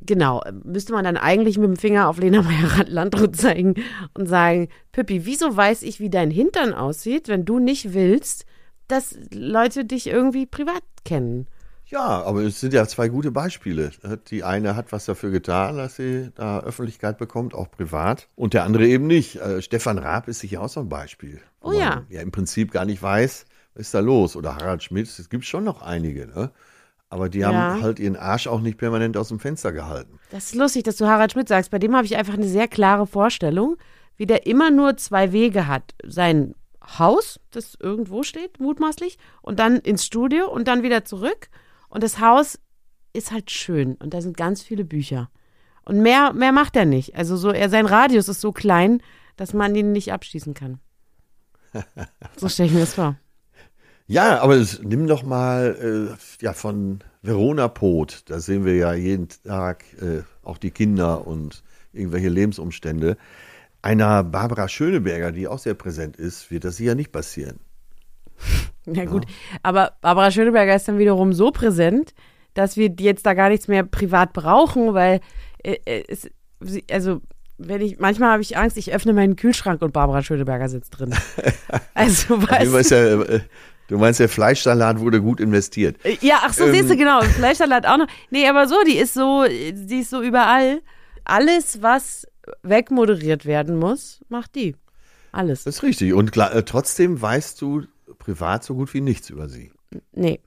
genau, 0.00 0.42
müsste 0.64 0.92
man 0.94 1.04
dann 1.04 1.18
eigentlich 1.18 1.58
mit 1.58 1.68
dem 1.68 1.76
Finger 1.76 2.08
auf 2.08 2.18
Lena 2.18 2.42
Meyer-Landrut 2.42 3.36
zeigen 3.36 3.74
und 4.14 4.26
sagen, 4.26 4.68
Pippi, 4.92 5.26
wieso 5.26 5.54
weiß 5.54 5.82
ich, 5.82 6.00
wie 6.00 6.10
dein 6.10 6.30
Hintern 6.30 6.72
aussieht, 6.72 7.28
wenn 7.28 7.44
du 7.44 7.58
nicht 7.58 7.92
willst, 7.92 8.46
dass 8.88 9.18
Leute 9.32 9.84
dich 9.84 10.06
irgendwie 10.06 10.46
privat 10.46 10.82
kennen? 11.04 11.46
Ja, 11.92 12.22
aber 12.22 12.40
es 12.42 12.58
sind 12.60 12.72
ja 12.72 12.86
zwei 12.86 13.08
gute 13.08 13.30
Beispiele. 13.30 13.90
Die 14.28 14.42
eine 14.42 14.74
hat 14.76 14.92
was 14.92 15.04
dafür 15.04 15.30
getan, 15.30 15.76
dass 15.76 15.96
sie 15.96 16.30
da 16.34 16.60
Öffentlichkeit 16.60 17.18
bekommt, 17.18 17.54
auch 17.54 17.70
privat. 17.70 18.28
Und 18.34 18.54
der 18.54 18.64
andere 18.64 18.86
eben 18.86 19.06
nicht. 19.06 19.36
Äh, 19.36 19.62
Stefan 19.62 19.98
Raab 19.98 20.26
ist 20.28 20.40
sicher 20.40 20.62
auch 20.62 20.68
so 20.68 20.80
ein 20.80 20.88
Beispiel. 20.88 21.40
Oh 21.60 21.72
ja. 21.72 22.02
Ja 22.08 22.20
im 22.22 22.30
Prinzip 22.32 22.72
gar 22.72 22.84
nicht 22.86 23.02
weiß, 23.02 23.44
was 23.74 23.80
ist 23.82 23.94
da 23.94 24.00
los. 24.00 24.34
Oder 24.36 24.56
Harald 24.56 24.82
Schmidt, 24.82 25.06
es 25.06 25.28
gibt 25.28 25.44
schon 25.44 25.64
noch 25.64 25.82
einige, 25.82 26.26
ne? 26.26 26.50
Aber 27.10 27.28
die 27.28 27.44
haben 27.44 27.54
Ja. 27.54 27.80
halt 27.82 27.98
ihren 27.98 28.16
Arsch 28.16 28.46
auch 28.46 28.60
nicht 28.62 28.78
permanent 28.78 29.18
aus 29.18 29.28
dem 29.28 29.38
Fenster 29.38 29.70
gehalten. 29.70 30.18
Das 30.30 30.46
ist 30.46 30.54
lustig, 30.54 30.84
dass 30.84 30.96
du 30.96 31.06
Harald 31.06 31.32
Schmidt 31.32 31.46
sagst. 31.48 31.70
Bei 31.70 31.78
dem 31.78 31.94
habe 31.94 32.06
ich 32.06 32.16
einfach 32.16 32.32
eine 32.34 32.48
sehr 32.48 32.68
klare 32.68 33.06
Vorstellung, 33.06 33.76
wie 34.16 34.24
der 34.24 34.46
immer 34.46 34.70
nur 34.70 34.96
zwei 34.96 35.30
Wege 35.32 35.66
hat. 35.66 35.92
Sein 36.06 36.54
Haus, 36.98 37.38
das 37.50 37.76
irgendwo 37.78 38.22
steht, 38.22 38.60
mutmaßlich, 38.60 39.18
und 39.42 39.58
dann 39.58 39.76
ins 39.76 40.06
Studio 40.06 40.50
und 40.50 40.66
dann 40.68 40.82
wieder 40.82 41.04
zurück. 41.04 41.48
Und 41.92 42.02
das 42.02 42.20
Haus 42.20 42.58
ist 43.12 43.32
halt 43.32 43.50
schön 43.50 43.96
und 43.96 44.14
da 44.14 44.22
sind 44.22 44.34
ganz 44.34 44.62
viele 44.62 44.82
Bücher. 44.82 45.30
Und 45.84 46.00
mehr, 46.00 46.32
mehr 46.32 46.50
macht 46.50 46.74
er 46.74 46.86
nicht. 46.86 47.16
Also 47.16 47.36
so, 47.36 47.50
er, 47.50 47.68
sein 47.68 47.84
Radius 47.84 48.28
ist 48.28 48.40
so 48.40 48.50
klein, 48.50 49.02
dass 49.36 49.52
man 49.52 49.74
ihn 49.74 49.92
nicht 49.92 50.10
abschießen 50.10 50.54
kann. 50.54 50.80
So 52.36 52.48
stelle 52.48 52.68
ich 52.68 52.74
mir 52.74 52.80
das 52.80 52.94
vor. 52.94 53.16
Ja, 54.06 54.40
aber 54.40 54.56
es, 54.56 54.82
nimm 54.82 55.06
doch 55.06 55.22
mal 55.22 56.16
äh, 56.18 56.42
ja, 56.42 56.54
von 56.54 57.00
Verona 57.20 57.68
Pot. 57.68 58.22
Da 58.26 58.40
sehen 58.40 58.64
wir 58.64 58.74
ja 58.74 58.94
jeden 58.94 59.28
Tag 59.28 59.84
äh, 60.00 60.22
auch 60.42 60.56
die 60.56 60.70
Kinder 60.70 61.26
und 61.26 61.62
irgendwelche 61.92 62.30
Lebensumstände. 62.30 63.18
Einer 63.82 64.24
Barbara 64.24 64.68
Schöneberger, 64.68 65.30
die 65.30 65.46
auch 65.46 65.58
sehr 65.58 65.74
präsent 65.74 66.16
ist, 66.16 66.50
wird 66.50 66.64
das 66.64 66.76
sicher 66.76 66.94
nicht 66.94 67.12
passieren. 67.12 67.60
Ja 68.86 69.04
gut, 69.04 69.26
aber 69.62 69.92
Barbara 70.00 70.32
Schöneberger 70.32 70.74
ist 70.74 70.88
dann 70.88 70.98
wiederum 70.98 71.32
so 71.32 71.52
präsent, 71.52 72.14
dass 72.54 72.76
wir 72.76 72.90
jetzt 72.98 73.24
da 73.24 73.34
gar 73.34 73.48
nichts 73.48 73.68
mehr 73.68 73.84
privat 73.84 74.32
brauchen, 74.32 74.92
weil 74.92 75.20
äh, 75.62 75.76
äh, 75.84 76.02
es, 76.08 76.28
also 76.90 77.20
wenn 77.58 77.80
ich 77.80 78.00
manchmal 78.00 78.32
habe 78.32 78.42
ich 78.42 78.56
Angst, 78.56 78.76
ich 78.76 78.92
öffne 78.92 79.12
meinen 79.12 79.36
Kühlschrank 79.36 79.82
und 79.82 79.92
Barbara 79.92 80.22
Schöneberger 80.22 80.68
sitzt 80.68 80.98
drin. 80.98 81.14
Also 81.94 82.36
Du 82.36 82.48
weißt 82.50 82.72
meinst, 82.72 82.90
ja, 82.90 83.22
äh, 83.22 83.40
du 83.86 83.98
meinst, 83.98 84.18
der 84.18 84.28
Fleischsalat 84.28 84.98
wurde 84.98 85.20
gut 85.22 85.38
investiert. 85.40 85.96
ja, 86.20 86.40
ach 86.42 86.52
so, 86.52 86.64
Ähm. 86.64 86.72
siehst 86.74 86.90
du 86.90 86.96
genau, 86.96 87.20
Fleischsalat 87.22 87.86
auch 87.86 87.98
noch. 87.98 88.08
Nee, 88.30 88.48
aber 88.48 88.66
so, 88.66 88.74
die 88.84 88.96
ist 88.96 89.14
so, 89.14 89.44
die 89.48 90.00
ist 90.00 90.10
so 90.10 90.22
überall. 90.22 90.80
Alles, 91.24 91.82
was 91.82 92.26
wegmoderiert 92.64 93.46
werden 93.46 93.78
muss, 93.78 94.20
macht 94.28 94.56
die. 94.56 94.74
Alles. 95.30 95.64
Das 95.64 95.76
ist 95.76 95.82
richtig. 95.82 96.12
Und 96.14 96.32
klar, 96.32 96.64
trotzdem 96.64 97.22
weißt 97.22 97.60
du 97.62 97.84
privat 98.22 98.64
so 98.64 98.74
gut 98.74 98.92
wie 98.94 99.00
nichts 99.00 99.28
über 99.30 99.48
sie. 99.48 99.72
Nee, 100.12 100.40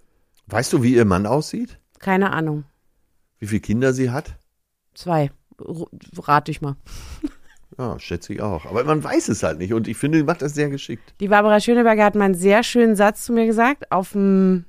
Weißt 0.48 0.74
du, 0.74 0.82
wie 0.84 0.96
ihr 0.96 1.06
Mann 1.06 1.26
aussieht? 1.26 1.80
keine 2.00 2.32
Ahnung. 2.34 2.64
Wie 3.40 3.48
viele 3.48 3.62
Kinder 3.62 3.94
sie 3.94 4.12
hat? 4.12 4.38
Zwei. 4.94 5.32
R- 5.60 5.88
Rat 6.28 6.48
dich 6.48 6.62
mal. 6.62 6.76
Ja, 7.78 8.00
schätze 8.00 8.32
ich 8.34 8.42
auch. 8.42 8.66
Aber 8.68 8.86
man 8.86 9.04
weiß 9.04 9.28
es 9.28 9.44
halt 9.44 9.58
nicht. 9.58 9.74
Und 9.74 9.90
ich 9.90 9.98
finde, 9.98 10.20
sie 10.20 10.24
macht 10.24 10.42
das 10.42 10.54
sehr 10.54 10.70
geschickt. 10.70 11.14
Die 11.20 11.28
Barbara 11.28 11.60
Schöneberger 11.60 12.06
hat 12.06 12.16
mal 12.16 12.24
einen 12.26 12.34
sehr 12.36 12.64
schönen 12.64 12.96
Satz 12.96 13.26
zu 13.26 13.34
mir 13.34 13.46
gesagt, 13.48 13.92
auf 13.92 14.14
dem, 14.14 14.64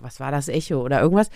was 0.00 0.20
war 0.20 0.30
das, 0.30 0.46
Echo 0.46 0.80
oder 0.80 1.00
irgendwas. 1.00 1.28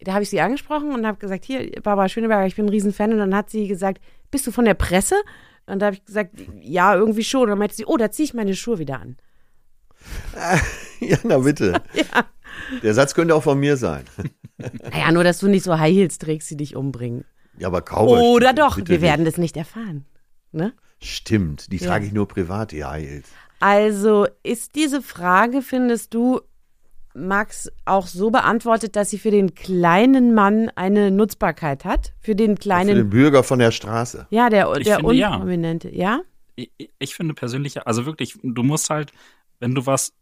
Da 0.00 0.14
habe 0.14 0.24
ich 0.24 0.30
sie 0.30 0.40
angesprochen 0.40 0.90
und 0.92 1.06
habe 1.06 1.18
gesagt, 1.18 1.44
hier, 1.44 1.70
Barbara 1.82 2.08
Schöneberger, 2.08 2.46
ich 2.46 2.56
bin 2.56 2.64
ein 2.66 2.70
Riesenfan. 2.70 3.12
Und 3.12 3.18
dann 3.18 3.34
hat 3.36 3.48
sie 3.48 3.68
gesagt, 3.68 4.00
bist 4.32 4.44
du 4.46 4.50
von 4.50 4.64
der 4.64 4.74
Presse? 4.74 5.14
Und 5.66 5.78
da 5.80 5.86
habe 5.86 5.96
ich 5.96 6.04
gesagt, 6.04 6.32
ja, 6.62 6.96
irgendwie 6.96 7.22
schon. 7.22 7.42
Und 7.42 7.50
dann 7.50 7.58
meinte 7.58 7.76
sie, 7.76 7.86
oh, 7.86 7.96
da 7.96 8.10
ziehe 8.10 8.24
ich 8.24 8.34
meine 8.34 8.56
Schuhe 8.56 8.80
wieder 8.80 8.98
an. 9.00 9.18
Ja, 11.00 11.18
na 11.24 11.38
bitte. 11.38 11.82
Ja. 11.94 12.24
Der 12.82 12.94
Satz 12.94 13.14
könnte 13.14 13.34
auch 13.34 13.42
von 13.42 13.58
mir 13.58 13.76
sein. 13.76 14.04
Naja, 14.90 15.12
nur, 15.12 15.22
dass 15.22 15.38
du 15.38 15.48
nicht 15.48 15.64
so 15.64 15.78
High 15.78 15.94
Heels 15.94 16.16
trägst, 16.16 16.50
die 16.50 16.56
dich 16.56 16.76
umbringen. 16.76 17.26
Ja, 17.58 17.68
aber 17.68 17.82
kaum. 17.82 18.08
Oder 18.08 18.54
doch, 18.54 18.78
wir 18.82 19.02
werden 19.02 19.26
das 19.26 19.36
nicht 19.36 19.54
erfahren. 19.58 20.06
Ne? 20.50 20.72
Stimmt, 20.98 21.70
die 21.72 21.76
Ja. 21.76 21.88
trage 21.88 22.06
ich 22.06 22.12
nur 22.12 22.26
privat, 22.26 22.72
die 22.72 22.82
High 22.82 23.06
Heels. 23.06 23.28
Also 23.60 24.26
ist 24.42 24.74
diese 24.74 25.02
Frage, 25.02 25.60
findest 25.60 26.14
du, 26.14 26.40
Max, 27.14 27.70
auch 27.84 28.06
so 28.06 28.30
beantwortet, 28.30 28.96
dass 28.96 29.10
sie 29.10 29.18
für 29.18 29.30
den 29.30 29.54
kleinen 29.54 30.32
Mann 30.32 30.70
eine 30.74 31.10
Nutzbarkeit 31.10 31.84
hat? 31.84 32.14
Für 32.20 32.34
den 32.34 32.56
Für 32.56 32.62
kleinen 32.62 32.96
den 32.96 33.10
Bürger 33.10 33.42
von 33.42 33.58
der 33.58 33.72
Straße. 33.72 34.26
Ja, 34.30 34.48
der, 34.48 34.72
der 34.78 34.96
finde, 34.96 35.14
ja. 35.14 35.34
Unprominente, 35.34 35.94
ja? 35.94 36.22
ich, 36.56 36.70
ich 36.98 37.14
finde 37.14 37.34
persönlich, 37.34 37.86
also 37.86 38.06
wirklich, 38.06 38.38
du 38.42 38.62
musst 38.62 38.90
halt, 38.90 39.12
wenn 39.60 39.74
du 39.74 39.86
was 39.86 40.12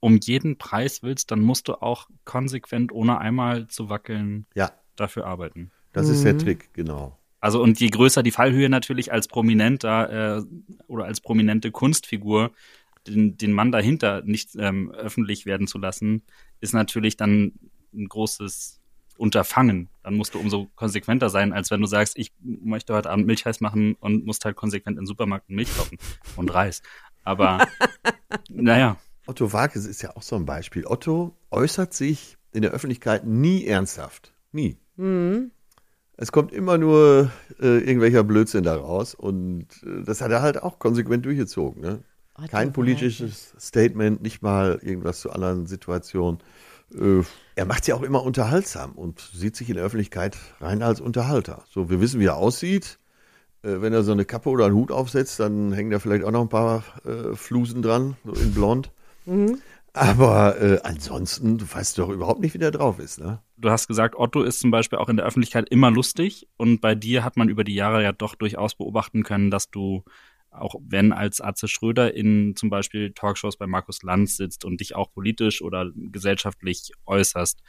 um 0.00 0.18
jeden 0.22 0.56
Preis 0.56 1.02
willst, 1.02 1.30
dann 1.30 1.40
musst 1.40 1.68
du 1.68 1.74
auch 1.74 2.08
konsequent, 2.24 2.90
ohne 2.92 3.18
einmal 3.18 3.66
zu 3.68 3.90
wackeln, 3.90 4.46
Ja, 4.54 4.72
dafür 4.96 5.26
arbeiten. 5.26 5.70
das 5.92 6.08
ist 6.08 6.24
der 6.24 6.38
Trick, 6.38 6.72
genau. 6.72 7.18
Also 7.40 7.62
und 7.62 7.80
je 7.80 7.88
größer 7.88 8.22
die 8.22 8.30
Fallhöhe 8.30 8.68
natürlich 8.68 9.12
als 9.12 9.26
prominenter 9.28 10.38
äh, 10.38 10.42
oder 10.88 11.04
als 11.04 11.20
prominente 11.20 11.70
Kunstfigur, 11.70 12.52
den, 13.06 13.36
den 13.38 13.52
Mann 13.52 13.72
dahinter 13.72 14.22
nicht 14.22 14.50
ähm, 14.58 14.90
öffentlich 14.90 15.46
werden 15.46 15.66
zu 15.66 15.78
lassen, 15.78 16.22
ist 16.60 16.74
natürlich 16.74 17.16
dann 17.16 17.52
ein 17.94 18.08
großes 18.08 18.80
Unterfangen. 19.16 19.88
Dann 20.02 20.14
musst 20.14 20.34
du 20.34 20.38
umso 20.38 20.68
konsequenter 20.76 21.28
sein, 21.30 21.52
als 21.52 21.70
wenn 21.70 21.80
du 21.80 21.86
sagst, 21.86 22.18
ich 22.18 22.32
möchte 22.42 22.94
heute 22.94 23.10
Abend 23.10 23.26
Milchreis 23.26 23.60
machen 23.60 23.94
und 24.00 24.24
musst 24.24 24.44
halt 24.44 24.56
konsequent 24.56 24.96
in 24.96 25.02
den 25.02 25.06
Supermarkt 25.06 25.48
Milch 25.50 25.74
kaufen 25.76 25.98
und 26.36 26.52
Reis. 26.52 26.82
Aber 27.24 27.66
naja, 28.48 28.96
Otto 29.26 29.52
Walkes 29.52 29.86
ist 29.86 30.02
ja 30.02 30.16
auch 30.16 30.22
so 30.22 30.36
ein 30.36 30.46
Beispiel. 30.46 30.86
Otto 30.86 31.36
äußert 31.50 31.94
sich 31.94 32.36
in 32.52 32.62
der 32.62 32.72
Öffentlichkeit 32.72 33.26
nie 33.26 33.66
ernsthaft. 33.66 34.32
Nie. 34.52 34.76
Es 36.16 36.32
kommt 36.32 36.52
immer 36.52 36.76
nur 36.76 37.30
äh, 37.60 37.78
irgendwelcher 37.78 38.24
Blödsinn 38.24 38.64
daraus 38.64 39.14
und 39.14 39.66
äh, 39.84 40.02
das 40.04 40.20
hat 40.20 40.30
er 40.30 40.42
halt 40.42 40.62
auch 40.62 40.78
konsequent 40.78 41.24
durchgezogen. 41.24 41.80
Ne? 41.80 42.02
Otto 42.34 42.48
Kein 42.48 42.72
politisches 42.72 43.54
Statement, 43.58 44.20
nicht 44.22 44.42
mal 44.42 44.78
irgendwas 44.82 45.20
zu 45.20 45.30
anderen 45.30 45.66
Situationen. 45.66 46.40
Äh, 46.94 47.22
er 47.54 47.64
macht 47.64 47.86
ja 47.86 47.94
auch 47.94 48.02
immer 48.02 48.22
unterhaltsam 48.22 48.92
und 48.92 49.20
sieht 49.32 49.56
sich 49.56 49.70
in 49.70 49.76
der 49.76 49.84
Öffentlichkeit 49.84 50.36
rein 50.60 50.82
als 50.82 51.00
Unterhalter. 51.00 51.64
So, 51.70 51.88
wir 51.88 52.00
wissen, 52.00 52.20
wie 52.20 52.26
er 52.26 52.36
aussieht. 52.36 52.98
Äh, 53.62 53.80
wenn 53.80 53.92
er 53.92 54.02
so 54.02 54.12
eine 54.12 54.24
Kappe 54.24 54.48
oder 54.48 54.66
einen 54.66 54.74
Hut 54.74 54.92
aufsetzt, 54.92 55.40
dann 55.40 55.72
hängen 55.72 55.90
da 55.90 55.98
vielleicht 55.98 56.24
auch 56.24 56.32
noch 56.32 56.42
ein 56.42 56.48
paar 56.48 56.84
äh, 57.04 57.34
Flusen 57.34 57.82
dran, 57.82 58.16
so 58.24 58.32
in 58.32 58.52
blond. 58.52 58.90
Aber 59.92 60.60
äh, 60.60 60.80
ansonsten, 60.82 61.58
du 61.58 61.66
weißt 61.70 61.98
doch 61.98 62.08
überhaupt 62.08 62.40
nicht, 62.40 62.54
wie 62.54 62.58
der 62.58 62.70
drauf 62.70 62.98
ist, 62.98 63.20
ne? 63.20 63.40
du 63.60 63.70
hast 63.70 63.86
gesagt, 63.86 64.16
Otto 64.16 64.42
ist 64.42 64.60
zum 64.60 64.70
Beispiel 64.70 64.98
auch 64.98 65.08
in 65.08 65.16
der 65.16 65.26
Öffentlichkeit 65.26 65.68
immer 65.68 65.90
lustig 65.90 66.48
und 66.56 66.80
bei 66.80 66.94
dir 66.94 67.24
hat 67.24 67.36
man 67.36 67.48
über 67.48 67.64
die 67.64 67.74
Jahre 67.74 68.02
ja 68.02 68.12
doch 68.12 68.34
durchaus 68.34 68.74
beobachten 68.74 69.22
können, 69.22 69.50
dass 69.50 69.70
du 69.70 70.04
auch 70.50 70.74
wenn 70.82 71.12
als 71.12 71.40
Atze 71.40 71.68
Schröder 71.68 72.12
in 72.14 72.56
zum 72.56 72.70
Beispiel 72.70 73.12
Talkshows 73.12 73.56
bei 73.56 73.68
Markus 73.68 74.02
Lanz 74.02 74.36
sitzt 74.36 74.64
und 74.64 74.80
dich 74.80 74.96
auch 74.96 75.12
politisch 75.12 75.62
oder 75.62 75.92
gesellschaftlich 75.94 76.90
äußerst, 77.06 77.62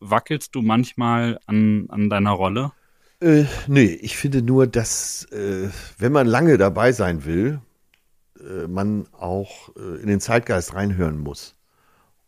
wackelst 0.00 0.52
du 0.54 0.62
manchmal 0.62 1.38
an, 1.46 1.86
an 1.90 2.10
deiner 2.10 2.32
Rolle? 2.32 2.72
Äh, 3.20 3.44
nee, 3.66 3.84
ich 4.00 4.16
finde 4.16 4.42
nur, 4.42 4.66
dass, 4.66 5.24
äh, 5.32 5.70
wenn 5.98 6.12
man 6.12 6.26
lange 6.26 6.56
dabei 6.56 6.92
sein 6.92 7.24
will, 7.24 7.60
äh, 8.40 8.68
man 8.68 9.08
auch 9.12 9.74
äh, 9.76 10.00
in 10.00 10.06
den 10.06 10.20
Zeitgeist 10.20 10.74
reinhören 10.74 11.18
muss. 11.18 11.56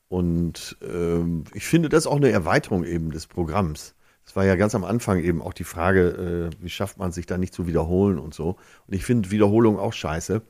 Und 0.09 0.76
ähm, 0.82 1.45
ich 1.55 1.66
finde 1.66 1.88
das 1.88 2.07
auch 2.07 2.16
eine 2.16 2.30
Erweiterung 2.30 2.84
eben 2.84 3.12
des 3.12 3.28
Programms. 3.28 3.95
Es 4.26 4.34
war 4.36 4.45
ja 4.45 4.57
ganz 4.57 4.74
am 4.74 4.84
Anfang 4.84 5.20
eben 5.20 5.43
auch 5.43 5.53
die 5.55 5.64
Frage, 5.64 6.51
äh, 6.51 6.62
wie 6.62 6.68
schafft 6.70 6.99
man 6.99 7.12
sich 7.12 7.26
da 7.26 7.38
nicht 7.38 7.55
zu 7.55 7.66
wiederholen 7.68 8.18
und 8.18 8.34
so. 8.34 8.57
Und 8.86 8.95
ich 8.95 9.05
finde 9.05 9.30
Wiederholung 9.30 9.78
auch 9.78 9.93
scheiße. 9.93 10.43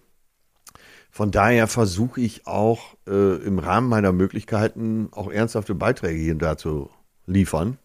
Von 1.10 1.30
daher 1.30 1.66
versuche 1.66 2.20
ich 2.20 2.46
auch 2.46 2.96
äh, 3.06 3.36
im 3.44 3.58
Rahmen 3.58 3.88
meiner 3.88 4.12
Möglichkeiten 4.12 5.08
auch 5.12 5.30
ernsthafte 5.30 5.74
Beiträge 5.74 6.20
hier 6.20 6.32
und 6.32 6.42
da 6.42 6.56
zu 6.56 6.90
liefern. 7.26 7.78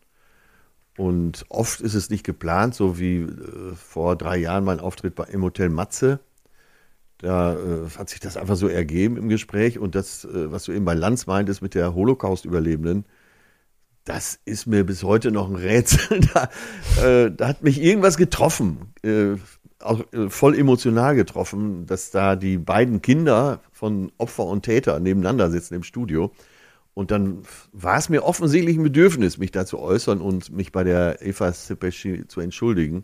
Und 0.97 1.45
oft 1.49 1.81
ist 1.81 1.93
es 1.93 2.09
nicht 2.09 2.25
geplant, 2.25 2.73
so 2.73 2.97
wie 2.99 3.21
äh, 3.21 3.75
vor 3.75 4.15
drei 4.15 4.37
Jahren 4.37 4.63
mein 4.63 4.79
Auftritt 4.79 5.15
bei, 5.15 5.25
im 5.25 5.43
Hotel 5.43 5.69
Matze. 5.69 6.19
Da 7.17 7.53
äh, 7.53 7.89
hat 7.97 8.09
sich 8.09 8.19
das 8.19 8.37
einfach 8.37 8.55
so 8.55 8.67
ergeben 8.67 9.17
im 9.17 9.29
Gespräch. 9.29 9.79
Und 9.79 9.95
das, 9.95 10.25
äh, 10.25 10.51
was 10.51 10.63
du 10.65 10.71
eben 10.71 10.85
bei 10.85 10.93
Lanz 10.93 11.27
meintest 11.27 11.61
mit 11.61 11.75
der 11.75 11.95
Holocaust-Überlebenden, 11.95 13.05
das 14.05 14.39
ist 14.45 14.67
mir 14.67 14.85
bis 14.85 15.03
heute 15.03 15.31
noch 15.31 15.49
ein 15.49 15.55
Rätsel. 15.55 16.21
Da, 16.33 16.49
äh, 17.03 17.31
da 17.31 17.47
hat 17.47 17.63
mich 17.63 17.81
irgendwas 17.81 18.17
getroffen, 18.17 18.93
äh, 19.03 19.35
auch 19.79 20.01
äh, 20.13 20.29
voll 20.29 20.57
emotional 20.57 21.15
getroffen, 21.15 21.85
dass 21.87 22.11
da 22.11 22.35
die 22.35 22.57
beiden 22.57 23.01
Kinder 23.01 23.59
von 23.71 24.11
Opfer 24.17 24.45
und 24.45 24.63
Täter 24.63 24.99
nebeneinander 24.99 25.49
sitzen 25.49 25.73
im 25.73 25.83
Studio. 25.83 26.31
Und 26.95 27.11
dann 27.11 27.43
war 27.73 27.97
es 27.97 28.09
mir 28.09 28.23
offensichtlich 28.23 28.77
ein 28.77 28.83
Bedürfnis, 28.83 29.37
mich 29.37 29.51
da 29.51 29.65
zu 29.65 29.79
äußern 29.79 30.21
und 30.21 30.49
mich 30.51 30.71
bei 30.71 30.83
der 30.83 31.21
Eva 31.21 31.51
Sepeschi 31.51 32.25
zu 32.27 32.39
entschuldigen. 32.39 33.03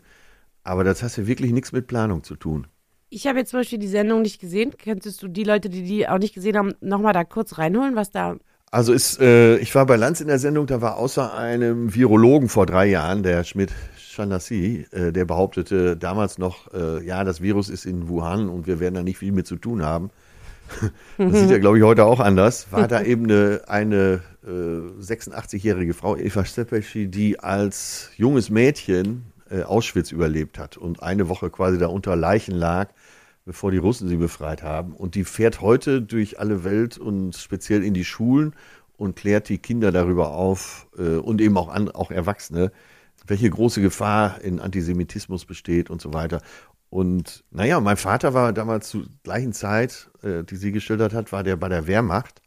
Aber 0.64 0.82
das 0.82 1.02
hat 1.02 1.16
ja 1.16 1.26
wirklich 1.26 1.52
nichts 1.52 1.72
mit 1.72 1.86
Planung 1.86 2.24
zu 2.24 2.34
tun. 2.34 2.66
Ich 3.10 3.26
habe 3.26 3.40
jetzt 3.40 3.50
zum 3.50 3.60
Beispiel 3.60 3.78
die 3.78 3.88
Sendung 3.88 4.22
nicht 4.22 4.40
gesehen. 4.40 4.72
Könntest 4.82 5.22
du 5.22 5.28
die 5.28 5.44
Leute, 5.44 5.68
die 5.68 5.82
die 5.82 6.08
auch 6.08 6.18
nicht 6.18 6.34
gesehen 6.34 6.56
haben, 6.56 6.72
nochmal 6.80 7.12
da 7.12 7.24
kurz 7.24 7.58
reinholen, 7.58 7.94
was 7.94 8.10
da. 8.10 8.36
Also 8.70 8.94
ist, 8.94 9.20
äh, 9.20 9.58
ich 9.58 9.74
war 9.74 9.84
bei 9.84 9.96
Lanz 9.96 10.22
in 10.22 10.28
der 10.28 10.38
Sendung, 10.38 10.66
da 10.66 10.80
war 10.80 10.96
außer 10.96 11.34
einem 11.34 11.94
Virologen 11.94 12.48
vor 12.48 12.64
drei 12.64 12.86
Jahren, 12.86 13.22
der 13.22 13.44
Schmidt 13.44 13.70
Chanassi, 13.98 14.86
äh, 14.92 15.12
der 15.12 15.26
behauptete 15.26 15.98
damals 15.98 16.38
noch, 16.38 16.72
äh, 16.72 17.04
ja, 17.04 17.22
das 17.24 17.42
Virus 17.42 17.68
ist 17.68 17.84
in 17.84 18.08
Wuhan 18.08 18.48
und 18.48 18.66
wir 18.66 18.80
werden 18.80 18.94
da 18.94 19.02
nicht 19.02 19.18
viel 19.18 19.32
mit 19.32 19.46
zu 19.46 19.56
tun 19.56 19.82
haben. 19.82 20.08
Das 21.18 21.40
sieht 21.40 21.50
ja, 21.50 21.58
glaube 21.58 21.78
ich, 21.78 21.84
heute 21.84 22.04
auch 22.04 22.20
anders. 22.20 22.72
War 22.72 22.88
da 22.88 23.02
eben 23.04 23.24
eine, 23.24 23.62
eine 23.66 24.22
äh, 24.44 24.48
86-jährige 24.48 25.94
Frau, 25.94 26.16
Eva 26.16 26.44
Stepeschi, 26.44 27.08
die 27.08 27.38
als 27.40 28.10
junges 28.16 28.50
Mädchen 28.50 29.32
äh, 29.50 29.62
Auschwitz 29.62 30.12
überlebt 30.12 30.58
hat 30.58 30.76
und 30.76 31.02
eine 31.02 31.28
Woche 31.28 31.50
quasi 31.50 31.78
da 31.78 31.86
unter 31.86 32.16
Leichen 32.16 32.54
lag, 32.54 32.88
bevor 33.44 33.70
die 33.70 33.78
Russen 33.78 34.08
sie 34.08 34.16
befreit 34.16 34.62
haben. 34.62 34.94
Und 34.94 35.14
die 35.14 35.24
fährt 35.24 35.60
heute 35.60 36.00
durch 36.00 36.38
alle 36.38 36.64
Welt 36.64 36.98
und 36.98 37.36
speziell 37.36 37.84
in 37.84 37.94
die 37.94 38.04
Schulen 38.04 38.54
und 38.96 39.16
klärt 39.16 39.48
die 39.48 39.58
Kinder 39.58 39.92
darüber 39.92 40.32
auf 40.32 40.86
äh, 40.96 41.16
und 41.16 41.40
eben 41.40 41.56
auch, 41.56 41.68
an, 41.68 41.90
auch 41.90 42.10
Erwachsene, 42.10 42.72
welche 43.26 43.50
große 43.50 43.80
Gefahr 43.80 44.40
in 44.40 44.60
Antisemitismus 44.60 45.44
besteht 45.44 45.90
und 45.90 46.00
so 46.00 46.12
weiter. 46.12 46.40
Und 46.92 47.42
naja, 47.50 47.80
mein 47.80 47.96
Vater 47.96 48.34
war 48.34 48.52
damals 48.52 48.90
zur 48.90 49.06
gleichen 49.22 49.54
Zeit, 49.54 50.10
äh, 50.22 50.44
die 50.44 50.56
sie 50.56 50.72
geschildert 50.72 51.14
hat, 51.14 51.32
war 51.32 51.42
der 51.42 51.56
bei 51.56 51.70
der 51.70 51.86
Wehrmacht. 51.86 52.42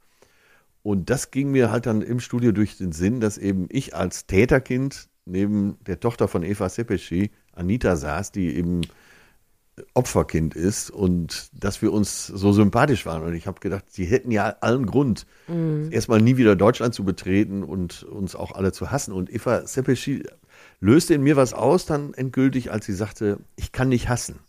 Und 0.84 1.10
das 1.10 1.32
ging 1.32 1.50
mir 1.50 1.72
halt 1.72 1.88
dann 1.88 2.04
im 2.04 2.20
Studio 2.20 2.52
durch 2.52 2.78
den 2.78 2.91
Sinn, 2.91 3.20
dass 3.20 3.39
eben 3.39 3.66
ich 3.72 3.96
als 3.96 4.28
Täterkind 4.28 5.10
neben 5.26 5.80
der 5.88 6.00
Tochter 6.00 6.28
von 6.28 6.43
Eva 6.43 6.70
Sepeschi, 6.70 7.32
Anita, 7.54 7.96
saß, 7.96 8.34
die 8.34 8.56
eben 8.56 8.82
Opferkind 9.96 10.54
ist 10.54 10.91
und 10.91 11.50
dass 11.54 11.82
wir 11.82 11.91
uns 11.91 12.28
so 12.28 12.52
sympathisch 12.52 13.08
waren. 13.08 13.24
Und 13.24 13.34
ich 13.34 13.48
habe 13.48 13.60
gedacht, 13.60 13.86
sie 13.89 14.06
hätten 14.06 14.30
ja 14.30 14.58
allen 14.62 14.86
Grund, 14.86 15.26
mhm. 15.48 15.89
erstmal 15.91 16.22
nie 16.22 16.38
wieder 16.38 16.56
Deutschland 16.56 16.93
zu 16.93 17.04
betreten 17.04 17.64
und 17.64 18.04
uns 18.04 18.36
auch 18.36 18.52
alle 18.52 18.72
zu 18.72 18.91
hassen. 18.91 19.12
Und 19.12 19.34
Eva 19.34 19.66
Sepeschi 19.66 20.24
löste 20.80 21.13
in 21.13 21.23
mir 21.23 21.36
was 21.36 21.53
aus, 21.53 21.86
dann 21.86 22.13
endgültig, 22.13 22.71
als 22.71 22.86
sie 22.86 22.93
sagte, 22.93 23.39
ich 23.55 23.71
kann 23.71 23.89
nicht 23.89 24.09
hassen. 24.09 24.39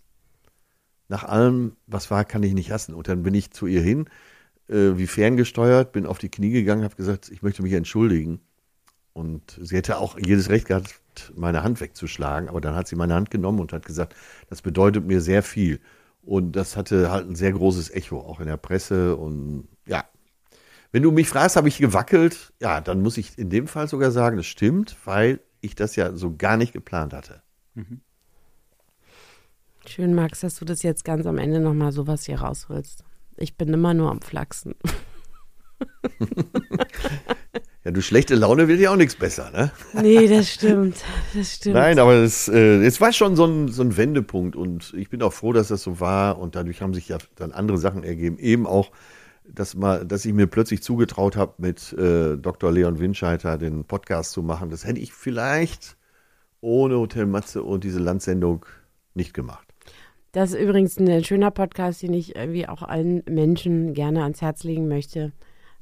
Nach 1.09 1.25
allem, 1.25 1.77
was 1.87 2.11
war, 2.11 2.25
kann 2.25 2.43
ich 2.43 2.55
nicht 2.55 2.73
hassen. 2.73 2.95
Und 2.95 3.09
dann 3.09 3.23
bin 3.23 3.35
ich 3.35 3.53
zu 3.53 3.67
ihr 3.67 3.81
hin, 3.81 4.09
äh, 4.69 4.97
wie 4.97 5.07
ferngesteuert, 5.07 5.93
bin 5.93 6.07
auf 6.07 6.19
die 6.19 6.29
Knie 6.29 6.51
gegangen, 6.51 6.85
habe 6.85 6.97
gesagt, 6.97 7.31
ich 7.31 7.43
möchte 7.43 7.63
mich 7.63 7.73
entschuldigen. 7.73 8.41
Und 9.13 9.59
sie 9.63 9.77
hätte 9.77 9.99
auch 9.99 10.19
jedes 10.19 10.51
Recht 10.51 10.67
gehabt, 10.67 11.01
meine 11.35 11.63
Hand 11.63 11.81
wegzuschlagen, 11.81 12.49
aber 12.49 12.61
dann 12.61 12.75
hat 12.75 12.87
sie 12.87 12.97
meine 12.97 13.15
Hand 13.15 13.31
genommen 13.31 13.61
und 13.61 13.73
hat 13.73 13.87
gesagt, 13.87 14.15
das 14.51 14.61
bedeutet 14.61 15.07
mir 15.07 15.21
sehr 15.21 15.43
viel. 15.43 15.81
Und 16.23 16.53
das 16.53 16.77
hatte 16.77 17.11
halt 17.11 17.29
ein 17.29 17.37
sehr 17.37 17.53
großes 17.53 17.91
Echo, 17.91 18.19
auch 18.21 18.41
in 18.41 18.47
der 18.47 18.57
Presse. 18.57 19.17
Und 19.17 19.69
ja, 19.87 20.05
wenn 20.93 21.03
du 21.03 21.13
mich 21.13 21.29
fragst, 21.29 21.57
habe 21.57 21.69
ich 21.69 21.79
gewackelt, 21.79 22.53
ja, 22.61 22.81
dann 22.81 23.01
muss 23.01 23.17
ich 23.17 23.39
in 23.39 23.49
dem 23.49 23.69
Fall 23.69 23.89
sogar 23.89 24.11
sagen, 24.11 24.39
es 24.39 24.47
stimmt, 24.47 24.97
weil 25.05 25.41
ich 25.67 25.75
das 25.75 25.97
ja 25.97 26.15
so 26.15 26.37
gar 26.37 26.57
nicht 26.57 26.73
geplant 26.73 27.13
hatte. 27.13 27.43
Mhm. 27.75 28.01
Schön, 29.87 30.15
Max, 30.15 30.41
dass 30.41 30.57
du 30.57 30.65
das 30.65 30.83
jetzt 30.83 31.05
ganz 31.05 31.27
am 31.27 31.39
Ende 31.39 31.61
nochmal 31.61 31.93
sowas 31.93 32.25
hier 32.25 32.41
rausholst. 32.41 33.05
Ich 33.37 33.57
bin 33.57 33.73
immer 33.73 33.95
nur 33.95 34.11
am 34.11 34.21
Flachsen. 34.21 34.75
ja, 37.85 37.91
du 37.93 38.03
schlechte 38.03 38.35
Laune 38.35 38.67
will 38.67 38.79
dir 38.79 38.91
auch 38.91 38.97
nichts 38.97 39.15
besser, 39.15 39.51
ne? 39.51 39.71
Nee, 39.93 40.27
das 40.27 40.51
stimmt. 40.51 40.97
Das 41.35 41.55
stimmt. 41.55 41.77
Nein, 41.77 41.99
aber 41.99 42.15
es, 42.15 42.49
äh, 42.49 42.85
es 42.85 43.01
war 43.01 43.13
schon 43.13 43.37
so 43.37 43.45
ein, 43.45 43.69
so 43.69 43.83
ein 43.83 43.97
Wendepunkt 43.97 44.57
und 44.57 44.93
ich 44.97 45.09
bin 45.09 45.23
auch 45.23 45.33
froh, 45.33 45.53
dass 45.53 45.69
das 45.69 45.83
so 45.83 46.01
war 46.01 46.39
und 46.39 46.57
dadurch 46.57 46.83
haben 46.83 46.95
sich 46.95 47.09
ja 47.09 47.19
dann 47.37 47.53
andere 47.53 47.79
Sachen 47.79 48.03
ergeben. 48.03 48.39
Eben 48.39 48.67
auch 48.67 48.91
dass, 49.49 49.75
mal, 49.75 50.07
dass 50.07 50.25
ich 50.25 50.33
mir 50.33 50.47
plötzlich 50.47 50.83
zugetraut 50.83 51.37
habe, 51.37 51.55
mit 51.59 51.93
äh, 51.93 52.37
Dr. 52.37 52.73
Leon 52.73 52.99
Winscheiter 52.99 53.59
den 53.59 53.85
Podcast 53.85 54.33
zu 54.33 54.43
machen. 54.43 54.71
Das 54.71 54.85
hätte 54.85 55.01
ich 55.01 55.13
vielleicht 55.13 55.97
ohne 56.61 56.99
Hotel 56.99 57.27
Matze 57.27 57.63
und 57.63 57.85
diese 57.85 57.99
Landsendung 57.99 58.67
nicht 59.15 59.35
gemacht. 59.35 59.67
Das 60.33 60.53
ist 60.53 60.61
übrigens 60.61 60.99
ein 60.99 61.25
schöner 61.25 61.51
Podcast, 61.51 62.03
den 62.03 62.13
ich 62.13 62.37
irgendwie 62.37 62.69
auch 62.69 62.83
allen 62.83 63.23
Menschen 63.29 63.95
gerne 63.95 64.23
ans 64.23 64.43
Herz 64.43 64.65
legen 64.65 64.89
möchte. 64.89 65.33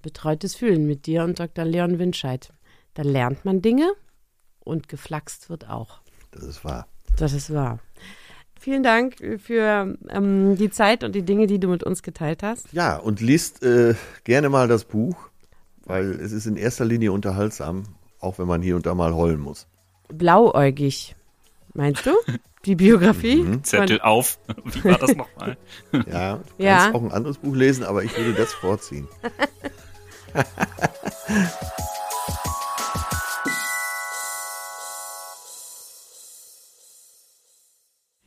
Betreutes 0.03 0.55
Fühlen 0.55 0.87
mit 0.87 1.07
dir 1.07 1.25
und 1.25 1.41
Dr. 1.41 1.65
Leon 1.65 1.99
Winscheid. 1.99 2.53
Da 2.95 3.03
lernt 3.03 3.45
man 3.45 3.63
Dinge 3.63 3.93
und 4.61 4.89
geflaxt 4.89 5.51
wird 5.51 5.69
auch. 5.69 6.03
Das 6.31 6.45
ist 6.45 6.65
wahr. 6.65 6.87
Das 7.17 7.33
ist 7.33 7.53
wahr. 7.53 7.81
Vielen 8.65 8.83
Dank 8.83 9.17
für 9.45 9.95
ähm, 10.09 10.57
die 10.57 10.71
Zeit 10.71 11.05
und 11.05 11.15
die 11.15 11.23
Dinge, 11.23 11.47
die 11.47 11.59
du 11.59 11.69
mit 11.69 11.85
uns 11.85 12.03
geteilt 12.03 12.43
hast. 12.43 12.73
Ja, 12.73 12.97
und 12.97 13.21
liest 13.21 13.63
äh, 13.63 13.95
gerne 14.25 14.49
mal 14.49 14.69
das 14.69 14.87
Buch, 14.87 15.17
weil 15.85 16.13
es 16.13 16.33
ist 16.33 16.47
in 16.47 16.57
erster 16.57 16.87
Linie 16.87 17.13
unterhaltsam, 17.13 17.83
auch 18.21 18.39
wenn 18.39 18.47
man 18.47 18.63
hier 18.63 18.77
und 18.77 18.87
da 18.87 18.95
mal 18.95 19.15
heulen 19.15 19.41
muss. 19.41 19.67
Blauäugig, 20.09 21.15
meinst 21.75 22.07
du? 22.07 22.13
Die 22.65 22.75
Biografie? 22.75 23.43
Mhm. 23.43 23.65
Zettel 23.65 24.01
auf. 24.01 24.39
Wie 24.65 24.83
war 24.83 24.97
das 24.97 25.15
nochmal? 25.15 25.59
ja, 26.11 26.37
du 26.37 26.65
ja. 26.65 26.79
kannst 26.79 26.95
auch 26.95 27.03
ein 27.03 27.13
anderes 27.13 27.37
Buch 27.37 27.55
lesen, 27.55 27.85
aber 27.85 28.03
ich 28.03 28.17
würde 28.17 28.33
das 28.33 28.55
vorziehen. 28.55 29.07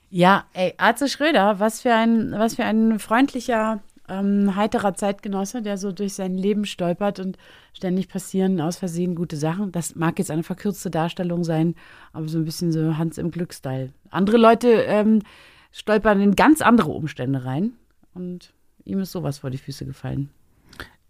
Ja, 0.09 0.45
ey, 0.53 0.73
Arze 0.77 1.09
Schröder, 1.09 1.59
was 1.59 1.81
für 1.81 1.93
ein, 1.93 2.31
was 2.31 2.55
für 2.55 2.63
ein 2.63 2.99
freundlicher, 2.99 3.81
ähm, 4.07 4.55
heiterer 4.55 4.93
Zeitgenosse, 4.93 5.61
der 5.61 5.77
so 5.77 5.91
durch 5.91 6.13
sein 6.13 6.35
Leben 6.35 6.65
stolpert 6.65 7.19
und 7.19 7.37
ständig 7.73 8.07
passieren 8.07 8.61
aus 8.61 8.77
Versehen 8.77 9.15
gute 9.15 9.35
Sachen. 9.35 9.71
Das 9.71 9.95
mag 9.95 10.17
jetzt 10.19 10.31
eine 10.31 10.43
verkürzte 10.43 10.89
Darstellung 10.89 11.43
sein, 11.43 11.75
aber 12.13 12.27
so 12.29 12.37
ein 12.37 12.45
bisschen 12.45 12.71
so 12.71 12.97
Hans 12.97 13.17
im 13.17 13.31
Glücksstyle. 13.31 13.91
Andere 14.09 14.37
Leute 14.37 14.69
ähm, 14.69 15.23
stolpern 15.71 16.21
in 16.21 16.35
ganz 16.35 16.61
andere 16.61 16.91
Umstände 16.91 17.43
rein 17.43 17.73
und 18.13 18.53
ihm 18.85 18.99
ist 18.99 19.11
sowas 19.11 19.39
vor 19.39 19.49
die 19.49 19.57
Füße 19.57 19.85
gefallen. 19.85 20.29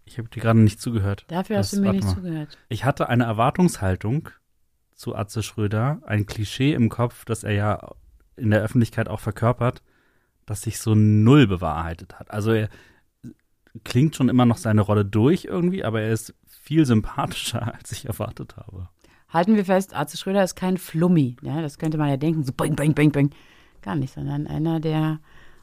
Ich 0.04 0.18
habe 0.18 0.28
dir 0.28 0.40
gerade 0.40 0.58
nicht 0.58 0.80
zugehört. 0.80 1.24
Dafür 1.28 1.56
das, 1.56 1.66
hast 1.66 1.78
du 1.78 1.82
mir 1.82 1.92
nicht 1.92 2.04
mal. 2.04 2.14
zugehört. 2.14 2.58
Ich 2.68 2.84
hatte 2.84 3.08
eine 3.08 3.24
Erwartungshaltung 3.24 4.30
zu 4.94 5.14
Atze 5.14 5.42
Schröder, 5.42 6.00
ein 6.04 6.26
Klischee 6.26 6.72
im 6.72 6.88
Kopf, 6.88 7.24
dass 7.24 7.44
er 7.44 7.52
ja 7.52 7.94
in 8.38 8.50
der 8.50 8.62
Öffentlichkeit 8.62 9.08
auch 9.08 9.20
verkörpert, 9.20 9.82
dass 10.46 10.62
sich 10.62 10.78
so 10.78 10.94
null 10.94 11.46
bewahrheitet 11.46 12.18
hat. 12.18 12.30
Also 12.30 12.52
er 12.52 12.68
klingt 13.84 14.16
schon 14.16 14.28
immer 14.28 14.46
noch 14.46 14.56
seine 14.56 14.80
Rolle 14.80 15.04
durch 15.04 15.44
irgendwie, 15.44 15.84
aber 15.84 16.00
er 16.00 16.12
ist 16.12 16.34
viel 16.46 16.86
sympathischer, 16.86 17.74
als 17.78 17.92
ich 17.92 18.06
erwartet 18.06 18.56
habe. 18.56 18.88
Halten 19.28 19.56
wir 19.56 19.64
fest, 19.64 19.94
Arze 19.94 20.16
Schröder 20.16 20.42
ist 20.42 20.56
kein 20.56 20.78
Flummi. 20.78 21.36
Ja, 21.42 21.60
das 21.60 21.78
könnte 21.78 21.98
man 21.98 22.08
ja 22.08 22.16
denken, 22.16 22.44
so 22.44 22.52
bang, 22.52 22.76
bang, 22.76 22.94
bang, 22.94 23.12
bang. 23.12 23.30
Gar 23.82 23.96
nicht, 23.96 24.14
sondern 24.14 24.46
einer, 24.46 24.80
der 24.80 25.20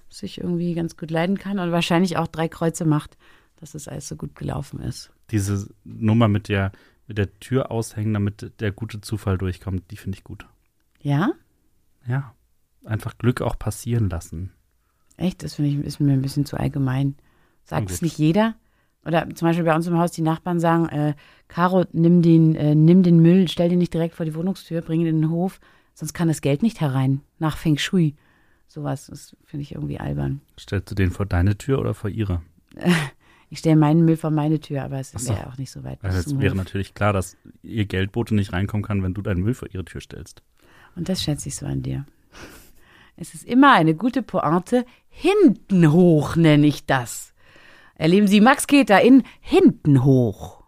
sich 0.08 0.40
irgendwie 0.40 0.76
ganz 0.76 0.98
gut 0.98 1.10
leiden 1.10 1.38
kann 1.38 1.58
und 1.58 1.72
wahrscheinlich 1.72 2.18
auch 2.18 2.28
drei 2.28 2.48
Kreuze 2.48 2.86
macht, 2.86 3.18
dass 3.58 3.74
es 3.74 3.88
alles 3.88 4.08
so 4.08 4.16
gut 4.16 4.36
gelaufen 4.36 4.82
ist. 4.82 5.12
Diese 5.32 5.68
Nummer 5.84 6.28
mit 6.28 6.48
der, 6.48 6.72
mit 7.08 7.18
der 7.18 7.34
Tür 7.40 7.72
aushängen, 7.72 8.14
damit 8.14 8.54
der 8.60 8.72
gute 8.72 9.02
Zufall 9.02 9.40
durchkommt, 9.40 9.90
die 9.90 9.98
finde 9.98 10.20
ich 10.20 10.24
gut. 10.24 10.46
Ja? 11.02 11.32
Ja 12.08 12.36
einfach 12.86 13.18
Glück 13.18 13.42
auch 13.42 13.58
passieren 13.58 14.10
lassen. 14.10 14.52
Echt? 15.18 15.44
Das 15.44 15.56
finde 15.56 15.72
ich 15.72 15.78
ist 15.86 16.00
mir 16.00 16.14
ein 16.14 16.22
bisschen 16.22 16.46
zu 16.46 16.58
allgemein. 16.58 17.16
Sagt 17.64 17.90
es 17.90 18.02
nicht 18.02 18.18
jeder? 18.18 18.56
Oder 19.06 19.30
zum 19.36 19.48
Beispiel 19.48 19.66
bei 19.66 19.76
uns 19.76 19.88
im 19.88 19.98
Haus 19.98 20.12
die 20.12 20.22
Nachbarn 20.22 20.60
sagen, 20.60 20.88
äh, 20.90 21.14
Caro, 21.48 21.86
nimm 21.92 22.22
den, 22.22 22.56
äh, 22.56 22.74
nimm 22.74 23.04
den 23.04 23.20
Müll, 23.20 23.48
stell 23.48 23.70
den 23.70 23.78
nicht 23.78 23.94
direkt 23.94 24.16
vor 24.16 24.26
die 24.26 24.34
Wohnungstür, 24.34 24.82
bring 24.82 25.02
ihn 25.02 25.08
in 25.08 25.22
den 25.22 25.30
Hof, 25.30 25.60
sonst 25.94 26.14
kann 26.14 26.28
das 26.28 26.42
Geld 26.42 26.64
nicht 26.64 26.82
herein. 26.82 27.22
Nach 27.38 27.58
Feng 27.58 27.78
Shui. 27.78 28.16
Sowas, 28.68 29.08
das 29.08 29.36
finde 29.46 29.62
ich 29.62 29.74
irgendwie 29.74 30.00
albern. 30.00 30.42
Stellst 30.60 30.90
du 30.90 30.96
den 30.96 31.12
vor 31.12 31.28
deine 31.28 31.58
Tür 31.58 31.80
oder 31.80 31.94
vor 31.94 32.10
ihre? 32.10 32.42
Ich 33.52 33.60
stelle 33.60 33.76
meinen 33.76 34.04
Müll 34.04 34.18
vor 34.18 34.32
meine 34.32 34.60
Tür, 34.60 34.84
aber 34.84 35.00
es 35.00 35.12
so. 35.12 35.30
wäre 35.30 35.48
auch 35.48 35.58
nicht 35.58 35.70
so 35.70 35.84
weit. 35.84 36.00
Also 36.02 36.18
es 36.18 36.40
wäre 36.40 36.56
Hof. 36.56 36.58
natürlich 36.58 36.96
klar, 36.96 37.14
dass 37.14 37.38
ihr 37.62 37.86
Geldbote 37.86 38.34
nicht 38.34 38.54
reinkommen 38.54 38.84
kann, 38.84 39.04
wenn 39.04 39.14
du 39.14 39.22
deinen 39.22 39.44
Müll 39.44 39.54
vor 39.54 39.70
ihre 39.72 39.86
Tür 39.86 40.02
stellst. 40.02 40.42
Und 40.96 41.10
das 41.10 41.22
schätze 41.22 41.48
ich 41.48 41.56
so 41.56 41.68
an 41.68 41.84
dir. 41.84 42.06
Es 43.18 43.34
ist 43.34 43.46
immer 43.46 43.74
eine 43.74 43.96
gute 43.96 44.22
Pointe. 44.22 44.86
Hinten 45.10 45.92
hoch 45.92 46.36
nenne 46.36 46.68
ich 46.68 46.86
das. 46.86 47.34
Erleben 47.96 48.28
Sie 48.28 48.42
Max 48.42 48.68
Keter 48.68 49.02
in 49.02 49.24
Hinten 49.40 50.04
hoch. 50.04 50.64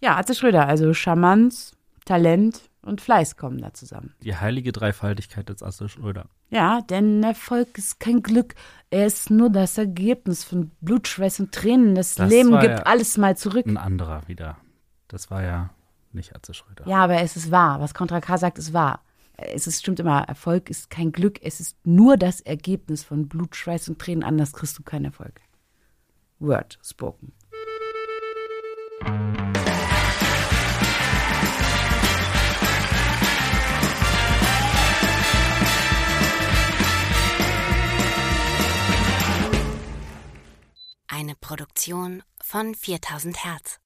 Ja, 0.00 0.16
Atze 0.16 0.34
Schröder, 0.34 0.68
also 0.68 0.94
Charmanz, 0.94 1.72
Talent 2.04 2.70
und 2.82 3.00
Fleiß 3.00 3.36
kommen 3.36 3.58
da 3.60 3.74
zusammen. 3.74 4.14
Die 4.22 4.36
heilige 4.36 4.70
Dreifaltigkeit 4.70 5.48
des 5.48 5.62
Asse 5.64 5.88
Schröder. 5.88 6.26
Ja, 6.50 6.80
denn 6.82 7.22
Erfolg 7.24 7.76
ist 7.76 7.98
kein 7.98 8.22
Glück. 8.22 8.54
Er 8.90 9.06
ist 9.06 9.28
nur 9.30 9.50
das 9.50 9.76
Ergebnis 9.76 10.44
von 10.44 10.70
Blut, 10.80 11.08
Schweiß 11.08 11.40
und 11.40 11.52
Tränen. 11.52 11.96
Das, 11.96 12.14
Das 12.14 12.30
Leben 12.30 12.52
gibt 12.60 12.78
ja- 12.78 12.82
alles 12.84 13.18
mal 13.18 13.36
zurück. 13.36 13.66
Ein 13.66 13.76
anderer 13.76 14.26
wieder. 14.28 14.56
Das 15.08 15.30
war 15.30 15.42
ja 15.42 15.70
nicht 16.12 16.34
Atze 16.36 16.54
Schröder. 16.54 16.86
Ja, 16.86 16.98
aber 17.04 17.20
es 17.20 17.36
ist 17.36 17.50
wahr. 17.50 17.80
Was 17.80 17.92
Contra 17.94 18.20
K 18.20 18.38
sagt, 18.38 18.58
ist 18.58 18.72
wahr. 18.72 19.02
Es 19.40 19.68
ist, 19.68 19.80
stimmt 19.80 20.00
immer, 20.00 20.22
Erfolg 20.22 20.68
ist 20.68 20.90
kein 20.90 21.12
Glück. 21.12 21.40
Es 21.42 21.60
ist 21.60 21.76
nur 21.86 22.16
das 22.16 22.40
Ergebnis 22.40 23.04
von 23.04 23.28
Blut, 23.28 23.54
Schweiß 23.54 23.88
und 23.88 24.00
Tränen. 24.00 24.24
Anders 24.24 24.52
kriegst 24.52 24.76
du 24.78 24.82
keinen 24.82 25.06
Erfolg. 25.06 25.40
Word 26.40 26.78
spoken. 26.82 27.32
Eine 41.06 41.34
Produktion 41.40 42.24
von 42.40 42.74
4000 42.74 43.44
Hertz. 43.44 43.78